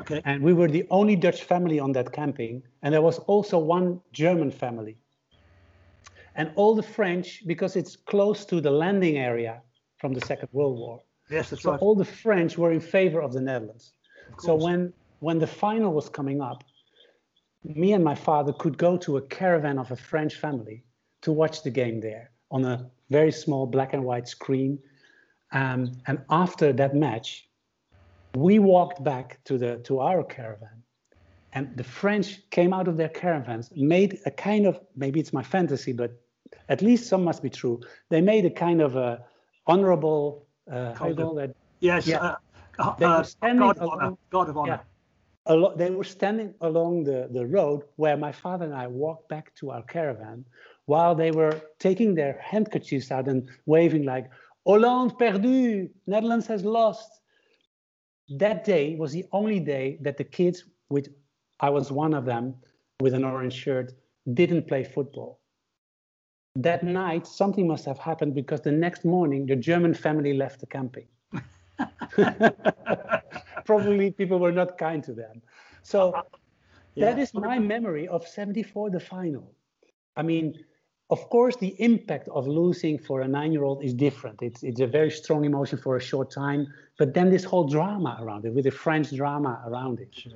Okay. 0.00 0.20
And 0.24 0.42
we 0.42 0.52
were 0.52 0.68
the 0.68 0.86
only 0.90 1.16
Dutch 1.16 1.42
family 1.44 1.80
on 1.80 1.92
that 1.92 2.12
camping. 2.12 2.62
And 2.82 2.94
there 2.94 3.02
was 3.02 3.18
also 3.20 3.58
one 3.58 4.00
German 4.12 4.50
family. 4.50 4.96
And 6.36 6.52
all 6.54 6.74
the 6.74 6.82
French, 6.82 7.42
because 7.46 7.76
it's 7.76 7.96
close 7.96 8.44
to 8.46 8.60
the 8.60 8.70
landing 8.70 9.18
area 9.18 9.62
from 9.98 10.12
the 10.12 10.20
Second 10.20 10.48
World 10.52 10.78
War. 10.78 11.02
Yes, 11.30 11.50
that's 11.50 11.62
So 11.62 11.72
right. 11.72 11.80
all 11.80 11.94
the 11.94 12.04
French 12.04 12.58
were 12.58 12.72
in 12.72 12.80
favor 12.80 13.20
of 13.22 13.32
the 13.32 13.40
Netherlands. 13.40 13.92
Of 14.34 14.40
So 14.40 14.54
when 14.56 14.92
when 15.20 15.38
the 15.38 15.46
final 15.46 15.92
was 15.92 16.08
coming 16.08 16.40
up, 16.40 16.64
me 17.62 17.92
and 17.92 18.02
my 18.02 18.14
father 18.14 18.52
could 18.52 18.78
go 18.78 18.96
to 18.96 19.18
a 19.18 19.22
caravan 19.22 19.78
of 19.78 19.90
a 19.90 19.96
French 19.96 20.34
family 20.36 20.82
to 21.22 21.30
watch 21.30 21.62
the 21.62 21.70
game 21.70 22.00
there 22.00 22.30
on 22.50 22.64
a 22.64 22.90
very 23.10 23.30
small 23.30 23.66
black 23.66 23.92
and 23.92 24.04
white 24.04 24.26
screen. 24.26 24.78
Um, 25.52 25.92
and 26.06 26.22
after 26.30 26.72
that 26.72 26.94
match, 26.94 27.48
we 28.34 28.58
walked 28.58 29.02
back 29.04 29.38
to 29.44 29.58
the 29.58 29.78
to 29.78 30.00
our 30.00 30.24
caravan, 30.24 30.82
and 31.52 31.76
the 31.76 31.84
French 31.84 32.48
came 32.50 32.72
out 32.72 32.88
of 32.88 32.96
their 32.96 33.08
caravans, 33.08 33.70
made 33.76 34.20
a 34.26 34.30
kind 34.30 34.66
of 34.66 34.80
maybe 34.96 35.20
it's 35.20 35.32
my 35.32 35.42
fantasy, 35.42 35.92
but 35.92 36.12
at 36.68 36.82
least 36.82 37.08
some 37.08 37.24
must 37.24 37.42
be 37.42 37.50
true. 37.50 37.80
They 38.08 38.20
made 38.20 38.44
a 38.46 38.50
kind 38.50 38.80
of 38.80 38.96
a 38.96 39.24
honorable 39.66 40.46
uh, 40.70 40.94
how 40.94 41.08
you 41.08 41.14
call 41.14 41.34
that 41.34 41.50
yes. 41.80 42.06
yeah. 42.06 42.18
Uh, 42.18 42.36
uh, 42.78 42.94
They 42.98 43.06
were 43.06 43.12
uh, 43.12 43.22
standing 43.22 43.66
God 43.66 43.76
of 43.78 43.82
along- 43.82 44.00
honor. 44.02 44.16
God 44.30 44.48
of 44.48 44.56
honor. 44.56 44.80
Yeah. 45.46 45.52
alo- 45.52 45.74
they 45.76 45.90
were 45.90 46.04
standing 46.18 46.54
along 46.60 47.04
the, 47.04 47.28
the 47.30 47.46
road 47.46 47.80
where 47.96 48.16
my 48.16 48.32
father 48.32 48.64
and 48.64 48.74
I 48.74 48.86
walked 48.86 49.28
back 49.28 49.54
to 49.56 49.70
our 49.70 49.82
caravan 49.82 50.44
while 50.86 51.14
they 51.14 51.30
were 51.30 51.60
taking 51.78 52.14
their 52.14 52.38
handkerchiefs 52.52 53.10
out 53.10 53.26
and 53.28 53.48
waving 53.66 54.04
like 54.04 54.26
Hollande 54.66 55.14
perdu, 55.18 55.88
Netherlands 56.06 56.46
has 56.46 56.64
lost. 56.64 57.10
That 58.44 58.64
day 58.64 58.96
was 58.96 59.12
the 59.12 59.24
only 59.32 59.60
day 59.60 59.98
that 60.02 60.16
the 60.16 60.24
kids, 60.38 60.64
which 60.88 61.08
I 61.60 61.70
was 61.70 61.90
one 61.90 62.14
of 62.14 62.24
them 62.24 62.54
with 63.00 63.14
an 63.14 63.24
orange 63.24 63.54
shirt, 63.54 63.92
didn't 64.34 64.68
play 64.68 64.84
football. 64.84 65.40
That 66.56 66.82
night, 66.82 67.26
something 67.26 67.66
must 67.68 67.84
have 67.84 67.98
happened 67.98 68.34
because 68.34 68.60
the 68.60 68.72
next 68.72 69.04
morning, 69.04 69.46
the 69.46 69.54
German 69.56 69.94
family 69.94 70.34
left 70.34 70.60
the 70.60 70.66
camping. 70.66 71.06
Probably 73.64 74.10
people 74.10 74.38
were 74.40 74.50
not 74.52 74.76
kind 74.76 75.02
to 75.04 75.12
them. 75.12 75.42
So 75.82 76.12
that 76.96 77.16
Yeah. 77.16 77.22
is 77.22 77.32
my 77.34 77.58
memory 77.60 78.08
of 78.08 78.26
74, 78.26 78.90
the 78.90 78.98
final. 79.00 79.54
I 80.16 80.22
mean, 80.22 80.58
of 81.10 81.20
course, 81.30 81.54
the 81.56 81.74
impact 81.80 82.28
of 82.28 82.48
losing 82.48 82.98
for 82.98 83.20
a 83.20 83.28
nine 83.28 83.52
year 83.52 83.62
old 83.62 83.84
is 83.84 83.94
different. 83.94 84.42
It's, 84.42 84.64
it's 84.64 84.80
a 84.80 84.86
very 84.88 85.10
strong 85.10 85.44
emotion 85.44 85.78
for 85.78 85.96
a 85.96 86.00
short 86.00 86.30
time, 86.32 86.66
but 86.98 87.14
then 87.14 87.30
this 87.30 87.44
whole 87.44 87.68
drama 87.68 88.18
around 88.20 88.44
it, 88.44 88.52
with 88.52 88.64
the 88.64 88.70
French 88.72 89.14
drama 89.14 89.62
around 89.66 90.00
it. 90.00 90.08
Sure. 90.12 90.32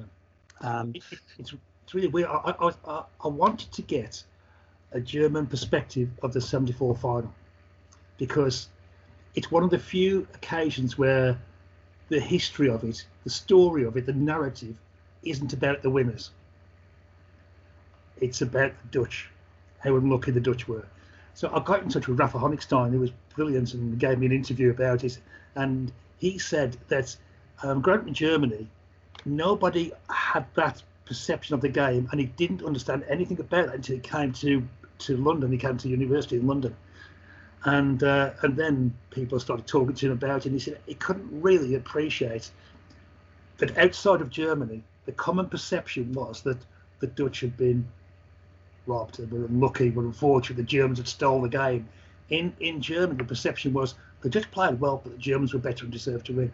Um, 0.61 0.93
It- 0.95 1.03
it- 1.11 1.19
it's, 1.39 1.55
it's 1.83 1.95
really 1.95 2.09
weird. 2.09 2.29
I, 2.29 2.55
I, 2.61 2.71
I, 2.87 3.05
I 3.25 3.29
wanted 3.29 3.73
to 3.73 3.83
get 3.83 4.23
a 4.95 5.01
German 5.01 5.47
perspective 5.47 6.09
of 6.23 6.33
the 6.33 6.41
74 6.41 6.97
final 6.97 7.35
because 8.17 8.69
it's 9.35 9.51
one 9.51 9.65
of 9.65 9.71
the 9.71 9.79
few 9.79 10.27
occasions 10.35 10.97
where 10.97 11.37
the 12.09 12.21
history 12.21 12.69
of 12.71 12.85
it, 12.85 13.05
the 13.25 13.31
story 13.31 13.85
of 13.85 13.97
it, 13.97 14.07
the 14.07 14.13
narrative 14.13 14.77
isn't 15.25 15.53
about 15.53 15.83
the 15.83 15.91
winners. 15.91 16.31
It's 18.21 18.41
about 18.41 18.73
the 18.83 18.99
Dutch, 18.99 19.29
how 19.81 19.97
unlucky 19.97 20.31
the 20.31 20.41
Dutch 20.41 20.69
were. 20.69 20.87
So 21.35 21.51
I 21.53 21.61
got 21.63 21.83
in 21.83 21.89
touch 21.89 22.07
with 22.07 22.19
Rafa 22.19 22.39
Honigstein, 22.39 22.93
who 22.93 23.01
was 23.01 23.11
brilliant 23.35 23.75
and 23.75 23.99
gave 23.99 24.19
me 24.19 24.27
an 24.27 24.33
interview 24.33 24.71
about 24.71 25.03
it. 25.03 25.19
And 25.57 25.91
he 26.19 26.39
said 26.39 26.77
that 26.89 27.17
um, 27.63 27.81
growing 27.81 28.01
up 28.01 28.07
in 28.07 28.15
Germany, 28.15 28.69
nobody 29.25 29.93
had 30.09 30.47
that 30.55 30.83
perception 31.07 31.55
of 31.55 31.61
the 31.61 31.69
game 31.69 32.09
and 32.11 32.21
he 32.21 32.27
didn't 32.27 32.63
understand 32.63 33.05
anything 33.09 33.39
about 33.41 33.69
it 33.69 33.75
until 33.75 33.97
he 33.97 34.01
came 34.01 34.33
to, 34.33 34.63
to 35.07 35.17
London. 35.17 35.53
He 35.53 35.59
came 35.59 35.77
to 35.79 35.89
university 35.89 36.37
in 36.37 36.47
London. 36.47 36.75
And 37.65 38.03
uh, 38.03 38.33
and 38.43 38.57
then 38.57 38.95
people 39.11 39.41
started 39.41 39.67
talking 39.67 39.95
to 39.95 40.07
him 40.07 40.13
about 40.13 40.45
it 40.45 40.47
and 40.47 40.55
he 40.55 40.59
said 40.59 40.79
he 40.87 40.95
couldn't 40.95 41.29
really 41.31 41.75
appreciate 41.75 42.51
that 43.59 43.77
outside 43.79 44.21
of 44.21 44.29
Germany, 44.29 44.83
the 45.07 45.13
common 45.13 45.49
perception 45.49 46.13
was 46.13 46.43
that 46.43 46.59
the 47.01 47.07
Dutch 47.07 47.41
had 47.41 47.57
been 47.57 47.87
robbed 48.87 49.19
and 49.19 49.31
were 49.31 49.47
unlucky, 49.47 49.91
were 49.91 50.05
unfortunate, 50.05 50.57
the 50.57 50.63
Germans 50.63 50.99
had 50.99 51.09
stole 51.09 51.41
the 51.41 51.49
game. 51.49 51.89
In 52.29 52.53
in 52.61 52.83
Germany, 52.83 53.17
the 53.19 53.25
perception 53.25 53.73
was 53.73 53.95
the 54.21 54.29
Dutch 54.31 54.51
played 54.51 54.81
well, 54.81 55.01
but 55.03 55.13
the 55.13 55.19
Germans 55.19 55.55
were 55.55 55.61
better 55.61 55.85
and 55.85 55.93
deserved 55.93 56.27
to 56.27 56.33
win. 56.35 56.53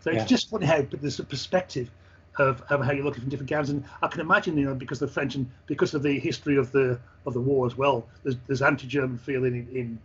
So 0.00 0.10
Yeah. 0.10 0.20
it's 0.20 0.28
just 0.28 0.50
funny 0.50 0.66
how 0.66 0.82
but 0.82 1.00
there's 1.00 1.20
a 1.20 1.24
perspective 1.24 1.90
of, 2.38 2.62
of 2.70 2.84
how 2.84 2.92
you 2.92 3.02
look 3.02 3.14
at 3.16 3.20
from 3.20 3.28
different 3.30 3.50
games, 3.50 3.70
and 3.70 3.84
I 4.02 4.08
can 4.08 4.20
imagine, 4.20 4.56
you 4.56 4.66
know, 4.66 4.74
because 4.74 4.98
the 4.98 5.08
French 5.08 5.34
and 5.34 5.50
because 5.66 5.94
of 5.94 6.02
the 6.02 6.18
history 6.18 6.56
of 6.56 6.70
the 6.72 6.98
of 7.26 7.34
the 7.34 7.40
war 7.40 7.66
as 7.66 7.76
well, 7.76 8.06
there's 8.22 8.36
there's 8.46 8.62
anti-German 8.62 9.18
feeling 9.18 9.54
in 9.54 9.68
in, 9.74 9.98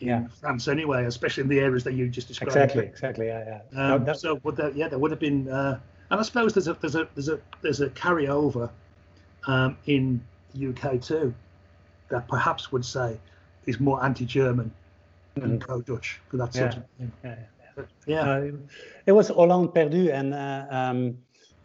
in 0.00 0.08
Yeah. 0.08 0.26
France 0.40 0.68
anyway, 0.68 1.04
especially 1.04 1.42
in 1.42 1.48
the 1.48 1.60
areas 1.60 1.84
that 1.84 1.92
you 1.94 2.08
just 2.08 2.28
described. 2.28 2.56
exactly, 2.56 2.84
exactly. 2.86 3.26
Yeah, 3.26 3.60
yeah. 3.72 3.94
Um, 3.94 4.04
that- 4.04 4.18
so 4.18 4.40
would 4.42 4.56
that, 4.56 4.74
yeah, 4.74 4.88
there 4.88 4.98
would 4.98 5.10
have 5.10 5.20
been, 5.20 5.48
uh, 5.48 5.78
and 6.10 6.20
I 6.20 6.22
suppose 6.22 6.54
there's 6.54 6.68
a 6.68 6.74
there's 6.74 6.96
a 6.96 7.08
there's 7.14 7.28
a 7.28 7.38
there's 7.62 7.80
a 7.80 7.88
carryover 7.90 8.70
um, 9.46 9.76
in 9.86 10.20
the 10.54 10.68
UK 10.68 11.00
too, 11.00 11.34
that 12.08 12.26
perhaps 12.28 12.72
would 12.72 12.84
say 12.84 13.18
is 13.66 13.78
more 13.80 14.02
anti-German 14.04 14.70
and 15.36 15.60
Mhm. 15.60 15.60
pro-Dutch 15.60 16.20
for 16.28 16.36
that 16.38 16.54
yeah, 16.54 16.70
sort 16.70 16.76
of. 16.78 16.84
yeah, 16.98 17.06
yeah. 17.24 17.34
Yeah, 18.06 18.22
Uh, 18.22 18.50
it 19.04 19.12
was 19.12 19.28
Hollande 19.28 19.74
perdu, 19.74 20.10
and 20.10 20.32
uh, 20.32 20.66
um, 20.70 21.18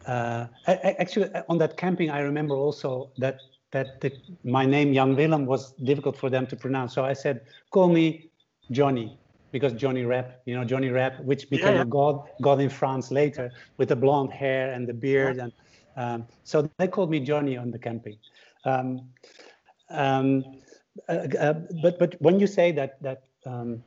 uh, 0.06 0.46
actually 0.66 1.30
uh, 1.34 1.42
on 1.48 1.58
that 1.58 1.76
camping, 1.76 2.10
I 2.10 2.20
remember 2.20 2.54
also 2.54 3.10
that 3.18 3.36
that 3.72 4.00
the, 4.00 4.12
my 4.44 4.64
name 4.66 4.92
Jan 4.94 5.16
Willem 5.16 5.46
was 5.46 5.72
difficult 5.84 6.16
for 6.16 6.30
them 6.30 6.46
to 6.48 6.56
pronounce. 6.56 6.94
So 6.94 7.04
I 7.04 7.12
said, 7.14 7.40
"Call 7.70 7.88
me 7.88 8.30
Johnny," 8.70 9.18
because 9.52 9.72
Johnny 9.72 10.04
Rep, 10.04 10.42
you 10.46 10.54
know, 10.54 10.64
Johnny 10.64 10.88
Rep, 10.90 11.20
which 11.24 11.48
became 11.50 11.76
yeah. 11.76 11.82
a 11.82 11.86
god 11.86 12.20
god 12.42 12.60
in 12.60 12.68
France 12.70 13.10
later 13.10 13.52
with 13.78 13.88
the 13.88 13.96
blonde 13.96 14.32
hair 14.32 14.72
and 14.72 14.88
the 14.88 14.94
beard, 14.94 15.38
and 15.38 15.52
um, 15.96 16.26
so 16.44 16.62
they 16.62 16.74
called 16.88 16.98
me 17.10 17.20
Johnny 17.20 17.44
on 17.44 17.58
the 17.58 17.66
camping. 17.66 18.04
Um, 18.54 18.96
um, 19.90 20.42
uh, 21.08 21.26
uh, 21.38 21.54
but 21.82 21.98
but 21.98 22.16
when 22.20 22.38
you 22.38 22.46
say 22.46 22.72
that 22.72 23.00
that 23.02 23.22
um, 23.46 23.82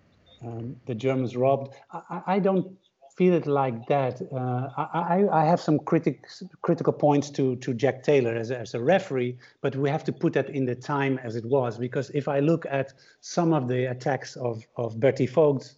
um, 0.45 0.75
the 0.85 0.95
Germans 0.95 1.35
robbed, 1.35 1.73
I- 1.91 2.23
I 2.35 2.39
don't 2.39 2.67
feel 3.15 3.33
it 3.33 3.47
like 3.47 3.87
that. 3.87 4.21
Uh, 4.31 4.69
I, 4.77 5.23
I, 5.23 5.41
I 5.41 5.45
have 5.45 5.61
some 5.61 5.79
critics, 5.79 6.43
critical 6.61 6.93
points 6.93 7.29
to 7.31 7.55
to 7.57 7.73
Jack 7.73 8.03
Taylor 8.03 8.35
as 8.35 8.51
a, 8.51 8.59
as 8.59 8.73
a 8.73 8.79
referee, 8.79 9.37
but 9.61 9.75
we 9.75 9.89
have 9.89 10.03
to 10.05 10.13
put 10.13 10.33
that 10.33 10.49
in 10.49 10.65
the 10.65 10.75
time 10.75 11.19
as 11.23 11.35
it 11.35 11.45
was 11.45 11.77
because 11.77 12.09
if 12.11 12.27
I 12.27 12.39
look 12.39 12.65
at 12.69 12.93
some 13.21 13.53
of 13.53 13.67
the 13.67 13.85
attacks 13.85 14.35
of 14.35 14.65
of 14.75 14.99
Bertie 14.99 15.27
Vogts, 15.27 15.75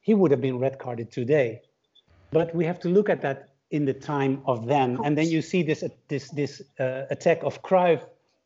he 0.00 0.14
would 0.14 0.30
have 0.30 0.40
been 0.40 0.58
red 0.58 0.78
carded 0.78 1.10
today. 1.10 1.62
But 2.30 2.54
we 2.54 2.64
have 2.64 2.80
to 2.80 2.88
look 2.88 3.08
at 3.08 3.20
that 3.22 3.50
in 3.70 3.84
the 3.84 3.94
time 3.94 4.42
of 4.46 4.66
then. 4.66 4.98
And 5.04 5.16
then 5.16 5.28
you 5.28 5.42
see 5.42 5.62
this 5.62 5.84
this 6.08 6.30
this 6.30 6.62
uh, 6.80 7.04
attack 7.10 7.42
of 7.42 7.62
Cruyff 7.62 8.02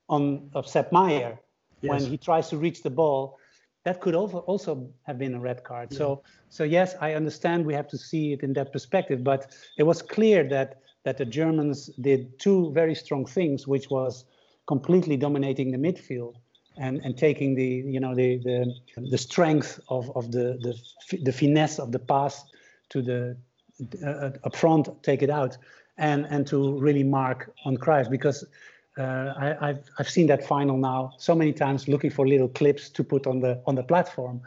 on 0.09 0.51
of 0.55 0.67
Sepp 0.67 0.91
Maier 0.91 1.39
yes. 1.81 1.91
when 1.91 2.01
he 2.01 2.17
tries 2.17 2.49
to 2.51 2.57
reach 2.57 2.83
the 2.83 2.91
ball. 2.91 3.39
That 3.87 4.01
could 4.01 4.17
also 4.17 4.91
have 5.05 5.17
been 5.17 5.35
a 5.35 5.39
red 5.39 5.63
card. 5.63 5.93
Yeah. 5.93 5.99
So 5.99 6.23
so 6.49 6.65
yes, 6.65 6.97
I 7.01 7.15
understand 7.15 7.65
we 7.65 7.75
have 7.75 7.87
to 7.89 7.97
see 7.97 8.33
it 8.33 8.43
in 8.43 8.53
that 8.55 8.73
perspective, 8.73 9.23
but 9.23 9.55
it 9.79 9.85
was 9.85 10.03
clear 10.03 10.43
that 10.49 10.81
that 11.05 11.19
the 11.19 11.25
Germans 11.25 11.87
did 12.01 12.37
two 12.41 12.73
very 12.73 12.97
strong 12.97 13.25
things, 13.27 13.69
which 13.69 13.89
was 13.89 14.25
completely 14.67 15.17
dominating 15.17 15.71
the 15.71 15.79
midfield 15.79 16.35
and, 16.77 17.01
and 17.05 17.17
taking 17.17 17.55
the 17.55 17.71
you 17.95 18.01
know 18.01 18.13
the 18.13 18.39
the, 18.39 18.75
the 19.11 19.19
strength 19.19 19.79
of, 19.89 20.11
of 20.17 20.33
the, 20.33 20.47
the 20.65 21.19
the 21.23 21.33
finesse 21.33 21.79
of 21.79 21.93
the 21.93 22.01
pass 22.01 22.45
to 22.89 23.01
the 23.03 23.37
uh, 24.05 24.31
up 24.43 24.57
front, 24.57 24.89
take 25.05 25.23
it 25.23 25.31
out, 25.31 25.57
and 25.97 26.27
and 26.29 26.45
to 26.49 26.77
really 26.81 27.05
mark 27.05 27.53
on 27.65 27.77
Cruyff 27.77 28.11
because 28.11 28.45
uh, 28.99 29.35
I, 29.61 29.67
have 29.67 29.85
I've 29.99 30.09
seen 30.09 30.27
that 30.29 30.47
final 30.47 30.77
now 30.77 31.13
so 31.19 31.35
many 31.35 31.53
times, 31.53 31.89
looking 31.89 32.11
for 32.11 32.27
little 32.27 32.49
clips 32.49 32.89
to 32.91 33.05
put 33.05 33.27
on 33.27 33.41
the 33.41 33.63
on 33.67 33.75
the 33.75 33.85
platform, 33.85 34.43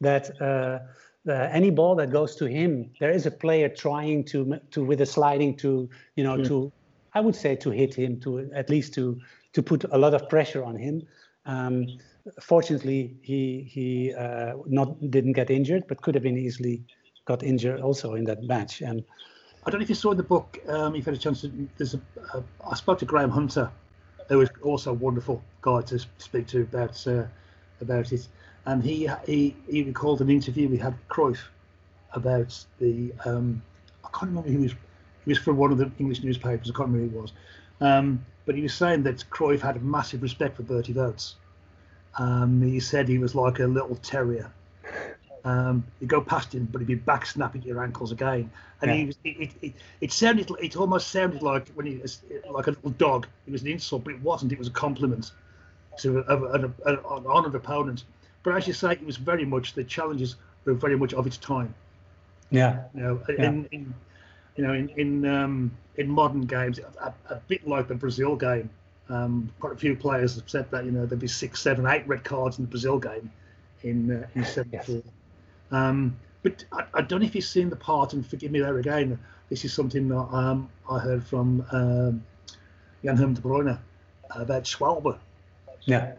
that. 0.00 0.40
Uh, 0.40 0.78
uh, 1.26 1.48
any 1.50 1.70
ball 1.70 1.94
that 1.94 2.10
goes 2.10 2.36
to 2.36 2.44
him, 2.44 2.90
there 3.00 3.10
is 3.10 3.24
a 3.24 3.30
player 3.30 3.66
trying 3.66 4.22
to 4.22 4.60
to 4.72 4.84
with 4.84 5.00
a 5.00 5.06
sliding 5.06 5.56
to 5.56 5.88
you 6.16 6.22
know 6.22 6.36
yeah. 6.36 6.44
to 6.44 6.72
I 7.14 7.20
would 7.20 7.34
say 7.34 7.56
to 7.56 7.70
hit 7.70 7.94
him 7.94 8.20
to 8.20 8.50
at 8.54 8.68
least 8.68 8.92
to 8.94 9.18
to 9.54 9.62
put 9.62 9.84
a 9.90 9.96
lot 9.96 10.14
of 10.14 10.28
pressure 10.28 10.62
on 10.64 10.76
him. 10.76 11.06
Um, 11.46 11.86
fortunately, 12.40 13.16
he 13.22 13.66
he 13.70 14.12
uh, 14.12 14.54
not 14.66 15.10
didn't 15.10 15.32
get 15.32 15.50
injured, 15.50 15.84
but 15.88 16.02
could 16.02 16.14
have 16.14 16.24
been 16.24 16.38
easily 16.38 16.84
got 17.24 17.42
injured 17.42 17.80
also 17.80 18.14
in 18.14 18.24
that 18.24 18.42
match. 18.42 18.82
And 18.82 19.02
I 19.64 19.70
don't 19.70 19.80
know 19.80 19.84
if 19.84 19.88
you 19.88 19.94
saw 19.94 20.10
in 20.10 20.16
the 20.16 20.22
book. 20.22 20.58
Um, 20.68 20.94
you've 20.94 21.04
had 21.04 21.14
a 21.14 21.18
chance 21.18 21.42
to. 21.42 21.68
There's 21.78 21.94
a. 21.94 22.00
Uh, 22.34 22.42
I 22.70 22.74
spoke 22.74 22.98
to 22.98 23.04
Graham 23.04 23.30
Hunter, 23.30 23.70
who 24.28 24.38
was 24.38 24.48
also 24.62 24.90
a 24.90 24.94
wonderful 24.94 25.42
guy 25.62 25.82
to 25.82 25.98
speak 26.18 26.46
to 26.48 26.62
about 26.62 27.06
uh, 27.06 27.24
about 27.80 28.12
it, 28.12 28.26
and 28.66 28.82
he 28.82 29.08
he 29.26 29.54
he 29.68 29.82
recalled 29.82 30.20
an 30.20 30.30
interview 30.30 30.68
we 30.68 30.78
had 30.78 30.92
with 30.92 31.08
Cruyff 31.08 31.38
about 32.12 32.64
the. 32.80 33.12
Um, 33.24 33.62
I 34.04 34.08
can't 34.08 34.30
remember 34.30 34.50
who 34.50 34.60
was. 34.60 34.72
He 35.24 35.30
was 35.30 35.38
from 35.38 35.56
one 35.56 35.72
of 35.72 35.78
the 35.78 35.90
English 35.98 36.22
newspapers. 36.22 36.70
I 36.70 36.76
can't 36.76 36.90
remember 36.90 37.10
who 37.10 37.18
it 37.18 37.22
was. 37.22 37.32
Um, 37.80 38.24
but 38.46 38.54
he 38.54 38.62
was 38.62 38.74
saying 38.74 39.02
that 39.04 39.24
Cruyff 39.30 39.60
had 39.60 39.76
a 39.76 39.80
massive 39.80 40.22
respect 40.22 40.56
for 40.56 40.62
Bertie 40.62 40.92
Vogts. 40.92 41.34
Um, 42.18 42.62
he 42.62 42.78
said 42.78 43.08
he 43.08 43.18
was 43.18 43.34
like 43.34 43.58
a 43.58 43.66
little 43.66 43.96
terrier. 43.96 44.52
Um, 45.44 45.84
you 46.00 46.06
go 46.06 46.22
past 46.22 46.54
him, 46.54 46.66
but 46.72 46.80
he'd 46.80 46.86
be 46.86 46.94
back 46.94 47.26
snapping 47.26 47.60
at 47.60 47.66
your 47.66 47.82
ankles 47.82 48.12
again. 48.12 48.50
And 48.80 48.90
yeah. 48.90 48.96
he 48.96 49.04
was, 49.04 49.18
it, 49.24 49.50
it, 49.60 49.72
it, 50.00 50.12
sounded, 50.12 50.50
it 50.60 50.76
almost 50.76 51.08
sounded 51.08 51.42
like 51.42 51.68
when 51.70 51.84
he 51.84 51.96
was 51.98 52.22
like 52.50 52.66
a 52.66 52.70
little 52.70 52.90
dog. 52.90 53.26
It 53.46 53.50
was 53.50 53.62
an 53.62 53.68
insult, 53.68 54.04
but 54.04 54.14
it 54.14 54.22
wasn't. 54.22 54.52
It 54.52 54.58
was 54.58 54.68
a 54.68 54.72
compliment 54.72 55.32
to 55.98 56.24
an 56.86 57.26
honoured 57.26 57.54
opponent. 57.54 58.04
But 58.42 58.56
as 58.56 58.66
you 58.66 58.72
say, 58.72 58.92
it 58.92 59.04
was 59.04 59.16
very 59.16 59.44
much 59.44 59.74
the 59.74 59.84
challenges 59.84 60.36
were 60.64 60.74
very 60.74 60.96
much 60.96 61.14
of 61.14 61.26
its 61.26 61.36
time. 61.36 61.74
Yeah. 62.50 62.84
You 62.94 63.02
know, 63.02 63.22
yeah. 63.28 63.44
in, 63.44 63.68
in 63.72 63.94
you 64.56 64.64
know, 64.64 64.72
in 64.72 64.88
in 64.90 65.26
um, 65.26 65.76
in 65.96 66.08
modern 66.08 66.42
games, 66.42 66.78
a, 66.78 67.12
a, 67.30 67.36
bit 67.48 67.66
like 67.66 67.88
the 67.88 67.94
Brazil 67.94 68.36
game. 68.36 68.70
Um, 69.10 69.52
quite 69.60 69.74
a 69.74 69.76
few 69.76 69.94
players 69.94 70.36
have 70.36 70.48
said 70.48 70.70
that 70.70 70.84
you 70.84 70.90
know 70.90 71.04
there'd 71.04 71.20
be 71.20 71.28
six, 71.28 71.60
seven, 71.60 71.86
eight 71.86 72.06
red 72.06 72.24
cards 72.24 72.58
in 72.58 72.64
the 72.64 72.70
Brazil 72.70 72.98
game 72.98 73.30
in 73.82 74.10
uh, 74.10 74.26
in 74.34 74.44
'74. 74.44 74.94
Yes. 74.96 75.04
Um, 75.74 76.16
but 76.42 76.64
I, 76.72 76.84
I, 76.94 77.02
don't 77.02 77.20
know 77.20 77.26
if 77.26 77.34
you've 77.34 77.44
seen 77.44 77.68
the 77.68 77.76
part, 77.76 78.12
and 78.12 78.24
forgive 78.24 78.52
me 78.52 78.60
there 78.60 78.78
again. 78.78 79.18
This 79.48 79.64
is 79.64 79.72
something 79.72 80.08
that 80.08 80.16
um, 80.16 80.68
I 80.88 80.98
heard 80.98 81.24
from 81.24 81.66
um, 81.72 82.22
Jan 83.02 83.16
Herm 83.16 83.34
de 83.34 83.40
Bruyne 83.40 83.78
about 84.30 84.64
Schwalbe. 84.64 85.18
Yeah. 85.82 86.12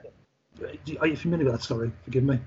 Are 0.99 1.08
you 1.08 1.16
familiar 1.16 1.45
with 1.45 1.53
that 1.53 1.64
story? 1.64 1.91
Forgive 2.03 2.24
me. 2.24 2.39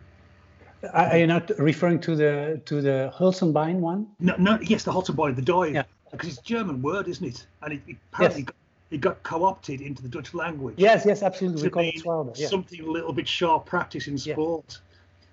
Are 0.93 1.19
you 1.19 1.27
not 1.27 1.51
referring 1.59 2.01
to 2.01 2.15
the 2.15 2.61
to 2.67 2.81
the 2.81 3.13
Hölzenbein 3.17 3.77
one? 3.81 4.07
No, 4.21 4.37
no. 4.39 4.59
Yes, 4.63 4.85
the 4.85 4.93
Hölzenbein, 4.93 5.35
the 5.35 5.43
dive. 5.43 5.75
Yeah. 5.75 5.83
Because 6.11 6.29
it's 6.29 6.39
a 6.39 6.43
German 6.43 6.81
word, 6.83 7.09
isn't 7.09 7.27
it? 7.27 7.47
And 7.63 7.75
it, 7.75 7.83
it 7.87 7.97
apparently 8.13 8.43
yes. 8.43 8.47
got, 8.47 8.57
it 8.91 9.01
got 9.01 9.23
co-opted 9.25 9.81
into 9.81 10.03
the 10.03 10.09
Dutch 10.09 10.33
language. 10.35 10.77
Yes, 10.79 11.05
yes, 11.05 11.23
absolutely. 11.23 11.65
We 11.65 11.71
call 11.71 11.83
it 11.83 11.99
Swallow. 11.99 12.33
Yeah. 12.37 12.49
Something 12.49 12.81
a 12.81 12.91
little 12.91 13.13
bit 13.13 13.29
sharp 13.29 13.67
practice 13.67 14.07
in 14.07 14.17
sport. 14.17 14.81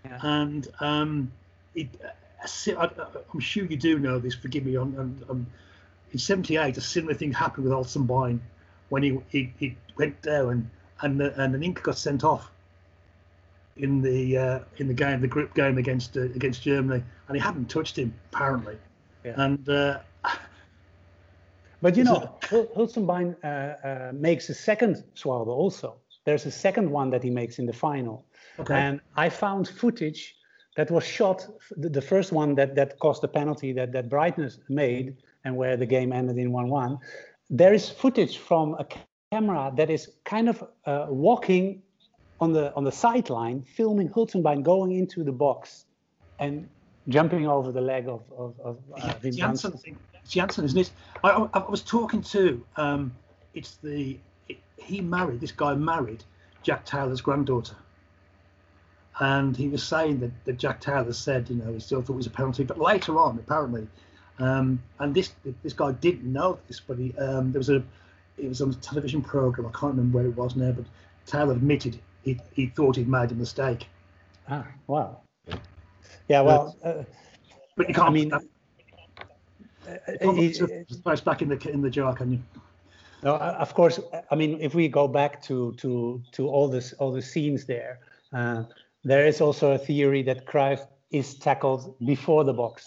Yeah. 0.04 0.20
And 0.24 0.68
um, 0.80 1.32
it, 1.76 1.88
I, 2.78 2.90
am 3.34 3.40
sure 3.40 3.66
you 3.66 3.78
do 3.78 4.00
know 4.00 4.20
this. 4.20 4.36
Forgive 4.36 4.66
me. 4.66 4.76
On, 4.76 4.96
on, 4.98 5.24
on 5.30 5.46
in 6.12 6.20
'78, 6.20 6.78
a 6.78 6.82
similar 6.82 7.14
thing 7.14 7.32
happened 7.32 7.66
with 7.66 7.74
Hölzenbein 7.74 8.40
when 8.90 9.04
he, 9.04 9.20
he, 9.30 9.54
he 9.60 9.78
went 9.98 10.22
down 10.22 10.70
and 11.02 11.20
the, 11.20 11.42
and 11.42 11.56
Nanninga 11.56 11.82
got 11.82 11.98
sent 11.98 12.24
off 12.24 12.52
in 13.78 14.02
the 14.02 14.38
uh, 14.38 14.60
in 14.78 14.88
the 14.88 14.94
game, 14.94 15.22
the 15.22 15.28
group 15.28 15.54
game 15.54 15.78
against 15.78 16.16
uh, 16.16 16.22
against 16.22 16.62
Germany, 16.62 17.04
and 17.28 17.36
he 17.36 17.42
hadn't 17.42 17.70
touched 17.70 17.98
him 17.98 18.14
apparently. 18.32 18.78
Yeah. 19.24 19.34
And 19.38 19.68
uh, 19.68 20.00
but 21.82 21.98
you 21.98 22.04
know, 22.04 22.38
Hölzenbein 22.44 23.36
uh, 23.44 23.48
uh, 23.48 24.12
makes 24.14 24.50
a 24.50 24.54
second 24.54 25.04
Schwalbe 25.16 25.48
also. 25.48 25.96
There's 26.24 26.46
a 26.46 26.52
second 26.52 26.90
one 26.90 27.10
that 27.12 27.22
he 27.22 27.30
makes 27.30 27.60
in 27.60 27.66
the 27.66 27.74
final, 27.74 28.26
okay. 28.60 28.74
and 28.74 29.02
I 29.16 29.30
found 29.30 29.68
footage 29.68 30.36
that 30.76 30.92
was 30.92 31.04
shot. 31.04 31.48
The 31.78 32.02
first 32.02 32.32
one 32.32 32.56
that 32.56 32.76
that 32.76 33.00
cost 33.00 33.22
the 33.22 33.28
penalty 33.28 33.74
that 33.74 33.92
that 33.94 34.10
Breitner 34.10 34.58
made, 34.70 35.18
and 35.44 35.56
where 35.56 35.78
the 35.78 35.86
game 35.86 36.12
ended 36.14 36.38
in 36.38 36.52
one-one. 36.52 37.00
There 37.50 37.74
is 37.74 37.90
footage 37.90 38.38
from 38.38 38.76
a 38.76 38.86
camera 39.32 39.72
that 39.76 39.90
is 39.90 40.12
kind 40.24 40.50
of 40.50 40.64
uh, 40.86 41.08
walking 41.10 41.82
on 42.40 42.54
the 42.54 42.74
on 42.76 42.84
the 42.84 42.92
sideline, 42.92 43.64
filming 43.64 44.10
Hölzenbein 44.10 44.64
going 44.64 44.92
into 44.92 45.24
the 45.24 45.32
box 45.32 45.86
and 46.40 46.68
jumping 47.08 47.48
over 47.48 47.72
the 47.72 47.82
leg 47.82 48.08
of 48.08 48.22
of, 48.38 48.60
of 48.60 48.78
uh, 49.02 49.14
yeah, 49.24 49.32
Jansen. 49.32 49.98
Jansen, 50.28 50.66
isn't 50.66 50.80
it? 50.80 50.92
I, 51.24 51.30
I, 51.30 51.60
I 51.60 51.70
was 51.70 51.84
talking 51.84 52.22
to 52.24 52.66
um, 52.78 53.12
it's 53.54 53.78
the 53.78 54.18
it, 54.50 54.58
he 54.78 55.02
married 55.02 55.40
this 55.40 55.52
guy 55.52 55.76
married 55.76 56.24
Jack 56.64 56.84
Taylor's 56.86 57.22
granddaughter, 57.22 57.76
and 59.20 59.56
he 59.56 59.68
was 59.70 59.84
saying 59.84 60.20
that, 60.20 60.32
that 60.46 60.58
Jack 60.58 60.82
Taylor 60.82 61.14
said 61.14 61.50
you 61.50 61.56
know 61.56 61.72
he 61.74 61.80
still 61.80 62.02
thought 62.02 62.14
it 62.14 62.18
was 62.18 62.28
a 62.28 62.32
penalty, 62.32 62.64
but 62.64 62.80
later 62.80 63.18
on 63.18 63.38
apparently, 63.38 63.88
um, 64.40 64.82
and 65.00 65.14
this 65.14 65.34
this 65.64 65.74
guy 65.74 65.92
didn't 65.94 66.32
know 66.32 66.60
this, 66.68 66.80
but 66.80 66.98
he 66.98 67.14
um, 67.18 67.52
there 67.52 67.60
was 67.60 67.70
a 67.70 67.84
it 68.38 68.50
was 68.50 68.62
on 68.62 68.72
a 68.72 68.76
television 68.76 69.22
program 69.22 69.68
I 69.68 69.72
can't 69.72 69.96
remember 69.96 70.18
where 70.18 70.28
it 70.28 70.36
was 70.36 70.56
now, 70.56 70.72
but 70.72 70.86
Taylor 71.26 71.54
admitted 71.54 72.00
he, 72.24 72.40
he 72.54 72.68
thought 72.68 72.96
he'd 72.98 73.08
made 73.08 73.32
a 73.32 73.36
mistake. 73.36 73.88
Ah, 74.50 74.68
wow. 74.88 75.22
Yeah, 76.28 76.42
well, 76.42 76.76
uh, 76.84 77.04
but 77.78 77.88
you 77.88 77.94
can't. 77.94 78.08
I 78.08 78.12
mean, 78.12 78.34
uh, 78.34 78.40
uh 79.88 81.16
back 81.24 81.42
in 81.42 81.50
the 81.50 81.70
in 81.72 81.82
the 81.82 81.90
jar, 81.90 82.14
can 82.16 82.32
you? 82.32 82.40
No, 83.24 83.36
uh, 83.36 83.58
of 83.60 83.74
course. 83.74 84.00
I 84.32 84.36
mean, 84.36 84.60
if 84.60 84.74
we 84.76 84.88
go 84.88 85.08
back 85.08 85.42
to 85.44 85.74
to 85.74 86.22
to 86.32 86.48
all 86.48 86.68
this 86.68 86.94
all 86.94 87.12
the 87.12 87.22
scenes 87.22 87.66
there, 87.66 88.00
uh, 88.34 88.64
there 89.06 89.26
is 89.26 89.40
also 89.40 89.72
a 89.72 89.78
theory 89.78 90.24
that 90.24 90.46
Cruyff 90.46 90.86
is 91.12 91.36
tackled 91.36 91.96
before 92.06 92.44
the 92.44 92.54
box. 92.54 92.84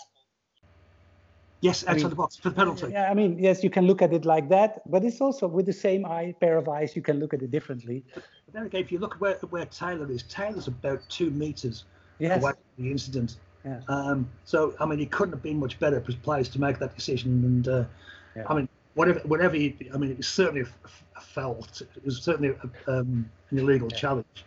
Yes, 1.60 1.84
outside 1.84 1.90
I 1.90 1.94
mean, 1.94 2.10
the 2.10 2.16
box 2.16 2.36
for 2.36 2.50
the 2.50 2.54
penalty. 2.54 2.88
Yeah, 2.92 3.10
I 3.10 3.14
mean, 3.14 3.38
yes, 3.38 3.64
you 3.64 3.70
can 3.70 3.86
look 3.86 4.02
at 4.02 4.12
it 4.12 4.24
like 4.24 4.48
that, 4.50 4.82
but 4.90 5.02
it's 5.04 5.20
also 5.20 5.46
with 5.48 5.66
the 5.66 5.72
same 5.72 6.04
eye, 6.06 6.34
pair 6.40 6.56
of 6.56 6.68
eyes, 6.68 6.94
you 6.94 7.02
can 7.02 7.18
look 7.18 7.34
at 7.34 7.42
it 7.42 7.50
differently. 7.50 8.04
But 8.14 8.24
then 8.52 8.66
again, 8.66 8.80
if 8.80 8.92
you 8.92 8.98
look 8.98 9.14
at 9.14 9.20
where, 9.20 9.34
where 9.50 9.66
Taylor 9.66 10.10
is, 10.10 10.22
Taylor's 10.24 10.68
about 10.68 11.00
two 11.08 11.30
meters 11.30 11.84
yes. 12.18 12.42
away 12.42 12.52
from 12.52 12.84
the 12.84 12.90
incident. 12.90 13.36
Yeah. 13.64 13.80
Um, 13.88 14.28
so, 14.44 14.74
I 14.78 14.86
mean, 14.86 14.98
he 14.98 15.06
couldn't 15.06 15.32
have 15.32 15.42
been 15.42 15.58
much 15.58 15.78
better 15.80 16.00
placed 16.00 16.52
to 16.52 16.60
make 16.60 16.78
that 16.78 16.94
decision. 16.94 17.44
And 17.44 17.68
uh, 17.68 17.84
yeah. 18.36 18.44
I 18.48 18.54
mean, 18.54 18.68
whatever, 18.94 19.20
whatever 19.20 19.56
he, 19.56 19.76
I 19.92 19.98
mean, 19.98 20.12
it 20.12 20.16
was 20.16 20.28
certainly 20.28 20.62
a, 20.62 20.66
it 21.40 22.04
was 22.04 22.22
certainly 22.22 22.50
a, 22.50 22.90
um, 22.92 23.28
an 23.50 23.58
illegal 23.58 23.88
yeah. 23.90 23.98
challenge. 23.98 24.44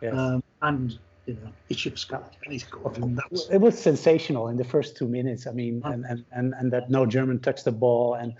Yes. 0.00 0.14
Um, 0.14 0.42
and 0.62 0.98
you 1.26 1.34
know, 1.34 1.52
he 1.68 1.74
should 1.74 1.98
have 2.10 2.24
and 2.44 2.52
he 2.52 2.58
scored. 2.58 2.96
And 2.98 3.20
was... 3.30 3.48
It 3.50 3.60
was 3.60 3.78
sensational 3.78 4.48
in 4.48 4.56
the 4.56 4.64
first 4.64 4.96
two 4.96 5.08
minutes. 5.08 5.46
I 5.46 5.52
mean, 5.52 5.82
and, 5.84 6.04
and, 6.04 6.24
and, 6.32 6.54
and 6.58 6.72
that 6.72 6.90
no 6.90 7.06
German 7.06 7.38
touched 7.38 7.64
the 7.64 7.72
ball. 7.72 8.14
And 8.14 8.34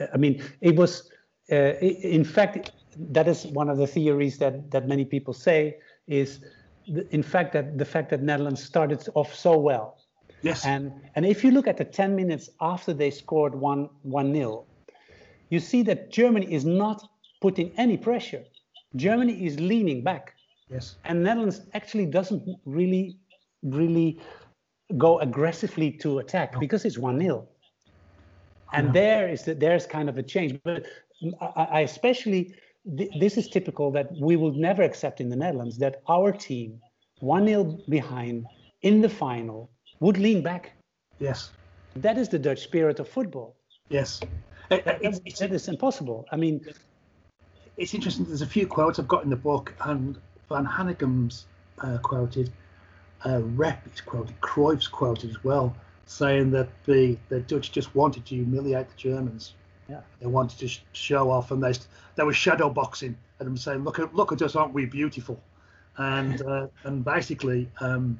uh, 0.00 0.06
I 0.12 0.16
mean, 0.16 0.42
it 0.60 0.76
was, 0.76 1.10
uh, 1.50 1.74
in 1.80 2.24
fact, 2.24 2.72
that 2.98 3.28
is 3.28 3.46
one 3.46 3.70
of 3.70 3.78
the 3.78 3.86
theories 3.86 4.38
that, 4.38 4.70
that 4.70 4.86
many 4.86 5.04
people 5.04 5.32
say 5.32 5.78
is, 6.06 6.40
the, 6.86 7.06
in 7.14 7.22
fact, 7.22 7.52
that 7.54 7.78
the 7.78 7.84
fact 7.84 8.10
that 8.10 8.22
Netherlands 8.22 8.62
started 8.62 9.06
off 9.14 9.34
so 9.34 9.56
well. 9.56 9.98
Yes. 10.42 10.66
And, 10.66 10.92
and 11.14 11.24
if 11.26 11.42
you 11.42 11.50
look 11.50 11.66
at 11.66 11.78
the 11.78 11.84
10 11.84 12.14
minutes 12.14 12.50
after 12.60 12.92
they 12.92 13.10
scored 13.10 13.54
1 13.54 13.88
1 14.02 14.34
0, 14.34 14.66
you 15.48 15.60
see 15.60 15.82
that 15.82 16.10
Germany 16.10 16.52
is 16.52 16.64
not 16.64 17.02
putting 17.40 17.72
any 17.78 17.96
pressure. 17.96 18.44
Germany 18.96 19.46
is 19.46 19.58
leaning 19.58 20.02
back 20.02 20.34
Yes. 20.70 20.96
And 21.04 21.22
Netherlands 21.22 21.62
actually 21.74 22.06
doesn't 22.06 22.42
really, 22.64 23.16
really 23.62 24.20
go 24.96 25.18
aggressively 25.20 25.90
to 25.92 26.18
attack 26.18 26.54
no. 26.54 26.60
because 26.60 26.84
it's 26.84 26.98
1 26.98 27.20
0. 27.20 27.46
and 28.72 28.86
Yeah. 28.88 28.92
there 28.92 29.28
is 29.28 29.44
the, 29.44 29.54
there's 29.54 29.86
kind 29.86 30.08
of 30.08 30.18
a 30.18 30.22
change. 30.22 30.58
But 30.64 30.84
I, 31.40 31.62
I 31.78 31.80
especially 31.80 32.54
th- 32.98 33.10
this 33.18 33.36
is 33.36 33.48
typical 33.48 33.90
that 33.92 34.08
we 34.20 34.36
will 34.36 34.52
never 34.52 34.82
accept 34.82 35.20
in 35.20 35.28
the 35.28 35.36
Netherlands 35.36 35.78
that 35.78 36.02
our 36.08 36.32
team, 36.32 36.80
one 37.20 37.46
0 37.46 37.78
behind 37.88 38.46
in 38.82 39.00
the 39.00 39.08
final, 39.08 39.70
would 40.00 40.18
lean 40.18 40.42
back. 40.42 40.72
Yes. 41.18 41.50
That 41.96 42.16
is 42.18 42.28
the 42.28 42.38
Dutch 42.38 42.60
spirit 42.60 43.00
of 43.00 43.08
football. 43.08 43.56
Yes. 43.88 44.20
It- 44.70 44.84
That, 44.84 45.02
it's, 45.02 45.20
it's, 45.24 45.38
that 45.40 45.52
is 45.52 45.66
impossible. 45.68 46.26
I 46.30 46.36
mean, 46.36 46.60
it's 47.78 47.94
interesting. 47.94 48.26
There's 48.26 48.42
a 48.42 48.46
few 48.46 48.66
quotes 48.66 48.98
I've 48.98 49.08
got 49.08 49.24
in 49.24 49.30
the 49.30 49.36
book, 49.50 49.74
and 49.84 50.18
Van 50.48 50.66
Hanegem's 50.66 51.46
uh, 51.80 51.98
quoted, 51.98 52.50
uh, 53.24 53.40
Rep 53.42 53.86
is 53.92 54.00
quoted, 54.00 54.40
Cruyff's 54.40 54.88
quoted 54.88 55.30
as 55.30 55.44
well, 55.44 55.74
saying 56.06 56.50
that 56.52 56.68
the, 56.84 57.18
the 57.28 57.40
Dutch 57.40 57.72
just 57.72 57.94
wanted 57.94 58.24
to 58.26 58.34
humiliate 58.34 58.88
the 58.88 58.96
Germans. 58.96 59.54
Yeah. 59.88 60.00
They 60.20 60.26
wanted 60.26 60.58
to 60.58 60.68
sh- 60.68 60.80
show 60.92 61.30
off, 61.30 61.50
and 61.50 61.62
they 61.62 61.72
they 62.16 62.24
were 62.24 62.34
shadow 62.34 62.68
boxing 62.68 63.16
at 63.40 63.46
them, 63.46 63.56
saying, 63.56 63.84
"Look 63.84 63.98
at 63.98 64.14
look 64.14 64.32
at 64.32 64.42
us, 64.42 64.54
aren't 64.54 64.74
we 64.74 64.84
beautiful?" 64.84 65.40
And 65.96 66.42
uh, 66.46 66.66
and 66.84 67.02
basically 67.02 67.70
um, 67.80 68.18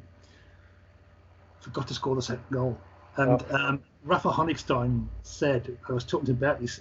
forgot 1.61 1.87
to 1.89 1.95
score 1.95 2.14
the 2.14 2.22
second 2.22 2.45
goal. 2.51 2.79
And 3.16 3.43
um, 3.51 3.83
Rafa 4.05 4.31
Honigstein 4.31 5.07
said, 5.22 5.76
I 5.89 5.93
was 5.93 6.05
talking 6.05 6.31
about 6.31 6.61
this 6.61 6.81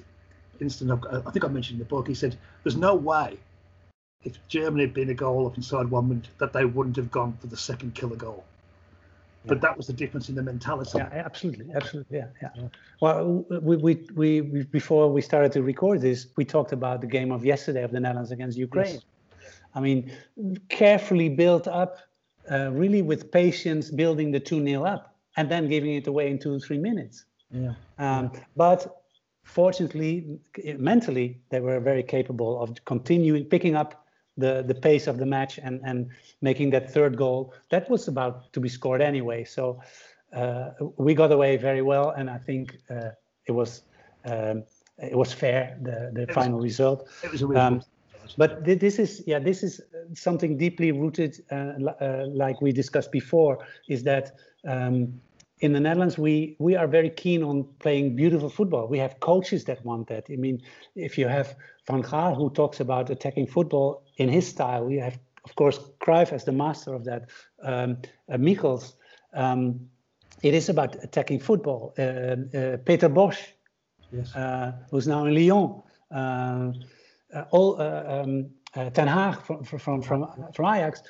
incident. 0.62 1.04
I 1.12 1.32
think 1.32 1.44
I 1.44 1.48
mentioned 1.48 1.80
in 1.80 1.80
the 1.80 1.90
book. 1.90 2.08
He 2.08 2.14
said, 2.14 2.38
"There's 2.64 2.78
no 2.78 2.96
way 2.96 3.38
if 4.24 4.46
Germany 4.48 4.84
had 4.84 4.94
been 4.94 5.10
a 5.10 5.14
goal 5.14 5.48
up 5.48 5.58
inside 5.58 5.88
one 5.90 6.10
minute 6.10 6.28
that 6.40 6.54
they 6.54 6.66
wouldn't 6.66 6.96
have 6.96 7.12
gone 7.12 7.38
for 7.40 7.48
the 7.48 7.58
second 7.58 7.96
killer 7.96 8.16
goal." 8.16 8.44
But 9.48 9.62
that 9.62 9.78
was 9.78 9.88
the 9.88 9.94
difference 9.94 10.30
in 10.30 10.36
the 10.36 10.44
mentality. 10.44 10.98
Yeah, 10.98 11.10
absolutely, 11.14 11.68
absolutely, 11.74 12.18
yeah, 12.18 12.28
yeah. 12.42 12.68
Well, 13.02 13.46
we, 13.50 13.78
we, 13.78 14.08
we, 14.14 14.42
we 14.42 14.64
before 14.64 15.10
we 15.12 15.22
started 15.22 15.52
to 15.54 15.64
record 15.64 16.02
this, 16.02 16.28
we 16.36 16.46
talked 16.46 16.74
about 16.74 17.02
the 17.02 17.08
game 17.08 17.32
of 17.32 17.46
yesterday 17.46 17.84
of 17.84 17.92
the 17.92 18.00
Netherlands 18.00 18.32
against 18.32 18.58
Ukraine. 18.58 18.96
Yes. 18.96 19.06
I 19.74 19.80
mean, 19.80 20.12
carefully 20.70 21.30
built 21.30 21.68
up, 21.68 21.98
uh, 22.52 22.72
really 22.72 23.02
with 23.02 23.32
patience, 23.32 23.90
building 23.90 24.32
the 24.32 24.40
two 24.40 24.64
0 24.64 24.84
up, 24.84 25.16
and 25.38 25.50
then 25.50 25.68
giving 25.70 25.94
it 25.96 26.08
away 26.08 26.30
in 26.32 26.40
two 26.40 26.54
or 26.56 26.60
three 26.60 26.80
minutes. 26.80 27.26
Yeah. 27.52 27.74
Um, 28.00 28.32
but 28.56 29.04
fortunately, 29.44 30.40
mentally, 30.78 31.40
they 31.50 31.60
were 31.60 31.80
very 31.80 32.04
capable 32.04 32.62
of 32.62 32.84
continuing 32.86 33.46
picking 33.46 33.76
up 33.76 34.07
the 34.38 34.64
the 34.68 34.76
pace 34.76 35.08
of 35.08 35.18
the 35.18 35.26
match 35.26 35.60
and 35.64 35.82
and 35.84 36.10
making 36.42 36.72
that 36.72 36.92
third 36.92 37.18
goal. 37.18 37.54
That 37.70 37.90
was 37.90 38.08
about 38.08 38.52
to 38.54 38.60
be 38.60 38.70
scored 38.70 39.02
anyway. 39.02 39.44
So 39.46 39.80
uh, 40.34 40.70
we 40.98 41.14
got 41.14 41.32
away 41.32 41.58
very 41.58 41.82
well, 41.82 42.10
and 42.12 42.30
I 42.30 42.38
think 42.38 42.78
uh, 42.90 43.10
it 43.46 43.52
was 43.52 43.84
um, 44.26 44.64
it 44.98 45.16
was 45.18 45.34
fair 45.34 45.78
the 45.82 46.12
the 46.14 46.26
was- 46.26 46.34
final 46.36 46.60
result. 46.60 47.08
It 47.24 47.32
was 47.32 47.42
a 47.42 47.48
Um, 47.48 47.82
But 48.38 48.64
thi- 48.66 48.76
this 48.80 49.00
is 49.00 49.24
yeah 49.26 49.40
this 49.44 49.64
is 49.64 49.82
something 50.14 50.58
deeply 50.58 50.92
rooted, 50.92 51.34
uh, 51.52 51.56
uh, 51.56 52.26
like 52.44 52.62
we 52.62 52.72
discussed 52.72 53.12
before, 53.12 53.58
is 53.88 54.04
that. 54.04 54.32
Um, 54.68 55.22
in 55.60 55.74
the 55.74 55.80
Netherlands, 55.80 56.18
we 56.20 56.56
we 56.60 56.76
are 56.78 56.88
very 56.88 57.10
keen 57.10 57.42
on 57.44 57.64
playing 57.80 58.16
beautiful 58.16 58.50
football. 58.50 58.88
We 58.88 59.00
have 59.00 59.16
coaches 59.20 59.64
that 59.64 59.84
want 59.84 60.08
that. 60.08 60.26
I 60.30 60.36
mean, 60.36 60.62
if 60.96 61.18
you 61.18 61.28
have 61.30 61.56
Van 61.88 62.04
Gaal 62.04 62.36
who 62.36 62.50
talks 62.52 62.80
about 62.80 63.10
attacking 63.10 63.48
football 63.48 64.04
in 64.18 64.30
his 64.30 64.48
style, 64.48 64.86
we 64.86 64.98
have 64.98 65.18
of 65.46 65.56
course 65.56 65.80
Cruyff 66.00 66.34
as 66.34 66.44
the 66.44 66.52
master 66.52 66.94
of 66.94 67.06
that. 67.06 67.30
Um, 67.64 67.98
uh, 68.30 68.38
Michels, 68.38 68.96
um, 69.34 69.80
it 70.44 70.54
is 70.54 70.70
about 70.70 70.96
attacking 71.04 71.40
football. 71.40 71.94
Uh, 71.98 72.02
uh, 72.04 72.78
Peter 72.86 73.10
Bosz, 73.10 73.38
yes. 74.12 74.36
uh, 74.36 74.74
who's 74.92 75.08
now 75.08 75.26
in 75.26 75.34
Lyon. 75.34 75.82
Uh, 76.12 76.72
uh, 77.34 77.44
all 77.52 77.82
uh, 77.82 78.04
um, 78.08 78.50
uh, 78.76 78.90
Ten 78.92 79.08
Hag 79.08 79.42
from 79.42 79.64
from 79.64 80.02
from 80.02 80.28
from 80.54 80.66
Ajax, 80.66 81.02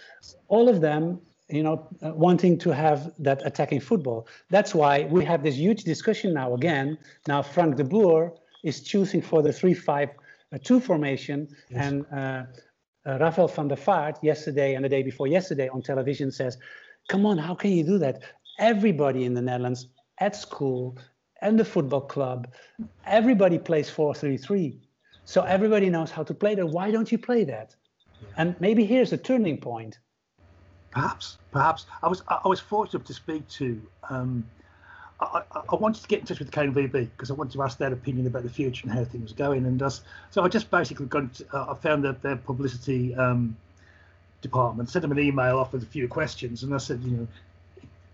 all 0.47 0.67
of 0.69 0.81
them, 0.81 1.19
you 1.49 1.63
know, 1.63 1.87
uh, 2.01 2.11
wanting 2.13 2.57
to 2.59 2.71
have 2.71 3.11
that 3.19 3.45
attacking 3.45 3.81
football. 3.81 4.27
That's 4.49 4.73
why 4.73 5.05
we 5.05 5.23
have 5.25 5.43
this 5.43 5.55
huge 5.55 5.83
discussion 5.83 6.33
now 6.33 6.53
again. 6.53 6.97
Now 7.27 7.41
Frank 7.41 7.75
de 7.75 7.83
Boer 7.83 8.33
is 8.63 8.81
choosing 8.81 9.21
for 9.21 9.43
the 9.43 9.53
three-five-two 9.53 10.79
formation, 10.79 11.47
and 11.73 12.05
uh, 12.11 12.43
uh, 13.07 13.17
Rafael 13.19 13.47
van 13.47 13.67
der 13.67 13.77
Vaart 13.77 14.21
yesterday 14.21 14.75
and 14.75 14.83
the 14.83 14.89
day 14.89 15.03
before 15.03 15.27
yesterday 15.27 15.69
on 15.69 15.81
television 15.81 16.31
says, 16.31 16.57
"Come 17.07 17.25
on, 17.25 17.37
how 17.37 17.55
can 17.55 17.71
you 17.71 17.83
do 17.83 17.97
that? 17.99 18.21
Everybody 18.59 19.23
in 19.23 19.33
the 19.33 19.41
Netherlands 19.41 19.89
at 20.19 20.35
school 20.35 20.97
and 21.41 21.59
the 21.59 21.65
football 21.65 22.01
club, 22.01 22.47
everybody 23.05 23.57
plays 23.59 23.89
4-3-3. 23.89 24.79
So 25.25 25.41
everybody 25.43 25.89
knows 25.89 26.11
how 26.11 26.23
to 26.23 26.33
play 26.33 26.55
that. 26.55 26.65
Why 26.65 26.91
don't 26.91 27.11
you 27.11 27.17
play 27.17 27.43
that? 27.45 27.75
And 28.37 28.55
maybe 28.59 28.85
here's 28.85 29.13
a 29.13 29.17
turning 29.17 29.57
point. 29.57 29.99
Perhaps, 30.91 31.37
perhaps. 31.51 31.85
I 32.01 32.07
was 32.07 32.23
I 32.27 32.47
was 32.47 32.59
fortunate 32.59 33.05
to 33.05 33.13
speak 33.13 33.47
to. 33.49 33.81
Um, 34.09 34.43
I, 35.19 35.41
I, 35.71 35.75
wanted 35.75 36.03
to 36.03 36.07
get 36.07 36.19
in 36.19 36.25
touch 36.27 36.39
with 36.39 36.51
the 36.51 36.55
KNVB 36.55 36.91
because 36.91 37.31
I 37.31 37.33
wanted 37.33 37.53
to 37.53 37.63
ask 37.63 37.79
their 37.79 37.91
opinion 37.91 38.27
about 38.27 38.43
the 38.43 38.49
future 38.49 38.87
and 38.87 38.95
how 38.95 39.03
things 39.03 39.31
are 39.31 39.35
going. 39.35 39.65
And 39.65 39.81
us, 39.81 40.01
so 40.29 40.43
I 40.43 40.47
just 40.47 40.69
basically 40.69 41.07
got. 41.07 41.41
Uh, 41.51 41.71
I 41.71 41.73
found 41.73 42.03
that 42.03 42.21
their 42.21 42.35
publicity 42.35 43.15
um, 43.15 43.57
department 44.41 44.89
sent 44.89 45.01
them 45.01 45.11
an 45.11 45.19
email 45.19 45.57
off 45.57 45.73
with 45.73 45.81
a 45.81 45.87
few 45.87 46.07
questions, 46.07 46.61
and 46.61 46.73
I 46.73 46.77
said, 46.77 47.01
you 47.03 47.11
know, 47.11 47.27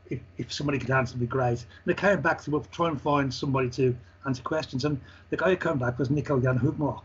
if, 0.09 0.19
if 0.37 0.53
somebody 0.53 0.79
could 0.79 0.91
answer, 0.91 1.11
it'd 1.11 1.19
be 1.19 1.27
great. 1.27 1.59
And 1.59 1.67
they 1.85 1.93
came 1.93 2.21
back 2.21 2.41
to 2.43 2.65
try 2.71 2.87
and 2.87 3.01
find 3.01 3.33
somebody 3.33 3.69
to 3.71 3.95
answer 4.25 4.41
questions, 4.41 4.85
and 4.85 4.99
the 5.29 5.37
guy 5.37 5.49
who 5.49 5.57
came 5.57 5.79
back 5.79 5.99
was 5.99 6.09
Nico 6.09 6.39
Jan 6.39 6.57
Hoogma. 6.57 7.01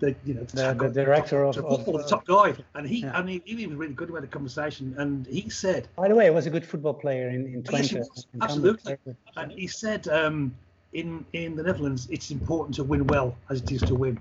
The, 0.00 0.14
you 0.24 0.34
know, 0.34 0.44
The, 0.44 0.74
the 0.74 0.88
director 0.90 1.44
of, 1.44 1.56
of 1.58 1.84
the 1.84 1.92
uh, 1.92 2.06
top 2.06 2.24
guy, 2.24 2.54
and 2.74 2.86
he, 2.86 3.00
yeah. 3.00 3.18
and 3.18 3.28
he, 3.28 3.42
he 3.44 3.66
was 3.66 3.76
really 3.76 3.94
good 3.94 4.10
about 4.10 4.22
the 4.22 4.28
conversation, 4.28 4.94
and 4.96 5.26
he 5.26 5.50
said, 5.50 5.88
by 5.96 6.06
the 6.06 6.14
way, 6.14 6.24
he 6.26 6.30
was 6.30 6.46
a 6.46 6.50
good 6.50 6.64
football 6.64 6.94
player 6.94 7.28
in, 7.28 7.46
in 7.46 7.64
Yes, 7.72 7.90
he 7.90 7.96
Twente. 7.96 7.98
was. 7.98 8.26
in 8.32 8.42
Absolutely. 8.42 8.96
And 9.36 9.50
he 9.50 9.66
said, 9.66 10.06
um, 10.06 10.54
in 10.92 11.24
in 11.32 11.56
the 11.56 11.64
Netherlands, 11.64 12.06
it's 12.10 12.30
important 12.30 12.76
to 12.76 12.84
win 12.84 13.06
well 13.08 13.36
as 13.50 13.60
it 13.60 13.72
is 13.72 13.82
to 13.82 13.94
win. 13.94 14.18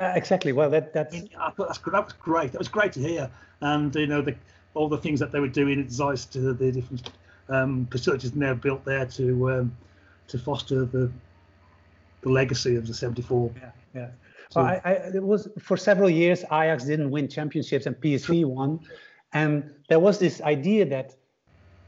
Uh, 0.00 0.12
exactly. 0.14 0.52
Well, 0.52 0.70
that 0.70 0.92
that's 0.92 1.14
I, 1.14 1.18
mean, 1.20 1.30
I 1.38 1.50
thought 1.50 1.66
that's, 1.66 1.78
that 1.78 2.04
was 2.04 2.12
great. 2.12 2.52
That 2.52 2.58
was 2.58 2.68
great 2.68 2.92
to 2.92 3.00
hear, 3.00 3.28
and 3.60 3.92
you 3.96 4.06
know, 4.06 4.22
the, 4.22 4.36
all 4.74 4.88
the 4.88 4.98
things 4.98 5.18
that 5.18 5.32
they 5.32 5.40
were 5.40 5.48
doing 5.48 5.80
at 5.80 5.88
Zeist 5.88 6.30
to 6.32 6.52
the 6.52 6.70
different 6.70 7.10
um, 7.48 7.88
facilities 7.90 8.36
now 8.36 8.54
built 8.54 8.84
there 8.84 9.06
to 9.06 9.50
um, 9.50 9.76
to 10.28 10.38
foster 10.38 10.84
the 10.84 11.10
the 12.20 12.28
legacy 12.28 12.76
of 12.76 12.86
the 12.86 12.94
'74. 12.94 13.50
yeah, 13.56 13.70
yeah. 13.94 14.08
So- 14.50 14.60
I, 14.60 14.80
I, 14.84 14.92
it 15.14 15.22
was 15.22 15.48
for 15.58 15.76
several 15.76 16.10
years 16.10 16.44
Ajax 16.44 16.84
didn't 16.84 17.10
win 17.10 17.28
championships 17.28 17.86
and 17.86 17.96
PSV 17.96 18.44
won, 18.44 18.80
and 19.32 19.70
there 19.88 20.00
was 20.00 20.18
this 20.18 20.40
idea 20.42 20.86
that 20.86 21.14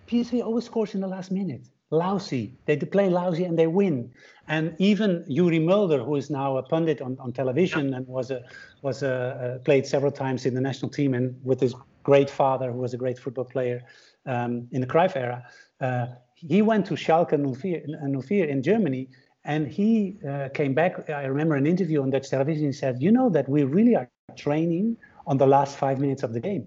PSV 0.06 0.42
always 0.42 0.64
scores 0.64 0.94
in 0.94 1.00
the 1.00 1.08
last 1.08 1.30
minute. 1.30 1.66
Lousy, 1.92 2.54
they 2.66 2.76
play 2.76 3.08
lousy 3.08 3.44
and 3.44 3.58
they 3.58 3.66
win. 3.66 4.12
And 4.46 4.76
even 4.78 5.24
Youri 5.28 5.60
Mulder, 5.64 6.04
who 6.04 6.14
is 6.14 6.30
now 6.30 6.56
a 6.56 6.62
pundit 6.62 7.00
on, 7.02 7.16
on 7.18 7.32
television 7.32 7.94
and 7.94 8.06
was 8.06 8.30
a 8.30 8.42
was 8.82 9.02
a, 9.02 9.12
uh, 9.12 9.58
played 9.64 9.86
several 9.86 10.12
times 10.12 10.46
in 10.46 10.54
the 10.54 10.60
national 10.60 10.90
team 10.90 11.14
and 11.14 11.34
with 11.42 11.60
his 11.60 11.74
great 12.04 12.30
father, 12.30 12.70
who 12.70 12.78
was 12.78 12.94
a 12.94 12.96
great 12.96 13.18
football 13.18 13.44
player 13.44 13.82
um, 14.26 14.68
in 14.70 14.80
the 14.80 14.86
Cruyff 14.86 15.16
era, 15.16 15.44
uh, 15.80 16.06
he 16.34 16.62
went 16.62 16.86
to 16.86 16.94
Schalke 16.94 17.36
04 17.36 18.22
04 18.22 18.44
in 18.44 18.62
Germany 18.62 19.08
and 19.44 19.66
he 19.66 20.18
uh, 20.28 20.48
came 20.52 20.74
back. 20.74 21.08
I 21.08 21.24
remember 21.24 21.56
an 21.56 21.66
interview 21.66 22.02
on 22.02 22.10
Dutch 22.10 22.28
television. 22.28 22.66
He 22.66 22.72
said, 22.72 23.02
"You 23.02 23.12
know 23.12 23.30
that 23.30 23.48
we 23.48 23.64
really 23.64 23.96
are 23.96 24.08
training 24.36 24.96
on 25.26 25.38
the 25.38 25.46
last 25.46 25.76
five 25.76 25.98
minutes 26.00 26.22
of 26.22 26.32
the 26.32 26.40
game 26.40 26.66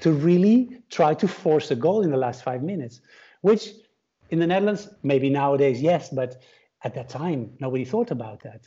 to 0.00 0.12
really 0.12 0.82
try 0.90 1.14
to 1.14 1.28
force 1.28 1.70
a 1.70 1.76
goal 1.76 2.02
in 2.02 2.10
the 2.10 2.16
last 2.16 2.42
five 2.42 2.62
minutes, 2.62 3.00
which 3.42 3.72
in 4.30 4.38
the 4.38 4.46
Netherlands 4.46 4.88
maybe 5.02 5.28
nowadays 5.30 5.80
yes, 5.80 6.08
but 6.10 6.42
at 6.84 6.94
that 6.94 7.08
time 7.08 7.50
nobody 7.60 7.84
thought 7.84 8.10
about 8.10 8.42
that 8.42 8.62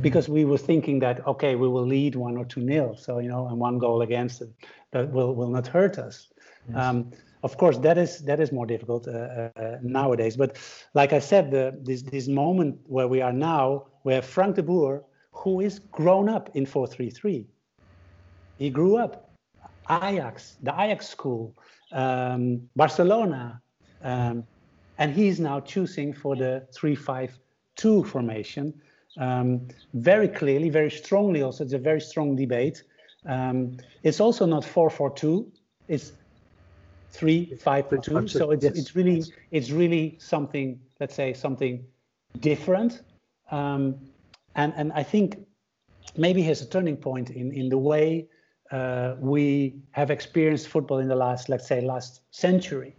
because 0.00 0.28
we 0.28 0.44
were 0.44 0.58
thinking 0.58 0.98
that 0.98 1.26
okay 1.26 1.54
we 1.54 1.68
will 1.68 1.86
lead 1.86 2.14
one 2.16 2.36
or 2.36 2.44
two 2.44 2.60
nil, 2.60 2.96
so 2.96 3.18
you 3.18 3.28
know 3.28 3.46
and 3.48 3.58
one 3.58 3.78
goal 3.78 4.02
against 4.02 4.42
it 4.42 4.50
that 4.92 5.10
will 5.12 5.34
will 5.34 5.50
not 5.50 5.66
hurt 5.66 5.98
us. 5.98 6.28
Um, 6.74 7.10
of 7.44 7.58
course, 7.58 7.76
that 7.78 7.98
is 7.98 8.20
that 8.20 8.40
is 8.40 8.50
more 8.52 8.66
difficult 8.66 9.06
uh, 9.06 9.50
uh, 9.54 9.76
nowadays. 9.82 10.34
But 10.36 10.56
like 10.94 11.12
I 11.12 11.18
said, 11.18 11.50
the, 11.50 11.78
this 11.82 12.00
this 12.02 12.26
moment 12.26 12.78
where 12.86 13.06
we 13.06 13.20
are 13.20 13.34
now, 13.34 13.86
where 14.02 14.22
Frank 14.22 14.56
de 14.56 14.62
Boer, 14.62 15.04
who 15.30 15.60
is 15.60 15.78
grown 15.78 16.28
up 16.30 16.48
in 16.54 16.64
4-3-3, 16.64 17.44
he 18.58 18.70
grew 18.70 18.96
up 18.96 19.30
Ajax, 19.90 20.56
the 20.62 20.72
Ajax 20.72 21.06
school, 21.06 21.54
um, 21.92 22.62
Barcelona, 22.76 23.60
um, 24.02 24.44
and 24.96 25.12
he's 25.12 25.38
now 25.38 25.60
choosing 25.60 26.14
for 26.14 26.34
the 26.36 26.66
3-5-2 26.72 28.06
formation. 28.06 28.72
Um, 29.18 29.68
very 29.92 30.28
clearly, 30.28 30.70
very 30.70 30.90
strongly. 30.90 31.42
Also, 31.42 31.62
it's 31.62 31.74
a 31.74 31.78
very 31.78 32.00
strong 32.00 32.36
debate. 32.36 32.82
Um, 33.26 33.76
it's 34.02 34.20
also 34.20 34.46
not 34.46 34.62
4-4-2. 34.62 35.46
It's 35.88 36.12
three 37.14 37.54
five 37.56 37.84
two. 38.02 38.28
So 38.28 38.50
it's 38.50 38.64
it's 38.64 38.96
really 38.96 39.24
it's 39.50 39.70
really 39.70 40.16
something. 40.18 40.80
Let's 41.00 41.14
say 41.14 41.32
something 41.32 41.84
different. 42.40 43.02
Um, 43.50 43.82
and, 44.56 44.72
and 44.76 44.92
I 44.92 45.02
think 45.02 45.38
maybe 46.16 46.42
here's 46.42 46.62
a 46.62 46.66
turning 46.66 46.96
point 46.96 47.30
in, 47.30 47.52
in 47.52 47.68
the 47.68 47.78
way 47.78 48.28
uh, 48.70 49.14
we 49.18 49.74
have 49.92 50.10
experienced 50.10 50.68
football 50.68 50.98
in 50.98 51.08
the 51.08 51.16
last, 51.16 51.48
let's 51.48 51.66
say, 51.66 51.80
last 51.80 52.22
century. 52.30 52.96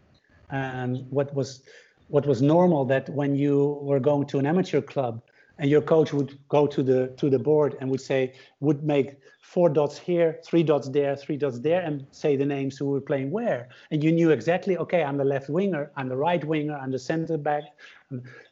And 0.49 1.05
what 1.09 1.33
was 1.33 1.63
what 2.07 2.25
was 2.27 2.41
normal 2.41 2.85
that 2.85 3.09
when 3.09 3.35
you 3.35 3.79
were 3.81 3.99
going 3.99 4.27
to 4.27 4.37
an 4.37 4.45
amateur 4.45 4.81
club 4.81 5.21
and 5.57 5.69
your 5.69 5.81
coach 5.81 6.13
would 6.13 6.37
go 6.49 6.67
to 6.67 6.83
the 6.83 7.07
to 7.17 7.29
the 7.29 7.39
board 7.39 7.77
and 7.79 7.89
would 7.89 8.01
say 8.01 8.33
would 8.59 8.83
make 8.83 9.17
four 9.41 9.69
dots 9.69 9.97
here 9.97 10.39
three 10.43 10.63
dots 10.63 10.89
there 10.89 11.15
three 11.15 11.37
dots 11.37 11.59
there 11.59 11.81
and 11.81 12.05
say 12.11 12.35
the 12.35 12.45
names 12.45 12.77
who 12.77 12.85
were 12.85 13.01
playing 13.01 13.31
where. 13.31 13.69
And 13.91 14.03
you 14.03 14.11
knew 14.11 14.31
exactly 14.31 14.77
okay 14.77 15.03
i'm 15.03 15.17
the 15.17 15.25
left 15.25 15.49
winger 15.49 15.91
i'm 15.95 16.09
the 16.09 16.17
right 16.17 16.43
winger 16.43 16.75
i'm 16.75 16.91
the 16.91 16.99
center 16.99 17.37
back. 17.37 17.63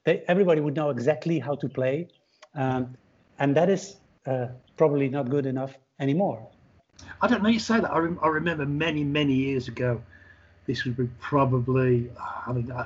They, 0.06 0.24
everybody 0.28 0.62
would 0.62 0.76
know 0.76 0.90
exactly 0.90 1.40
how 1.40 1.56
to 1.56 1.70
play. 1.70 2.08
Um, 2.56 2.96
and 3.40 3.56
that 3.56 3.70
is 3.70 3.98
uh, 4.26 4.48
probably 4.78 5.10
not 5.10 5.30
good 5.30 5.46
enough 5.46 5.74
anymore. 6.00 6.48
I 7.22 7.28
don't 7.28 7.44
know 7.44 7.50
you 7.50 7.60
say 7.60 7.80
that 7.80 7.92
I, 7.92 7.98
rem- 7.98 8.20
I 8.22 8.28
remember 8.28 8.66
many 8.66 9.04
many 9.04 9.34
years 9.34 9.68
ago 9.68 10.02
this 10.66 10.86
would 10.86 10.96
be 10.96 11.10
probably 11.20 12.10
i 12.48 12.54
mean 12.54 12.72
I, 12.72 12.86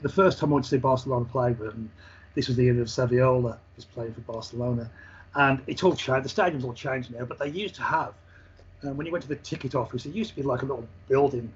the 0.00 0.08
first 0.08 0.38
time 0.38 0.50
i 0.50 0.54
went 0.54 0.64
to 0.64 0.70
see 0.70 0.78
barcelona 0.78 1.24
play 1.26 1.54
and 1.60 1.88
this 2.34 2.48
was 2.48 2.56
the 2.56 2.64
year 2.64 2.80
of 2.80 2.88
Saviola 2.88 3.58
was 3.76 3.84
playing 3.84 4.14
for 4.14 4.20
Barcelona, 4.22 4.90
and 5.34 5.60
it's 5.66 5.82
all 5.82 5.94
changed. 5.94 6.24
The 6.24 6.28
stadium's 6.28 6.64
all 6.64 6.74
changed 6.74 7.12
now, 7.12 7.24
but 7.24 7.38
they 7.38 7.48
used 7.48 7.74
to 7.76 7.82
have. 7.82 8.14
Um, 8.82 8.96
when 8.96 9.06
you 9.06 9.12
went 9.12 9.22
to 9.22 9.28
the 9.28 9.36
ticket 9.36 9.74
office, 9.74 10.06
it 10.06 10.14
used 10.14 10.30
to 10.30 10.36
be 10.36 10.42
like 10.42 10.62
a 10.62 10.66
little 10.66 10.88
building. 11.08 11.52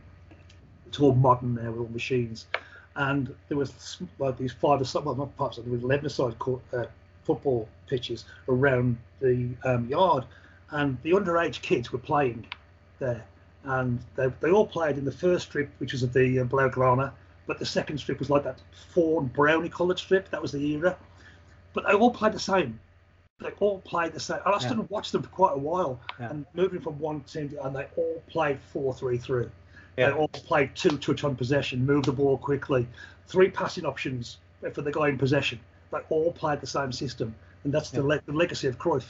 It's 0.87 1.01
all 1.01 1.15
modern 1.15 1.57
now 1.57 1.71
with 1.71 1.81
all 1.81 1.89
machines, 1.89 2.47
and 2.95 3.35
there 3.49 3.57
was 3.57 3.99
like 4.19 4.39
these 4.39 4.53
five 4.53 4.81
or 4.81 4.85
something, 4.85 5.07
well 5.07 5.27
not 5.27 5.37
pubs, 5.37 5.57
there 5.57 5.73
was 5.73 5.83
eleven-a-side 5.83 6.39
court, 6.39 6.63
uh, 6.73 6.85
football 7.25 7.69
pitches 7.89 8.25
around 8.49 8.97
the 9.21 9.49
um, 9.65 9.89
yard, 9.89 10.25
and 10.71 10.97
the 11.03 11.11
underage 11.11 11.61
kids 11.63 11.93
were 11.93 11.99
playing 11.99 12.47
there, 12.99 13.25
and 13.65 13.99
they, 14.15 14.29
they 14.41 14.51
all 14.51 14.67
played 14.67 14.97
in 14.97 15.05
the 15.05 15.13
first 15.13 15.47
strip, 15.47 15.69
which 15.79 15.93
was 15.93 16.03
at 16.03 16.13
the 16.13 16.41
uh, 16.41 16.45
Blaugrana, 16.45 17.13
but 17.47 17.59
the 17.59 17.67
second 17.67 17.99
strip 17.99 18.19
was 18.19 18.31
like 18.31 18.45
that 18.45 18.61
fawn 18.91 19.27
brownie 19.27 19.69
coloured 19.69 19.99
strip. 19.99 20.31
That 20.31 20.43
was 20.43 20.53
the 20.53 20.65
era. 20.73 20.97
But 21.73 21.85
they 21.87 21.93
all 21.93 22.11
played 22.11 22.33
the 22.33 22.41
same. 22.41 22.81
They 23.41 23.51
all 23.61 23.81
played 23.81 24.13
the 24.13 24.21
same. 24.21 24.39
And 24.47 24.55
I 24.55 24.59
still 24.59 24.79
yeah. 24.79 24.87
watched 24.89 25.13
them 25.13 25.23
for 25.23 25.29
quite 25.29 25.53
a 25.53 25.59
while. 25.59 26.01
Yeah. 26.19 26.31
And 26.31 26.47
moving 26.55 26.81
from 26.81 26.99
one 26.99 27.21
team 27.21 27.51
to, 27.51 27.67
and 27.67 27.77
they 27.77 27.87
all 27.97 28.23
played 28.29 28.59
four 28.73 28.95
three 28.95 29.19
three. 29.19 29.47
Yeah. 29.97 30.11
They 30.11 30.17
all 30.17 30.29
played 30.29 30.75
two 30.75 30.97
touch 30.99 31.25
on 31.25 31.37
possession, 31.37 31.85
move 31.85 32.05
the 32.05 32.13
ball 32.13 32.39
quickly, 32.39 32.87
three 33.27 33.51
passing 33.51 33.85
options 33.87 34.39
for 34.73 34.83
the 34.83 34.93
guy 34.93 35.09
in 35.09 35.19
possession. 35.19 35.61
They 35.93 35.99
all 36.09 36.33
played 36.33 36.61
the 36.61 36.67
same 36.67 36.93
system, 36.93 37.35
and 37.65 37.73
that's 37.73 37.91
the, 37.91 38.03
le- 38.03 38.21
the 38.27 38.33
legacy 38.33 38.69
of 38.69 38.79
Cruyff. 38.79 39.05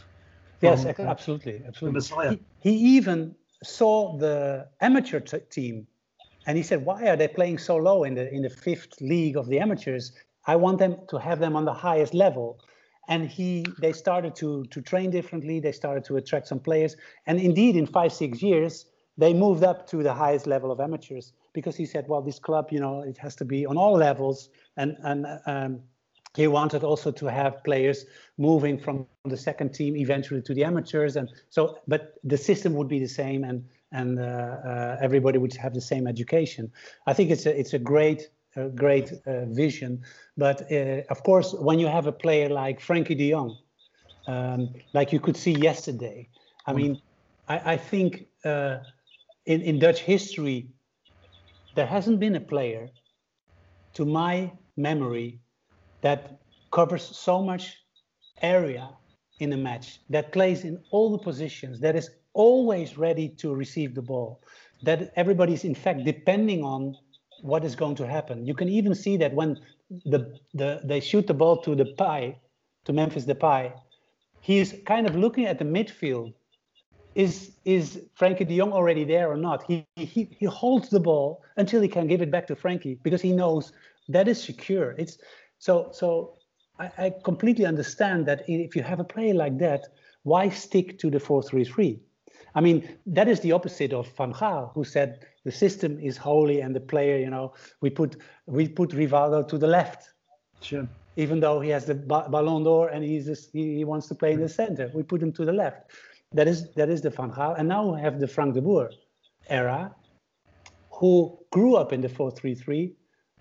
Yes, 0.60 0.84
absolutely, 0.84 1.62
absolutely. 1.66 1.94
Messiah. 1.94 2.38
He, 2.60 2.72
he 2.72 2.96
even 2.96 3.34
saw 3.62 4.16
the 4.16 4.68
amateur 4.80 5.20
t- 5.20 5.38
team 5.50 5.86
and 6.46 6.56
he 6.56 6.62
said, 6.62 6.84
"Why 6.84 7.08
are 7.08 7.16
they 7.16 7.28
playing 7.28 7.58
so 7.58 7.76
low 7.76 8.04
in 8.04 8.14
the 8.14 8.32
in 8.32 8.42
the 8.42 8.50
fifth 8.50 9.00
league 9.00 9.36
of 9.36 9.48
the 9.48 9.58
amateurs? 9.58 10.12
I 10.46 10.56
want 10.56 10.78
them 10.78 10.96
to 11.08 11.18
have 11.18 11.40
them 11.40 11.56
on 11.56 11.64
the 11.64 11.74
highest 11.74 12.14
level." 12.14 12.60
And 13.08 13.28
he, 13.28 13.64
they 13.80 13.92
started 13.92 14.34
to 14.36 14.64
to 14.64 14.80
train 14.80 15.10
differently. 15.10 15.60
They 15.60 15.72
started 15.72 16.04
to 16.04 16.16
attract 16.16 16.48
some 16.48 16.60
players, 16.60 16.96
and 17.26 17.38
indeed, 17.40 17.76
in 17.76 17.86
five 17.86 18.12
six 18.12 18.42
years, 18.42 18.86
they 19.18 19.32
moved 19.32 19.64
up 19.64 19.86
to 19.88 20.02
the 20.02 20.14
highest 20.14 20.46
level 20.46 20.70
of 20.70 20.80
amateurs 20.80 21.32
because 21.52 21.76
he 21.76 21.86
said, 21.86 22.08
"Well, 22.08 22.22
this 22.22 22.38
club, 22.38 22.68
you 22.70 22.80
know, 22.80 23.02
it 23.02 23.18
has 23.18 23.36
to 23.36 23.44
be 23.44 23.66
on 23.66 23.76
all 23.76 23.96
levels." 23.96 24.48
And 24.76 24.96
and 25.02 25.26
um, 25.46 25.82
he 26.36 26.46
wanted 26.48 26.84
also 26.84 27.10
to 27.10 27.26
have 27.26 27.64
players 27.64 28.04
moving 28.36 28.78
from 28.78 29.06
the 29.24 29.36
second 29.36 29.72
team 29.72 29.96
eventually 29.96 30.42
to 30.42 30.54
the 30.54 30.64
amateurs, 30.64 31.16
and 31.16 31.30
so, 31.48 31.78
but 31.88 32.14
the 32.24 32.36
system 32.36 32.74
would 32.74 32.88
be 32.88 33.00
the 33.00 33.08
same, 33.08 33.42
and 33.42 33.64
and 33.96 34.18
uh, 34.18 34.22
uh, 34.22 34.98
everybody 35.00 35.38
would 35.38 35.54
have 35.54 35.74
the 35.74 35.80
same 35.80 36.06
education. 36.06 36.70
I 37.06 37.12
think 37.14 37.30
it's 37.30 37.46
a 37.46 37.52
it's 37.60 37.74
a 37.74 37.78
great 37.78 38.20
a 38.56 38.68
great 38.68 39.08
uh, 39.12 39.46
vision, 39.62 40.02
but 40.36 40.58
of 41.14 41.18
course 41.28 41.48
when 41.68 41.78
you 41.78 41.88
have 41.88 42.06
a 42.06 42.16
player 42.24 42.48
like 42.48 42.80
Frenkie 42.80 43.16
De 43.16 43.30
Jong, 43.30 43.56
um, 44.26 44.60
like 44.94 45.12
you 45.14 45.20
could 45.20 45.36
see 45.36 45.54
yesterday, 45.70 46.28
I 46.66 46.72
mean, 46.72 46.92
I, 47.48 47.56
I 47.72 47.76
think 47.76 48.26
in 49.52 49.60
in 49.68 49.78
Dutch 49.78 50.00
history 50.00 50.58
there 51.76 51.86
hasn't 51.86 52.18
been 52.18 52.36
a 52.36 52.40
player, 52.54 52.90
to 53.94 54.04
my 54.04 54.52
memory, 54.76 55.40
that 56.00 56.20
covers 56.70 57.04
so 57.26 57.42
much 57.42 57.64
area 58.42 58.88
in 59.38 59.52
a 59.52 59.56
match, 59.56 60.00
that 60.10 60.32
plays 60.32 60.64
in 60.64 60.74
all 60.90 61.10
the 61.10 61.22
positions, 61.30 61.80
that 61.80 61.94
is 61.94 62.10
always 62.36 62.98
ready 62.98 63.28
to 63.28 63.54
receive 63.54 63.94
the 63.94 64.02
ball, 64.02 64.40
that 64.82 65.12
everybody's 65.16 65.64
in 65.64 65.74
fact 65.74 66.04
depending 66.04 66.62
on 66.62 66.94
what 67.40 67.64
is 67.64 67.74
going 67.74 67.96
to 67.96 68.06
happen. 68.06 68.46
You 68.46 68.54
can 68.54 68.68
even 68.68 68.94
see 68.94 69.16
that 69.16 69.32
when 69.34 69.58
the, 70.04 70.38
the 70.54 70.80
they 70.84 71.00
shoot 71.00 71.26
the 71.26 71.34
ball 71.34 71.56
to 71.62 71.74
the 71.74 71.86
pie, 71.98 72.36
to 72.84 72.92
Memphis 72.92 73.24
the 73.24 73.34
Depay, 73.34 73.72
he's 74.40 74.74
kind 74.84 75.06
of 75.06 75.16
looking 75.16 75.46
at 75.46 75.58
the 75.58 75.64
midfield. 75.64 76.34
Is 77.14 77.52
is 77.64 78.02
Frenkie 78.18 78.46
De 78.46 78.58
Jong 78.58 78.72
already 78.72 79.04
there 79.04 79.30
or 79.30 79.36
not? 79.36 79.64
He, 79.66 79.86
he 79.96 80.28
he 80.38 80.46
holds 80.46 80.90
the 80.90 81.00
ball 81.00 81.42
until 81.56 81.80
he 81.80 81.88
can 81.88 82.06
give 82.06 82.20
it 82.20 82.30
back 82.30 82.46
to 82.48 82.54
Frenkie 82.54 82.98
because 83.02 83.22
he 83.22 83.32
knows 83.32 83.72
that 84.08 84.28
is 84.28 84.42
secure. 84.42 84.94
It's 84.98 85.16
so 85.58 85.88
so 85.92 86.36
I, 86.78 86.90
I 86.98 87.12
completely 87.24 87.64
understand 87.64 88.26
that 88.26 88.44
if 88.46 88.76
you 88.76 88.82
have 88.82 89.00
a 89.00 89.04
player 89.04 89.34
like 89.34 89.56
that, 89.58 89.88
why 90.24 90.48
stick 90.50 90.98
to 90.98 91.10
the 91.10 91.18
4-3-3? 91.18 92.00
I 92.56 92.62
mean, 92.62 92.88
that 93.06 93.28
is 93.28 93.40
the 93.40 93.52
opposite 93.52 93.92
of 93.92 94.08
Van 94.16 94.32
Gaal, 94.32 94.72
who 94.72 94.82
said 94.82 95.26
the 95.44 95.52
system 95.52 96.00
is 96.00 96.16
holy 96.16 96.62
and 96.62 96.74
the 96.74 96.80
player, 96.80 97.18
you 97.18 97.28
know, 97.28 97.52
we 97.82 97.90
put 97.90 98.16
we 98.46 98.66
put 98.66 98.90
Rivaldo 98.90 99.46
to 99.46 99.58
the 99.58 99.66
left. 99.66 100.08
Sure. 100.62 100.88
Even 101.16 101.38
though 101.38 101.60
he 101.60 101.68
has 101.70 101.84
the 101.84 101.94
Ballon 101.94 102.64
d'Or 102.64 102.88
and 102.88 103.04
he's 103.04 103.26
just, 103.26 103.50
he, 103.52 103.76
he 103.76 103.84
wants 103.84 104.06
to 104.08 104.14
play 104.14 104.32
in 104.32 104.40
the 104.40 104.48
center, 104.48 104.90
we 104.94 105.02
put 105.02 105.22
him 105.22 105.32
to 105.32 105.44
the 105.44 105.52
left. 105.52 105.90
That 106.32 106.48
is 106.48 106.72
that 106.74 106.88
is 106.88 107.02
the 107.02 107.10
Van 107.10 107.30
Gaal, 107.30 107.58
and 107.58 107.68
now 107.68 107.94
we 107.94 108.00
have 108.00 108.18
the 108.20 108.26
Frank 108.26 108.54
de 108.54 108.62
Boer 108.62 108.90
era, 109.48 109.94
who 110.90 111.38
grew 111.52 111.76
up 111.76 111.92
in 111.92 112.00
the 112.00 112.08
4-3-3, 112.08 112.92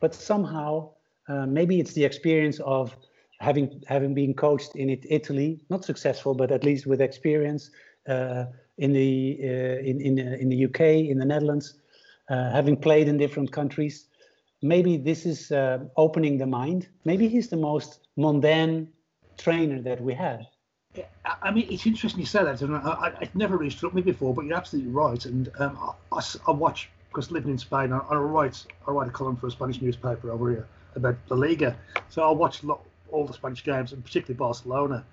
but 0.02 0.14
somehow 0.14 0.92
uh, 1.28 1.46
maybe 1.46 1.80
it's 1.80 1.94
the 1.94 2.04
experience 2.04 2.60
of 2.60 2.96
having 3.40 3.82
having 3.88 4.14
been 4.14 4.34
coached 4.34 4.76
in 4.76 4.90
it, 4.90 5.06
Italy, 5.10 5.62
not 5.70 5.86
successful, 5.86 6.34
but 6.34 6.52
at 6.52 6.64
least 6.64 6.86
with 6.86 7.02
experience. 7.02 7.72
Uh, 8.08 8.46
in 8.78 8.92
the 8.92 9.40
uh, 9.42 9.80
in 9.90 10.02
in 10.02 10.20
uh, 10.20 10.36
in 10.36 10.50
the 10.50 10.66
UK, 10.66 10.82
in 11.10 11.18
the 11.18 11.26
Netherlands, 11.26 11.76
having 12.30 12.76
played 12.76 13.08
in 13.08 13.18
different 13.18 13.52
countries. 13.52 14.08
Maybe 14.62 14.98
this 14.98 15.26
is 15.26 15.52
opening 15.96 16.38
the 16.38 16.46
mind. 16.46 16.88
Maybe 17.06 17.30
he's 17.30 17.48
the 17.48 17.58
most 17.58 18.08
mundane 18.18 18.90
trainer 19.38 19.82
that 19.82 20.02
we 20.02 20.14
have. 20.14 20.42
I 21.42 21.52
mean, 21.52 21.68
it's 21.70 21.86
interesting 21.86 22.20
you 22.20 22.26
say 22.26 22.44
that, 22.44 22.62
and 22.62 22.76
I, 22.76 22.80
I, 22.80 23.08
it 23.22 23.36
never 23.36 23.58
really 23.58 23.70
struck 23.70 23.94
me 23.94 24.02
before. 24.02 24.34
But 24.34 24.46
you're 24.46 24.58
absolutely 24.58 24.92
right. 24.92 25.24
And 25.26 25.50
um, 25.60 25.96
I, 26.12 26.22
I, 26.48 26.52
watch 26.52 26.90
because 27.10 27.32
living 27.32 27.52
in 27.52 27.58
Spain, 27.58 27.94
I, 27.94 28.16
write 28.16 28.66
I 28.88 28.92
write 28.92 29.08
a 29.08 29.12
column 29.12 29.38
for 29.38 29.48
a 29.48 29.52
Spanish 29.52 29.82
newspaper 29.82 30.32
over 30.32 30.50
here 30.50 30.68
about 30.96 31.16
La 31.30 31.38
Liga. 31.38 31.78
So 32.10 32.28
I 32.28 32.32
watch 32.32 32.62
all 33.10 33.26
the 33.26 33.34
Spanish 33.34 33.64
games, 33.64 33.94
and 33.94 34.04
particularly 34.04 34.38
Barcelona, 34.38 35.06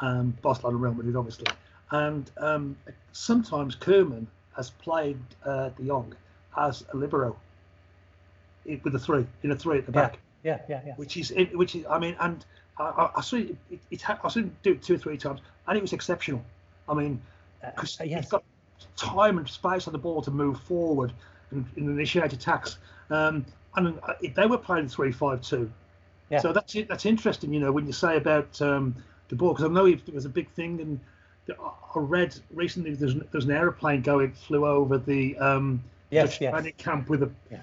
um, 0.00 0.36
Barcelona 0.42 0.76
Real 0.76 0.94
Madrid, 0.94 1.16
obviously. 1.16 1.46
And 1.90 2.30
um, 2.38 2.76
sometimes 3.12 3.76
Koeman 3.76 4.26
has 4.56 4.70
played 4.70 5.18
uh, 5.44 5.70
De 5.70 5.84
Jong 5.84 6.14
as 6.56 6.84
a 6.92 6.96
libero 6.96 7.36
with 8.84 8.94
a 8.94 8.98
three, 8.98 9.26
in 9.42 9.50
a 9.50 9.56
three 9.56 9.78
at 9.78 9.86
the 9.86 9.92
back. 9.92 10.18
Yeah, 10.42 10.60
yeah, 10.68 10.80
yeah. 10.86 10.94
Which 10.94 11.16
is, 11.16 11.32
which 11.52 11.74
is, 11.74 11.84
I 11.88 11.98
mean, 11.98 12.16
and 12.20 12.44
I, 12.78 13.10
I 13.16 13.20
saw 13.20 13.36
it, 13.36 13.56
it, 13.70 13.80
it 13.90 14.08
I 14.08 14.28
saw 14.28 14.38
him 14.38 14.56
do 14.62 14.72
it 14.72 14.82
two 14.82 14.94
or 14.94 14.98
three 14.98 15.16
times, 15.16 15.40
and 15.66 15.76
it 15.76 15.82
was 15.82 15.92
exceptional. 15.92 16.44
I 16.88 16.94
mean, 16.94 17.20
because 17.62 18.00
uh, 18.00 18.04
yes. 18.04 18.24
he's 18.24 18.30
got 18.30 18.44
time 18.96 19.38
and 19.38 19.48
space 19.48 19.86
on 19.86 19.92
the 19.92 19.98
ball 19.98 20.22
to 20.22 20.30
move 20.30 20.60
forward 20.60 21.12
and, 21.50 21.66
and 21.76 21.88
initiate 21.88 22.32
attacks. 22.32 22.78
Um, 23.10 23.44
and 23.76 23.98
uh, 24.02 24.14
they 24.34 24.46
were 24.46 24.58
playing 24.58 24.88
three-five-two. 24.88 25.70
Yeah. 26.30 26.38
So 26.38 26.52
that's 26.52 26.74
it. 26.74 26.88
That's 26.88 27.06
interesting, 27.06 27.52
you 27.52 27.60
know, 27.60 27.72
when 27.72 27.86
you 27.86 27.92
say 27.92 28.16
about 28.16 28.60
um, 28.62 28.94
the 29.28 29.36
ball, 29.36 29.52
because 29.52 29.68
I 29.68 29.72
know 29.72 29.86
it 29.86 30.14
was 30.14 30.24
a 30.24 30.30
big 30.30 30.48
thing, 30.50 30.80
and 30.80 31.00
I 31.48 31.98
read 31.98 32.36
recently 32.52 32.94
there's 32.94 33.16
there's 33.32 33.44
an 33.44 33.50
aeroplane 33.50 34.02
going 34.02 34.32
flew 34.32 34.66
over 34.66 34.98
the 34.98 35.36
um, 35.38 35.82
yes, 36.10 36.38
Dutch 36.38 36.40
yes. 36.40 36.72
camp 36.78 37.08
with 37.08 37.22
a 37.22 37.30
yeah. 37.50 37.60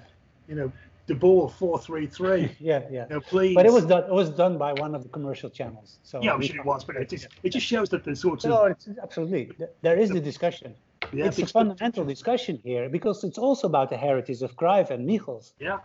you 0.48 0.54
know 0.54 0.72
De 1.06 1.14
Boer 1.14 1.48
four 1.48 1.78
three 1.78 2.06
three. 2.06 2.54
Yeah, 2.60 2.82
yeah. 2.90 3.04
You 3.08 3.14
know, 3.14 3.20
please. 3.20 3.54
But 3.54 3.66
it 3.66 3.72
was 3.72 3.86
done. 3.86 4.04
It 4.04 4.12
was 4.12 4.30
done 4.30 4.58
by 4.58 4.74
one 4.74 4.94
of 4.94 5.02
the 5.02 5.08
commercial 5.08 5.48
channels. 5.48 5.98
So 6.02 6.20
yeah, 6.22 6.34
I'm 6.34 6.42
sure 6.42 6.56
it 6.56 6.64
was, 6.64 6.84
but 6.84 6.96
it 6.96 7.08
just 7.08 7.28
it 7.42 7.50
just 7.50 7.66
shows 7.66 7.88
that 7.90 8.04
the 8.04 8.14
sorts 8.14 8.44
of. 8.44 8.50
No, 8.50 8.64
it's 8.64 8.88
absolutely 9.02 9.50
there 9.80 9.98
is 9.98 10.10
the 10.10 10.20
discussion. 10.20 10.74
Yeah, 11.12 11.26
it's 11.26 11.38
a 11.38 11.46
fundamental 11.46 12.04
discussion 12.04 12.60
here 12.62 12.90
because 12.90 13.24
it's 13.24 13.38
also 13.38 13.66
about 13.66 13.88
the 13.88 13.96
heritage 13.96 14.42
of 14.42 14.54
Cruyff 14.56 14.90
and 14.90 15.06
Michels. 15.06 15.54
Yeah. 15.58 15.78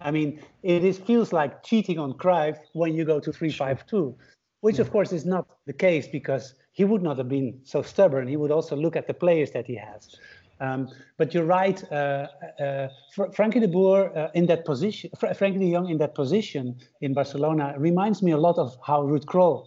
I 0.00 0.10
mean, 0.10 0.40
it 0.62 0.82
is 0.84 0.98
feels 0.98 1.32
like 1.32 1.62
cheating 1.62 1.98
on 1.98 2.14
Cruyff 2.14 2.58
when 2.72 2.94
you 2.94 3.04
go 3.04 3.20
to 3.20 3.30
3-5-2, 3.30 4.14
which 4.60 4.78
of 4.78 4.90
course 4.90 5.12
is 5.12 5.24
not 5.24 5.46
the 5.66 5.72
case 5.72 6.08
because 6.08 6.54
he 6.72 6.84
would 6.84 7.02
not 7.02 7.18
have 7.18 7.28
been 7.28 7.60
so 7.64 7.82
stubborn. 7.82 8.26
He 8.26 8.36
would 8.36 8.50
also 8.50 8.74
look 8.74 8.96
at 8.96 9.06
the 9.06 9.14
players 9.14 9.50
that 9.52 9.66
he 9.66 9.76
has. 9.76 10.16
Um, 10.60 10.88
but 11.18 11.34
you're 11.34 11.44
right, 11.44 11.82
uh, 11.90 12.28
uh, 12.60 12.88
Frankie 13.34 13.58
de 13.58 13.66
Boer 13.68 14.16
uh, 14.16 14.30
in 14.34 14.46
that 14.46 14.64
position, 14.64 15.10
Fr 15.18 15.26
Frenkie 15.26 15.58
de 15.58 15.72
Jong 15.72 15.88
in 15.90 15.98
that 15.98 16.14
position 16.14 16.76
in 17.00 17.14
Barcelona 17.14 17.74
reminds 17.78 18.22
me 18.22 18.30
a 18.30 18.38
lot 18.38 18.58
of 18.58 18.76
how 18.86 19.02
Ruud 19.02 19.24
Krol 19.24 19.66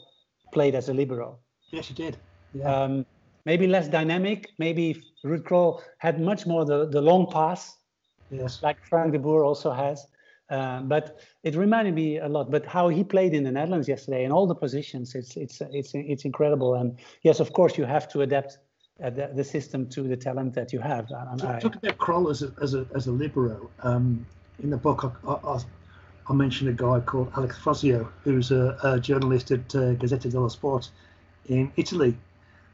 played 0.53 0.73
as 0.73 0.87
a 0.87 0.93
libero. 0.93 1.37
Yes, 1.71 1.87
he 1.89 1.93
did. 1.93 2.17
Yeah. 2.53 2.73
Um, 2.73 3.05
maybe 3.43 3.67
less 3.67 3.89
dynamic. 3.89 4.49
Maybe 4.57 5.03
Ruud 5.25 5.43
Krol 5.43 5.81
had 5.97 6.21
much 6.21 6.45
more 6.45 6.63
the, 6.63 6.87
the 6.87 7.01
long 7.01 7.29
pass, 7.29 7.77
yes. 8.31 8.63
like 8.63 8.77
Frank 8.85 9.11
de 9.11 9.19
Boer 9.19 9.43
also 9.43 9.71
has. 9.71 10.07
Uh, 10.49 10.81
but 10.81 11.19
it 11.43 11.55
reminded 11.55 11.95
me 11.95 12.19
a 12.19 12.27
lot. 12.27 12.51
But 12.51 12.65
how 12.65 12.89
he 12.89 13.03
played 13.03 13.33
in 13.33 13.43
the 13.43 13.51
Netherlands 13.51 13.87
yesterday 13.87 14.25
in 14.25 14.31
all 14.31 14.45
the 14.45 14.55
positions, 14.55 15.15
it's 15.15 15.35
it's 15.35 15.61
it's 15.71 15.91
it's 15.93 16.25
incredible. 16.25 16.75
And 16.75 16.97
yes, 17.23 17.39
of 17.39 17.53
course, 17.53 17.77
you 17.77 17.85
have 17.85 18.07
to 18.09 18.21
adapt 18.21 18.59
uh, 19.03 19.09
the, 19.09 19.31
the, 19.33 19.43
system 19.43 19.87
to 19.89 20.03
the 20.03 20.15
talent 20.15 20.53
that 20.53 20.71
you 20.71 20.79
have. 20.79 21.09
And 21.09 21.39
Talk, 21.39 21.49
I, 21.49 21.59
talk 21.59 21.75
about 21.75 21.97
Krol 21.97 22.31
as 22.31 22.43
a, 22.43 22.53
as 22.61 22.75
a, 22.75 22.87
as 22.95 23.07
a 23.07 23.11
libero. 23.11 23.69
Um, 23.83 24.25
in 24.63 24.69
the 24.69 24.77
book, 24.77 25.13
I, 25.27 25.31
I, 25.31 25.59
I, 26.29 26.33
mentioned 26.33 26.69
a 26.69 26.73
guy 26.73 27.01
called 27.01 27.31
Alex 27.35 27.59
Frosio, 27.59 28.07
who's 28.23 28.51
a, 28.51 28.77
a 28.83 28.99
journalist 28.99 29.51
at 29.51 29.75
uh, 29.75 29.95
Gazzetta 29.95 30.31
dello 30.31 30.47
Sport 30.47 30.89
in 31.47 31.71
Italy. 31.75 32.15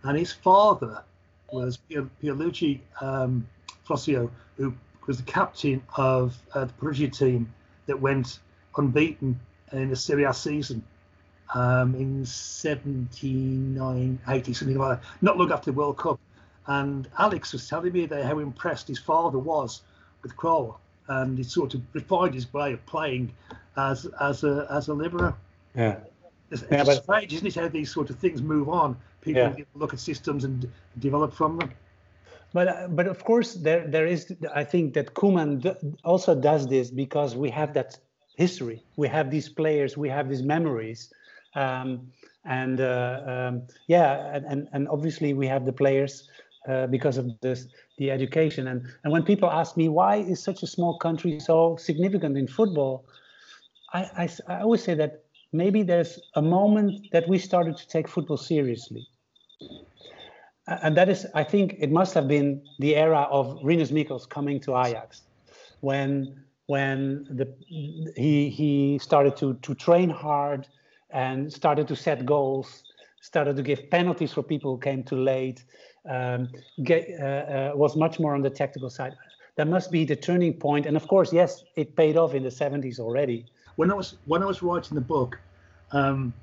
And 0.04 0.18
his 0.18 0.32
father 0.32 1.04
was 1.52 1.80
Pierluigi 1.90 2.82
um, 3.02 3.48
Frosio, 3.88 4.30
who 4.58 4.74
was 5.08 5.18
the 5.18 5.24
captain 5.24 5.82
of 5.96 6.38
uh, 6.54 6.66
the 6.66 6.74
Perugia 6.74 7.10
team 7.10 7.52
that 7.92 8.00
went 8.00 8.40
unbeaten 8.78 9.38
in 9.74 9.90
the 9.90 9.96
Serie 9.98 10.24
A 10.24 10.34
season 10.34 10.82
um, 11.54 11.94
in 11.96 12.26
79, 12.26 14.20
80, 14.30 14.54
something 14.54 14.78
like 14.78 15.02
that, 15.02 15.08
not 15.22 15.38
long 15.38 15.52
after 15.52 15.72
the 15.72 15.78
World 15.78 15.98
Cup. 15.98 16.18
And 16.68 17.10
Alex 17.20 17.52
was 17.52 17.68
telling 17.68 17.92
me 17.92 18.06
that 18.06 18.24
how 18.24 18.40
impressed 18.40 18.88
his 18.88 18.98
father 18.98 19.38
was 19.38 19.82
with 20.24 20.38
Krol, 20.38 20.78
and 21.10 21.38
he 21.38 21.44
sort 21.44 21.74
of 21.74 21.82
refined 21.92 22.34
his 22.34 22.52
way 22.54 22.72
of 22.72 22.86
playing 22.86 23.34
as 23.76 24.06
as 24.22 24.46
a 24.46 24.68
as 24.72 24.88
a 24.88 24.94
libero. 24.94 25.36
Yeah. 25.76 25.98
It's, 26.50 26.62
it's 26.62 26.72
yeah, 26.72 26.84
but, 26.86 27.04
strange, 27.04 27.34
isn't 27.34 27.48
it, 27.48 27.56
how 27.56 27.68
these 27.68 27.94
sort 27.94 28.10
of 28.10 28.20
things 28.20 28.42
move 28.42 28.70
on? 28.70 28.96
People 29.20 29.54
yeah. 29.58 29.66
look 29.76 29.94
at 29.94 30.00
systems 30.00 30.46
and 30.46 30.72
develop 31.00 31.34
from 31.34 31.58
them. 31.58 31.74
But 32.54 32.96
but 32.96 33.08
of 33.08 33.24
course 33.24 33.54
there 33.54 33.88
there 33.88 34.06
is 34.06 34.34
I 34.54 34.64
think 34.64 34.94
that 34.96 35.14
Koeman 35.14 35.96
also 36.04 36.36
does 36.36 36.68
this 36.68 36.92
because 36.92 37.36
we 37.36 37.50
have 37.50 37.74
that 37.74 37.98
history. 38.36 38.84
We 38.98 39.08
have 39.08 39.32
these 39.32 39.48
players, 39.50 39.98
we 39.98 40.10
have 40.10 40.28
these 40.30 40.44
memories, 40.44 41.14
um, 41.56 42.12
and 42.46 42.82
uh, 42.82 43.22
um, 43.26 43.68
yeah, 43.88 44.36
and, 44.36 44.68
and 44.74 44.88
obviously 44.90 45.34
we 45.34 45.48
have 45.48 45.66
the 45.66 45.74
players 45.74 46.30
uh, 46.68 46.88
because 46.88 47.18
of 47.18 47.40
this, 47.42 47.68
the 47.98 48.12
education. 48.12 48.68
And, 48.68 48.86
and 49.04 49.12
when 49.12 49.24
people 49.24 49.50
ask 49.50 49.78
me 49.78 49.90
why 49.90 50.18
is 50.18 50.44
such 50.44 50.64
a 50.64 50.68
small 50.68 50.98
country 50.98 51.40
so 51.40 51.76
significant 51.78 52.38
in 52.38 52.48
football, 52.48 53.06
I, 53.94 54.02
I, 54.24 54.30
I 54.48 54.62
always 54.62 54.84
say 54.84 54.94
that 54.96 55.24
maybe 55.54 55.84
there's 55.84 56.20
a 56.36 56.42
moment 56.42 57.08
that 57.12 57.28
we 57.28 57.38
started 57.38 57.78
to 57.78 57.88
take 57.88 58.08
football 58.08 58.38
seriously. 58.38 59.08
And 60.82 60.96
that 60.96 61.10
is, 61.10 61.26
I 61.34 61.44
think 61.44 61.76
it 61.80 61.92
must 61.92 62.14
have 62.14 62.28
been 62.28 62.62
the 62.80 62.96
era 62.96 63.28
of 63.30 63.60
Rinus 63.64 63.92
Michels 63.92 64.26
coming 64.26 64.60
to 64.62 64.72
Ajax, 64.78 65.22
when 65.82 66.44
when 66.68 67.26
the 67.30 67.48
he 68.16 68.50
he 68.50 68.98
started 69.00 69.36
to 69.38 69.56
to 69.56 69.76
train 69.76 70.10
hard, 70.10 70.68
and 71.10 71.52
started 71.52 71.88
to 71.88 71.96
set 71.96 72.26
goals, 72.26 72.84
started 73.22 73.56
to 73.58 73.64
give 73.64 73.90
penalties 73.90 74.32
for 74.34 74.44
people 74.44 74.76
who 74.76 74.80
came 74.80 75.04
too 75.04 75.18
late, 75.18 75.64
um, 76.08 76.50
get, 76.84 77.08
uh, 77.20 77.26
uh, 77.26 77.72
was 77.76 77.96
much 77.96 78.20
more 78.20 78.34
on 78.34 78.42
the 78.42 78.50
tactical 78.50 78.90
side. 78.90 79.16
That 79.56 79.68
must 79.68 79.92
be 79.92 80.06
the 80.06 80.16
turning 80.16 80.54
point. 80.54 80.86
And 80.86 80.96
of 80.96 81.08
course, 81.08 81.34
yes, 81.34 81.64
it 81.76 81.96
paid 81.96 82.16
off 82.18 82.34
in 82.34 82.44
the 82.44 82.50
70s 82.50 83.00
already. 83.00 83.46
When 83.76 83.92
I 83.92 83.96
was 83.96 84.16
when 84.26 84.42
I 84.42 84.46
was 84.46 84.64
writing 84.64 84.96
the 84.96 85.02
book, 85.02 85.40
um, 85.92 86.34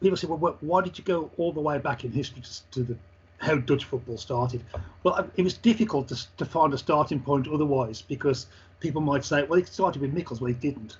people 0.00 0.16
said, 0.16 0.30
"Well, 0.30 0.56
why 0.60 0.82
did 0.82 0.98
you 0.98 1.04
go 1.04 1.30
all 1.36 1.52
the 1.52 1.60
way 1.60 1.78
back 1.78 2.04
in 2.04 2.10
history 2.10 2.42
to, 2.42 2.70
to 2.72 2.82
the 2.82 2.96
how 3.40 3.56
Dutch 3.56 3.84
football 3.84 4.16
started?" 4.16 4.62
Well, 5.02 5.28
it 5.36 5.42
was 5.42 5.54
difficult 5.54 6.08
to, 6.08 6.36
to 6.36 6.44
find 6.44 6.72
a 6.72 6.78
starting 6.78 7.20
point 7.20 7.48
otherwise 7.48 8.02
because 8.02 8.46
people 8.80 9.00
might 9.00 9.24
say, 9.24 9.42
"Well, 9.44 9.58
it 9.58 9.68
started 9.68 10.00
with 10.00 10.12
Michels." 10.12 10.40
Well, 10.40 10.50
it 10.50 10.60
didn't 10.60 10.96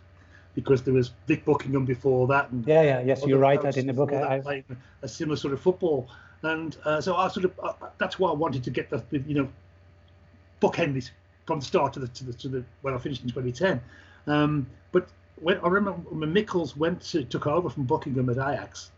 because 0.55 0.83
there 0.83 0.95
was 0.95 1.13
Vic 1.27 1.45
Buckingham 1.45 1.85
before 1.85 2.27
that. 2.29 2.51
And 2.51 2.67
yeah, 2.67 2.83
yeah, 2.83 3.01
yes, 3.03 3.25
you 3.25 3.37
write 3.39 3.63
that 3.63 3.77
in 3.77 3.87
the 3.87 3.93
book. 3.93 4.13
I 4.13 4.41
played 4.41 4.65
a 5.03 5.09
similar 5.09 5.37
sort 5.37 5.55
of 5.55 5.61
football, 5.61 6.09
and 6.43 6.77
uh, 6.85 7.01
so 7.01 7.17
I 7.17 7.29
sort 7.29 7.47
of 7.47 7.53
uh, 7.63 7.73
that's 7.99 8.19
why 8.19 8.31
I 8.31 8.35
wanted 8.35 8.65
to 8.65 8.71
get 8.71 8.91
the 8.91 9.03
you 9.27 9.35
know 9.35 9.49
bookend 10.61 10.97
it 10.97 11.11
from 11.47 11.61
the 11.61 11.67
start 11.67 11.93
to 11.95 12.01
the 12.01 12.09
to 12.09 12.25
the 12.25 12.33
to 12.35 12.49
the 12.49 12.65
when 12.83 12.95
I 12.95 12.99
finished 12.99 13.23
in 13.23 13.29
2010. 13.29 13.81
Um, 14.27 14.67
but 14.93 15.09
when 15.37 15.59
I 15.59 15.69
remember 15.69 16.01
when 16.11 16.33
Michels 16.33 16.77
went 16.77 17.01
to 17.03 17.25
took 17.25 17.47
over 17.47 17.71
from 17.71 17.85
Buckingham 17.85 18.29
at 18.29 18.37
Ajax, 18.37 18.91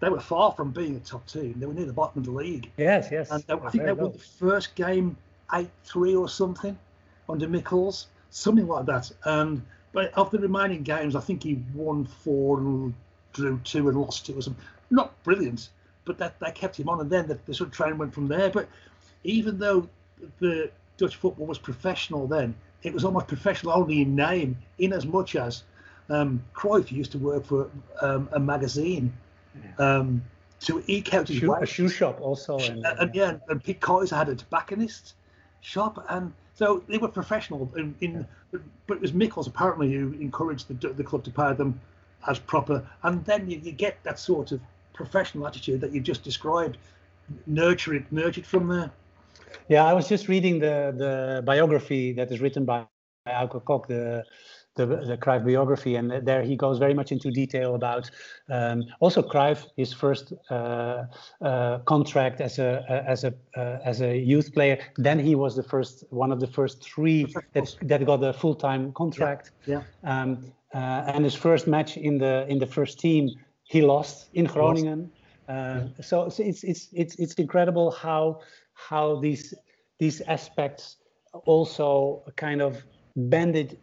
they 0.00 0.08
were 0.08 0.20
far 0.20 0.52
from 0.52 0.70
being 0.70 0.96
a 0.96 1.00
top 1.00 1.26
team. 1.26 1.54
They 1.58 1.66
were 1.66 1.74
near 1.74 1.86
the 1.86 1.92
bottom 1.92 2.20
of 2.20 2.26
the 2.26 2.32
league. 2.32 2.70
Yes, 2.76 3.08
yes. 3.10 3.30
And 3.30 3.42
they, 3.46 3.54
I 3.54 3.70
think 3.70 3.84
they 3.84 3.92
won 3.92 4.12
the 4.12 4.18
first 4.18 4.74
game 4.74 5.16
eight 5.54 5.70
three 5.84 6.14
or 6.14 6.28
something 6.28 6.78
under 7.28 7.48
Michels, 7.48 8.06
something 8.30 8.66
like 8.66 8.86
that, 8.86 9.10
and 9.24 9.62
but 9.92 10.12
of 10.14 10.30
the 10.30 10.38
remaining 10.38 10.82
games, 10.82 11.16
I 11.16 11.20
think 11.20 11.42
he 11.42 11.62
won 11.74 12.04
four 12.04 12.58
and 12.58 12.94
drew 13.32 13.58
two 13.64 13.88
and 13.88 14.00
lost 14.00 14.26
two 14.26 14.38
or 14.38 14.42
something. 14.42 14.62
Not 14.90 15.22
brilliant, 15.22 15.70
but 16.04 16.18
that, 16.18 16.38
that 16.40 16.54
kept 16.54 16.78
him 16.78 16.88
on. 16.88 17.00
And 17.00 17.10
then 17.10 17.26
the, 17.26 17.38
the 17.46 17.54
sort 17.54 17.68
of 17.70 17.74
train 17.74 17.98
went 17.98 18.14
from 18.14 18.28
there. 18.28 18.50
But 18.50 18.68
even 19.24 19.58
though 19.58 19.88
the 20.40 20.70
Dutch 20.96 21.16
football 21.16 21.46
was 21.46 21.58
professional 21.58 22.26
then, 22.26 22.54
it 22.82 22.92
was 22.92 23.04
almost 23.04 23.26
professional 23.26 23.72
only 23.72 24.02
in 24.02 24.14
name, 24.14 24.58
in 24.78 24.92
as 24.92 25.06
much 25.06 25.36
as 25.36 25.64
um, 26.10 26.44
Cruyff 26.54 26.92
used 26.92 27.12
to 27.12 27.18
work 27.18 27.44
for 27.44 27.70
um, 28.00 28.28
a 28.32 28.38
magazine 28.38 29.12
um, 29.78 30.22
to 30.60 30.82
eke 30.86 31.14
out 31.14 31.28
his 31.28 31.38
shoe, 31.38 31.54
A 31.54 31.66
shoe 31.66 31.88
shop 31.88 32.20
also. 32.20 32.58
And, 32.58 32.84
and, 32.84 32.98
and 32.98 33.14
yeah, 33.14 33.36
and 33.48 33.62
Piet 33.62 33.80
Keizer 33.80 34.16
had 34.16 34.28
a 34.28 34.34
tobacconist 34.34 35.14
shop. 35.60 36.04
And 36.08 36.32
so 36.54 36.82
they 36.88 36.98
were 36.98 37.08
professional 37.08 37.70
in, 37.76 37.94
in 38.00 38.26
but 38.86 38.96
it 38.96 39.00
was 39.00 39.12
Michels 39.12 39.46
apparently 39.46 39.92
who 39.92 40.12
encouraged 40.14 40.68
the, 40.68 40.88
the 40.88 41.04
club 41.04 41.22
to 41.24 41.30
pay 41.30 41.52
them 41.52 41.80
as 42.26 42.38
proper, 42.38 42.84
and 43.04 43.24
then 43.24 43.48
you, 43.48 43.58
you 43.58 43.72
get 43.72 44.02
that 44.02 44.18
sort 44.18 44.52
of 44.52 44.60
professional 44.92 45.46
attitude 45.46 45.80
that 45.80 45.92
you 45.92 46.00
just 46.00 46.24
described, 46.24 46.78
nurtured 47.46 48.04
nurtured 48.10 48.44
from 48.44 48.66
there. 48.66 48.90
Yeah, 49.68 49.84
I 49.84 49.92
was 49.92 50.08
just 50.08 50.28
reading 50.28 50.58
the 50.58 50.92
the 50.96 51.42
biography 51.44 52.12
that 52.14 52.32
is 52.32 52.40
written 52.40 52.64
by 52.64 52.86
Auke 53.28 53.64
Kok, 53.64 53.86
the 53.86 54.24
the, 54.86 54.96
the 55.10 55.16
Cruyff 55.16 55.44
biography, 55.44 55.96
and 55.96 56.10
there 56.26 56.42
he 56.42 56.56
goes 56.56 56.78
very 56.78 56.94
much 56.94 57.12
into 57.12 57.30
detail 57.30 57.74
about 57.74 58.10
um, 58.48 58.84
also 59.00 59.22
Cruyff, 59.22 59.66
his 59.76 59.92
first 59.92 60.32
uh, 60.50 61.04
uh, 61.40 61.78
contract 61.80 62.40
as 62.40 62.58
a 62.58 62.84
as 63.06 63.24
a 63.24 63.34
uh, 63.56 63.78
as 63.84 64.00
a 64.00 64.16
youth 64.16 64.52
player. 64.54 64.78
Then 64.96 65.18
he 65.18 65.34
was 65.34 65.54
the 65.56 65.62
first 65.62 66.04
one 66.10 66.32
of 66.32 66.40
the 66.40 66.46
first 66.46 66.82
three 66.82 67.34
that 67.52 67.76
that 67.82 68.06
got 68.06 68.22
a 68.24 68.32
full 68.32 68.54
time 68.54 68.92
contract. 68.92 69.50
Yeah. 69.66 69.82
yeah. 70.02 70.22
Um, 70.22 70.52
uh, 70.74 71.12
and 71.14 71.24
his 71.24 71.34
first 71.34 71.66
match 71.66 71.96
in 71.96 72.18
the 72.18 72.46
in 72.48 72.58
the 72.58 72.66
first 72.66 72.98
team, 72.98 73.30
he 73.64 73.82
lost 73.82 74.28
in 74.34 74.46
Groningen. 74.46 75.10
Uh, 75.48 75.52
yeah. 75.52 75.86
So, 76.02 76.28
so 76.28 76.42
it's 76.42 76.62
it's 76.62 76.88
it's 76.92 77.14
it's 77.16 77.34
incredible 77.34 77.90
how 77.90 78.40
how 78.74 79.20
these 79.20 79.54
these 79.98 80.20
aspects 80.22 80.96
also 81.46 82.22
kind 82.36 82.62
of 82.62 82.82
bended 83.16 83.78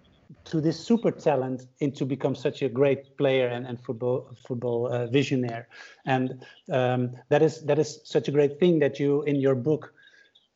to 0.46 0.62
this 0.62 0.80
super 0.80 1.12
talent 1.12 1.68
into 1.80 2.06
become 2.06 2.36
such 2.36 2.62
a 2.62 2.70
great 2.70 3.18
player 3.18 3.48
and, 3.48 3.66
and 3.66 3.80
football 3.80 4.30
football 4.48 4.88
uh, 4.92 5.08
visionaire 5.08 5.66
and 6.06 6.46
um, 6.72 7.12
that 7.30 7.42
is 7.42 7.62
that 7.66 7.80
is 7.80 8.00
such 8.04 8.28
a 8.28 8.32
great 8.32 8.60
thing 8.60 8.80
that 8.80 9.00
you 9.00 9.24
in 9.24 9.36
your 9.36 9.56
book 9.56 9.94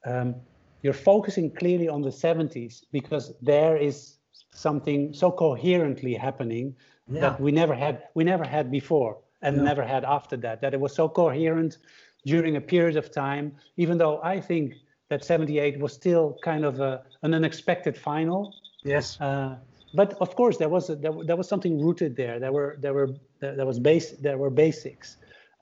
um, 0.05 0.35
you're 0.81 0.93
focusing 0.93 1.51
clearly 1.51 1.89
on 1.89 2.01
the 2.01 2.09
70s 2.09 2.83
because 2.91 3.33
there 3.41 3.77
is 3.77 4.15
something 4.51 5.13
so 5.13 5.31
coherently 5.31 6.13
happening 6.13 6.75
yeah. 7.07 7.21
that 7.21 7.39
we 7.39 7.51
never 7.51 7.75
had 7.75 8.03
we 8.13 8.23
never 8.23 8.43
had 8.43 8.71
before 8.71 9.17
and 9.41 9.57
yeah. 9.57 9.63
never 9.63 9.83
had 9.83 10.03
after 10.03 10.37
that 10.37 10.61
that 10.61 10.73
it 10.73 10.79
was 10.79 10.93
so 10.93 11.07
coherent 11.09 11.77
during 12.25 12.55
a 12.55 12.61
period 12.61 12.97
of 12.97 13.11
time 13.11 13.51
even 13.77 13.97
though 13.97 14.21
i 14.23 14.39
think 14.39 14.73
that 15.09 15.23
78 15.23 15.79
was 15.79 15.91
still 15.91 16.37
kind 16.43 16.63
of 16.63 16.79
a, 16.79 17.01
an 17.23 17.33
unexpected 17.33 17.97
final 17.97 18.53
Yes. 18.83 19.19
Uh, 19.19 19.57
but 19.93 20.13
of 20.21 20.35
course, 20.35 20.57
there 20.57 20.69
was 20.69 20.89
a, 20.89 20.95
there, 20.95 21.11
there 21.25 21.35
was 21.35 21.47
something 21.47 21.81
rooted 21.81 22.15
there. 22.15 22.39
There 22.39 22.51
were 22.51 22.77
there 22.79 22.93
were 22.93 23.09
there 23.39 23.65
was 23.65 23.79
base 23.79 24.11
there 24.21 24.37
were 24.37 24.49
basics, 24.49 25.17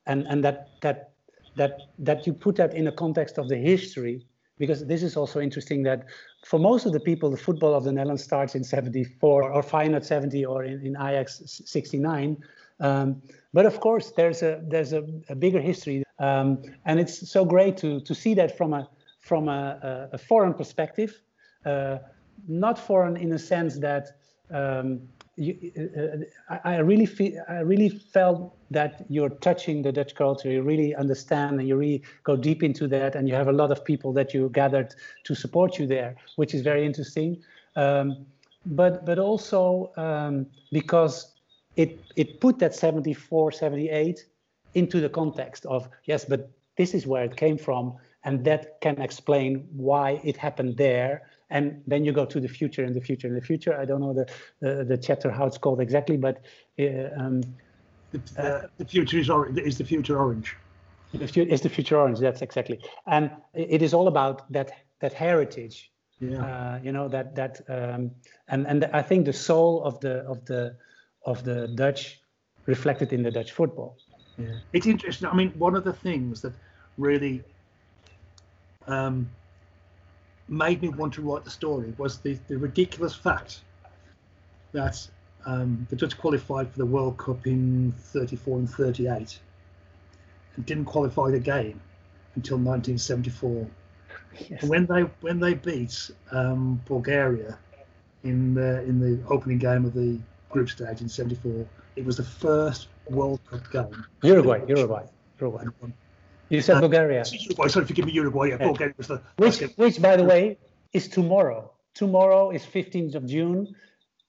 and 0.06 0.28
and 0.28 0.44
that 0.44 0.70
that 0.82 1.12
that 1.56 1.80
that 2.00 2.28
you 2.28 2.34
put 2.34 2.56
that 2.58 2.74
in 2.74 2.88
a 2.88 2.92
context 2.92 3.38
of 3.38 3.48
the 3.48 3.56
history 3.56 4.26
because 4.58 4.86
this 4.86 5.04
is 5.04 5.16
also 5.16 5.40
interesting 5.40 5.84
that 5.84 6.06
for 6.46 6.60
most 6.60 6.86
of 6.86 6.94
the 6.94 7.00
people, 7.00 7.30
the 7.30 7.38
football 7.38 7.74
of 7.76 7.84
the 7.84 7.92
Netherlands 7.92 8.24
starts 8.24 8.56
in 8.56 8.64
74 8.64 9.52
or 9.52 9.62
Feyenoord 9.62 10.04
70 10.04 10.46
or 10.46 10.64
in, 10.64 10.84
in 10.86 10.96
Ajax 10.96 11.62
69. 11.66 12.38
Um, 12.80 13.22
but 13.54 13.66
of 13.66 13.80
course, 13.80 14.12
there's 14.12 14.44
a 14.44 14.62
there's 14.68 14.94
a, 14.94 15.04
a 15.30 15.36
bigger 15.36 15.60
history, 15.60 16.04
um, 16.20 16.62
and 16.86 17.00
it's 17.00 17.30
so 17.30 17.46
great 17.46 17.78
to 17.78 18.02
to 18.02 18.14
see 18.14 18.34
that 18.36 18.58
from 18.58 18.74
a 18.74 18.88
from 19.20 19.48
a, 19.50 20.10
a 20.14 20.18
foreign 20.18 20.54
perspective, 20.54 21.22
uh, 21.66 21.98
not 22.48 22.80
foreign 22.80 23.18
in 23.18 23.32
a 23.34 23.40
sense 23.40 23.78
that 23.80 24.18
um, 24.52 25.02
you, 25.36 25.72
uh, 25.78 26.54
I, 26.64 26.76
I, 26.76 26.78
really 26.78 27.06
feel 27.06 27.44
I 27.48 27.60
really 27.60 27.90
felt 27.90 28.56
that 28.72 29.06
you're 29.08 29.30
touching 29.30 29.84
the 29.84 29.92
Dutch 29.92 30.16
culture. 30.16 30.50
You 30.50 30.64
really 30.64 30.96
understand, 30.96 31.60
and 31.60 31.68
you 31.68 31.76
really 31.76 32.04
go 32.24 32.36
deep 32.36 32.64
into 32.64 32.88
that, 32.88 33.16
and 33.16 33.28
you 33.28 33.36
have 33.36 33.48
a 33.48 33.52
lot 33.52 33.72
of 33.72 33.86
people 33.86 34.14
that 34.14 34.34
you 34.34 34.50
gathered 34.50 34.96
to 35.26 35.36
support 35.36 35.78
you 35.78 35.86
there, 35.86 36.16
which 36.38 36.54
is 36.56 36.62
very 36.62 36.86
interesting. 36.86 37.44
Um, 37.76 38.26
but 38.66 39.06
but 39.06 39.20
also 39.20 39.92
um, 39.96 40.48
because 40.72 41.36
it 41.76 42.00
it 42.16 42.42
put 42.42 42.58
that 42.60 42.74
74, 42.74 43.52
78 43.52 44.26
into 44.74 45.00
the 45.00 45.10
context 45.10 45.66
of 45.68 45.88
yes, 46.06 46.26
but 46.26 46.50
this 46.78 46.94
is 46.94 47.06
where 47.06 47.24
it 47.24 47.36
came 47.36 47.58
from, 47.58 47.96
and 48.24 48.44
that 48.46 48.82
can 48.82 49.00
explain 49.00 49.68
why 49.72 50.20
it 50.24 50.36
happened 50.36 50.78
there 50.78 51.22
and 51.50 51.82
then 51.88 52.04
you 52.04 52.12
go 52.12 52.26
to 52.26 52.40
the 52.40 52.48
future 52.48 52.84
and 52.84 52.96
the 52.96 53.02
future 53.02 53.28
and 53.28 53.36
the 53.36 53.42
future. 53.42 53.78
I 53.80 53.86
don't 53.86 54.02
know 54.02 54.14
the 54.14 54.28
the, 54.60 54.84
the 54.84 54.98
chapter 54.98 55.32
how 55.32 55.46
it's 55.46 55.58
called 55.58 55.82
exactly, 55.82 56.18
but 56.18 56.42
uh, 56.80 57.10
um, 57.18 57.42
the, 58.12 58.22
uh, 58.38 58.68
the, 58.78 58.86
future 58.86 59.18
is 59.18 59.30
orange. 59.30 59.58
Is 59.60 59.78
the 59.78 59.84
future 59.84 60.18
orange? 60.18 60.56
The 61.14 61.28
future 61.28 61.54
is 61.54 61.62
the 61.62 61.70
future 61.70 61.98
orange. 61.98 62.20
That's 62.20 62.42
exactly, 62.42 62.80
and 63.06 63.32
it 63.54 63.82
is 63.82 63.94
all 63.94 64.08
about 64.08 64.52
that 64.52 64.72
that 65.00 65.14
heritage. 65.14 65.92
Yeah. 66.20 66.44
Uh, 66.44 66.80
you 66.84 66.92
know 66.92 67.08
that 67.10 67.36
that 67.36 67.62
um, 67.70 68.12
and 68.48 68.68
and 68.68 68.86
I 68.86 69.02
think 69.02 69.26
the 69.26 69.34
soul 69.34 69.84
of 69.84 70.00
the 70.00 70.26
of 70.26 70.44
the 70.46 70.76
of 71.26 71.44
the 71.44 71.68
Dutch 71.68 72.20
reflected 72.66 73.14
in 73.14 73.24
the 73.24 73.32
Dutch 73.32 73.52
football. 73.52 73.98
Yeah, 74.38 74.60
it's 74.74 74.88
interesting. 74.88 75.28
I 75.30 75.34
mean, 75.34 75.52
one 75.58 75.76
of 75.76 75.84
the 75.84 75.94
things 75.94 76.42
that 76.42 76.54
really 76.98 77.44
um, 78.88 79.30
made 80.48 80.82
me 80.82 80.90
want 80.90 81.14
to 81.14 81.22
write 81.22 81.44
the 81.44 81.50
story 81.50 81.94
was 81.98 82.20
the, 82.20 82.38
the 82.48 82.58
ridiculous 82.58 83.14
fact 83.14 83.62
that 84.72 85.08
um, 85.46 85.88
the 85.90 85.96
Dutch 85.96 86.18
qualified 86.18 86.72
for 86.72 86.78
the 86.78 86.86
World 86.86 87.18
Cup 87.18 87.48
in 87.48 87.94
34 87.98 88.60
and 88.60 88.70
38 88.70 89.40
and 90.56 90.66
didn't 90.66 90.86
qualify 90.86 91.32
the 91.32 91.40
game 91.40 91.80
until 92.36 92.58
1974. 92.58 93.68
Yes. 94.50 94.64
When 94.64 94.86
they 94.86 95.02
when 95.22 95.40
they 95.40 95.56
beat 95.56 96.12
um, 96.32 96.82
Bulgaria 96.86 97.58
in 98.24 98.54
the 98.54 98.84
in 98.84 99.00
the 99.00 99.26
opening 99.30 99.58
game 99.58 99.86
of 99.86 99.94
the 99.94 100.20
group 100.50 100.70
stage 100.70 101.02
in 101.02 101.10
'74, 101.10 101.66
it 101.96 102.06
was 102.06 102.18
the 102.18 102.24
first 102.24 102.88
World 103.10 103.40
Cup 103.50 103.72
game. 103.72 104.06
Uruguay, 104.22 104.62
Uruguay, 104.68 105.06
Uruguay. 105.40 105.64
You 106.50 106.62
said 106.62 106.78
uh, 106.78 106.82
Bulgaria. 106.82 107.24
Uruguay, 107.30 107.68
sorry, 107.68 107.86
forgive 107.86 108.06
me, 108.06 108.14
Uruguay. 108.14 108.50
Yeah, 108.50 108.58
Bulgaria 108.58 108.94
was 108.98 109.08
the. 109.08 109.22
Which, 109.38 109.60
which, 109.76 110.02
by 110.02 110.16
the 110.16 110.24
way, 110.24 110.58
is 110.94 111.08
tomorrow. 111.08 111.72
Tomorrow 111.94 112.52
is 112.52 112.64
15th 112.64 113.16
of 113.16 113.26
June. 113.26 113.76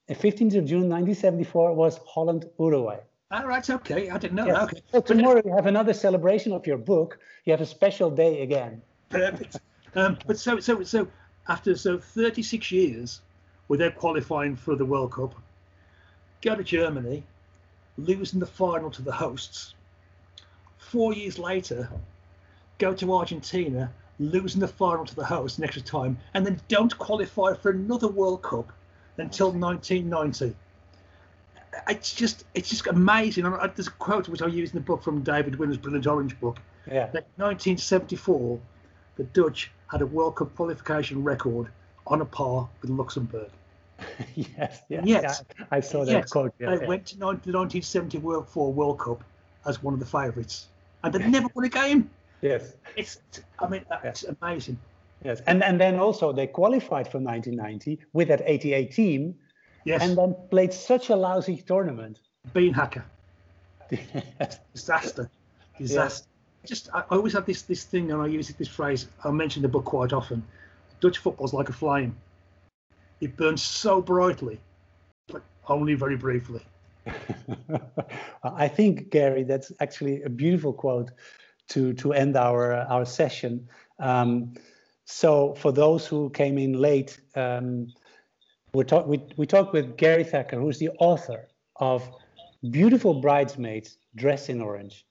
15th 0.09 0.55
of 0.57 0.65
June, 0.65 0.89
1974 0.89 1.73
was 1.73 1.99
Holland 2.05 2.45
Uruguay. 2.59 2.99
All 3.31 3.45
right, 3.45 3.69
okay. 3.69 4.09
I 4.09 4.17
didn't 4.17 4.35
know 4.35 4.47
yes. 4.47 4.55
that. 4.55 4.63
Okay. 4.63 4.81
So 4.91 5.01
tomorrow 5.01 5.41
you 5.45 5.53
have 5.55 5.67
another 5.67 5.93
celebration 5.93 6.51
of 6.51 6.65
your 6.65 6.77
book. 6.77 7.19
You 7.45 7.53
have 7.53 7.61
a 7.61 7.65
special 7.65 8.09
day 8.09 8.41
again. 8.41 8.81
Perfect. 9.09 9.57
um, 9.95 10.17
but 10.25 10.39
so 10.39 10.59
so 10.59 10.81
so 10.83 11.07
after 11.47 11.75
so 11.75 11.99
36 11.99 12.71
years 12.71 13.21
without 13.67 13.95
qualifying 13.95 14.55
for 14.55 14.75
the 14.75 14.85
World 14.85 15.11
Cup, 15.11 15.35
go 16.41 16.55
to 16.55 16.63
Germany, 16.63 17.23
losing 17.97 18.39
the 18.39 18.47
final 18.47 18.89
to 18.89 19.03
the 19.03 19.11
hosts. 19.11 19.75
Four 20.89 21.13
years 21.13 21.37
later, 21.37 21.87
go 22.79 22.95
to 22.95 23.13
Argentina, 23.13 23.91
losing 24.17 24.59
the 24.59 24.67
final 24.67 25.05
to 25.05 25.15
the 25.15 25.23
host 25.23 25.59
next 25.59 25.85
time, 25.85 26.17
and 26.33 26.43
then 26.43 26.59
don't 26.67 26.97
qualify 26.97 27.53
for 27.53 27.69
another 27.69 28.07
World 28.07 28.41
Cup 28.41 28.73
until 29.17 29.51
1990. 29.51 30.55
It's 31.87 32.15
just 32.15 32.43
it's 32.55 32.69
just 32.69 32.87
amazing. 32.87 33.43
There's 33.75 33.87
a 33.87 33.91
quote 33.91 34.27
which 34.27 34.41
I 34.41 34.47
use 34.47 34.71
in 34.71 34.77
the 34.77 34.83
book 34.83 35.03
from 35.03 35.21
David 35.21 35.57
Winner's 35.57 35.77
brilliant 35.77 36.07
Orange 36.07 36.39
book. 36.39 36.57
Yeah. 36.87 37.05
That 37.13 37.27
1974, 37.35 38.59
the 39.17 39.25
Dutch 39.25 39.69
had 39.91 40.01
a 40.01 40.07
World 40.07 40.37
Cup 40.37 40.55
qualification 40.55 41.23
record 41.23 41.67
on 42.07 42.21
a 42.21 42.25
par 42.25 42.67
with 42.81 42.89
Luxembourg. 42.89 43.51
yes, 44.35 44.81
yes, 44.89 45.03
yes. 45.05 45.43
Yeah, 45.59 45.65
I 45.69 45.81
saw 45.81 46.03
that 46.03 46.11
yes, 46.11 46.31
quote. 46.31 46.51
Yeah, 46.57 46.73
they 46.73 46.81
yeah. 46.81 46.87
went 46.87 47.05
to 47.07 47.17
the 47.17 47.25
1970 47.25 48.17
World 48.17 48.49
Four 48.49 48.73
World 48.73 48.97
Cup 48.97 49.23
as 49.67 49.83
one 49.83 49.93
of 49.93 49.99
the 49.99 50.05
favourites, 50.05 50.67
and 51.03 51.13
they 51.13 51.27
never 51.27 51.47
won 51.53 51.65
a 51.65 51.69
game. 51.69 52.09
Yes. 52.41 52.73
It's, 52.95 53.19
I 53.59 53.67
mean, 53.67 53.85
that's 53.89 54.23
yes. 54.23 54.35
amazing. 54.41 54.79
Yes, 55.23 55.41
and 55.47 55.63
and 55.63 55.79
then 55.79 55.99
also 55.99 56.31
they 56.31 56.47
qualified 56.47 57.11
for 57.11 57.19
1990 57.19 57.99
with 58.13 58.29
that 58.29 58.41
88 58.45 58.91
team. 58.91 59.35
Yes. 59.85 60.01
And 60.01 60.17
then 60.17 60.35
played 60.49 60.73
such 60.73 61.09
a 61.09 61.15
lousy 61.15 61.57
tournament. 61.57 62.19
Beenhakker. 62.53 63.03
Disaster. 64.73 65.29
Disaster. 65.77 66.27
Just 66.65 66.89
I 66.93 67.03
always 67.11 67.33
have 67.33 67.45
this 67.45 67.63
this 67.63 67.83
thing, 67.83 68.11
and 68.11 68.21
I 68.21 68.27
use 68.27 68.49
this 68.49 68.67
phrase. 68.67 69.07
I 69.23 69.31
mention 69.31 69.61
the 69.61 69.67
book 69.67 69.85
quite 69.85 70.13
often. 70.13 70.43
Dutch 70.99 71.17
football's 71.17 71.53
like 71.53 71.69
a 71.69 71.73
flame. 71.73 72.15
It 73.21 73.35
burns 73.35 73.63
so 73.63 74.01
brightly, 74.01 74.59
but 75.27 75.41
only 75.67 75.95
very 75.95 76.15
briefly. 76.15 76.61
I 78.43 78.67
think, 78.67 79.09
Gary, 79.09 79.43
that's 79.43 79.71
actually 79.79 80.23
a 80.23 80.29
beautiful 80.29 80.73
quote 80.73 81.11
to 81.69 81.93
to 81.93 82.13
end 82.13 82.35
our 82.35 82.73
our 82.73 83.05
session. 83.05 83.67
Um, 83.99 84.53
so 85.05 85.55
for 85.55 85.71
those 85.71 86.05
who 86.05 86.29
came 86.29 86.57
in 86.57 86.73
late, 86.73 87.19
um, 87.35 87.87
we 88.73 88.83
talk 88.83 89.07
we 89.07 89.21
we 89.37 89.45
talked 89.45 89.73
with 89.73 89.97
Gary 89.97 90.23
Thacker, 90.23 90.59
who's 90.59 90.79
the 90.79 90.89
author 90.99 91.47
of 91.77 92.09
beautiful 92.69 93.13
bridesmaids 93.13 93.97
Dress 94.15 94.49
in 94.49 94.61
orange. 94.61 95.05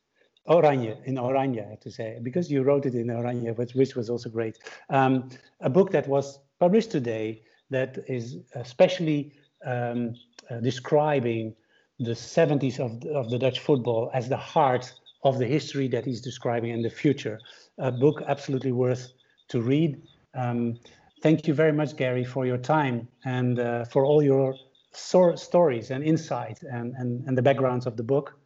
Oranje, 0.48 0.96
in 1.04 1.16
Oranje, 1.16 1.66
I 1.66 1.70
have 1.70 1.80
to 1.80 1.90
say, 1.90 2.18
because 2.22 2.50
you 2.50 2.62
wrote 2.62 2.86
it 2.86 2.94
in 2.94 3.08
Oranje, 3.08 3.56
which, 3.56 3.74
which 3.74 3.94
was 3.94 4.08
also 4.08 4.30
great. 4.30 4.58
Um, 4.88 5.28
a 5.60 5.68
book 5.68 5.90
that 5.92 6.08
was 6.08 6.40
published 6.58 6.90
today 6.90 7.42
that 7.70 7.98
is 8.08 8.38
especially 8.54 9.34
um, 9.64 10.14
uh, 10.50 10.60
describing 10.60 11.54
the 12.00 12.12
70s 12.12 12.78
of, 12.78 13.04
of 13.14 13.30
the 13.30 13.38
Dutch 13.38 13.60
football 13.60 14.10
as 14.14 14.28
the 14.28 14.36
heart 14.36 14.92
of 15.24 15.38
the 15.38 15.46
history 15.46 15.88
that 15.88 16.04
he's 16.04 16.20
describing 16.20 16.70
in 16.70 16.82
the 16.82 16.90
future. 16.90 17.40
A 17.78 17.90
book 17.90 18.22
absolutely 18.26 18.72
worth 18.72 19.12
to 19.48 19.60
read. 19.60 20.00
Um, 20.34 20.78
thank 21.22 21.46
you 21.48 21.54
very 21.54 21.72
much, 21.72 21.96
Gary, 21.96 22.24
for 22.24 22.46
your 22.46 22.58
time 22.58 23.08
and 23.24 23.58
uh, 23.58 23.84
for 23.84 24.04
all 24.04 24.22
your 24.22 24.54
so 24.92 25.34
stories 25.34 25.90
and 25.90 26.04
insight 26.04 26.62
and, 26.62 26.94
and, 26.96 27.26
and 27.26 27.36
the 27.36 27.42
backgrounds 27.42 27.86
of 27.86 27.96
the 27.96 28.02
book. 28.02 28.38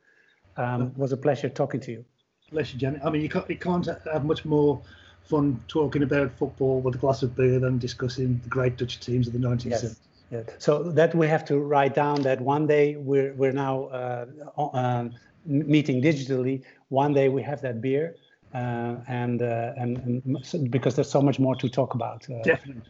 Um, 0.56 0.88
it 0.88 0.98
was 0.98 1.12
a 1.12 1.16
pleasure 1.16 1.48
talking 1.48 1.80
to 1.80 1.92
you. 1.92 2.04
Pleasure, 2.50 2.76
Janet. 2.76 3.02
I 3.04 3.10
mean, 3.10 3.22
you 3.22 3.28
can't, 3.28 3.48
you 3.48 3.56
can't 3.56 3.86
have 3.86 4.24
much 4.24 4.44
more 4.44 4.80
fun 5.24 5.62
talking 5.68 6.02
about 6.02 6.32
football 6.32 6.80
with 6.80 6.94
a 6.94 6.98
glass 6.98 7.22
of 7.22 7.34
beer 7.34 7.58
than 7.58 7.78
discussing 7.78 8.40
the 8.42 8.48
great 8.48 8.76
Dutch 8.76 9.00
teams 9.00 9.26
of 9.26 9.32
the 9.32 9.38
1970s. 9.38 9.70
Yes. 9.70 10.00
Yeah. 10.32 10.44
So 10.58 10.82
that 10.82 11.14
we 11.14 11.28
have 11.28 11.44
to 11.46 11.58
write 11.58 11.94
down 11.94 12.22
that 12.22 12.40
one 12.40 12.66
day 12.66 12.96
we're 12.96 13.34
we're 13.34 13.52
now 13.52 13.84
uh, 13.84 14.26
uh, 14.56 15.08
meeting 15.44 16.00
digitally, 16.00 16.62
one 16.88 17.12
day 17.12 17.28
we 17.28 17.42
have 17.42 17.60
that 17.60 17.80
beer. 17.82 18.16
Uh, 18.54 18.96
and, 19.08 19.40
uh, 19.40 19.72
and, 19.78 19.96
and 19.98 20.70
because 20.70 20.94
there's 20.94 21.10
so 21.10 21.22
much 21.22 21.38
more 21.38 21.56
to 21.56 21.70
talk 21.70 21.94
about. 21.94 22.28
Uh, 22.28 22.42
Definitely, 22.42 22.82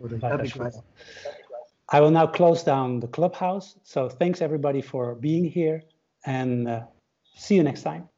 I 1.90 2.00
will 2.00 2.10
now 2.10 2.26
close 2.26 2.64
down 2.64 2.98
the 2.98 3.06
clubhouse. 3.06 3.76
So 3.84 4.08
thanks 4.08 4.42
everybody 4.42 4.82
for 4.82 5.14
being 5.14 5.44
here, 5.44 5.84
and 6.26 6.66
uh, 6.66 6.82
see 7.36 7.54
you 7.54 7.62
next 7.62 7.82
time. 7.82 8.08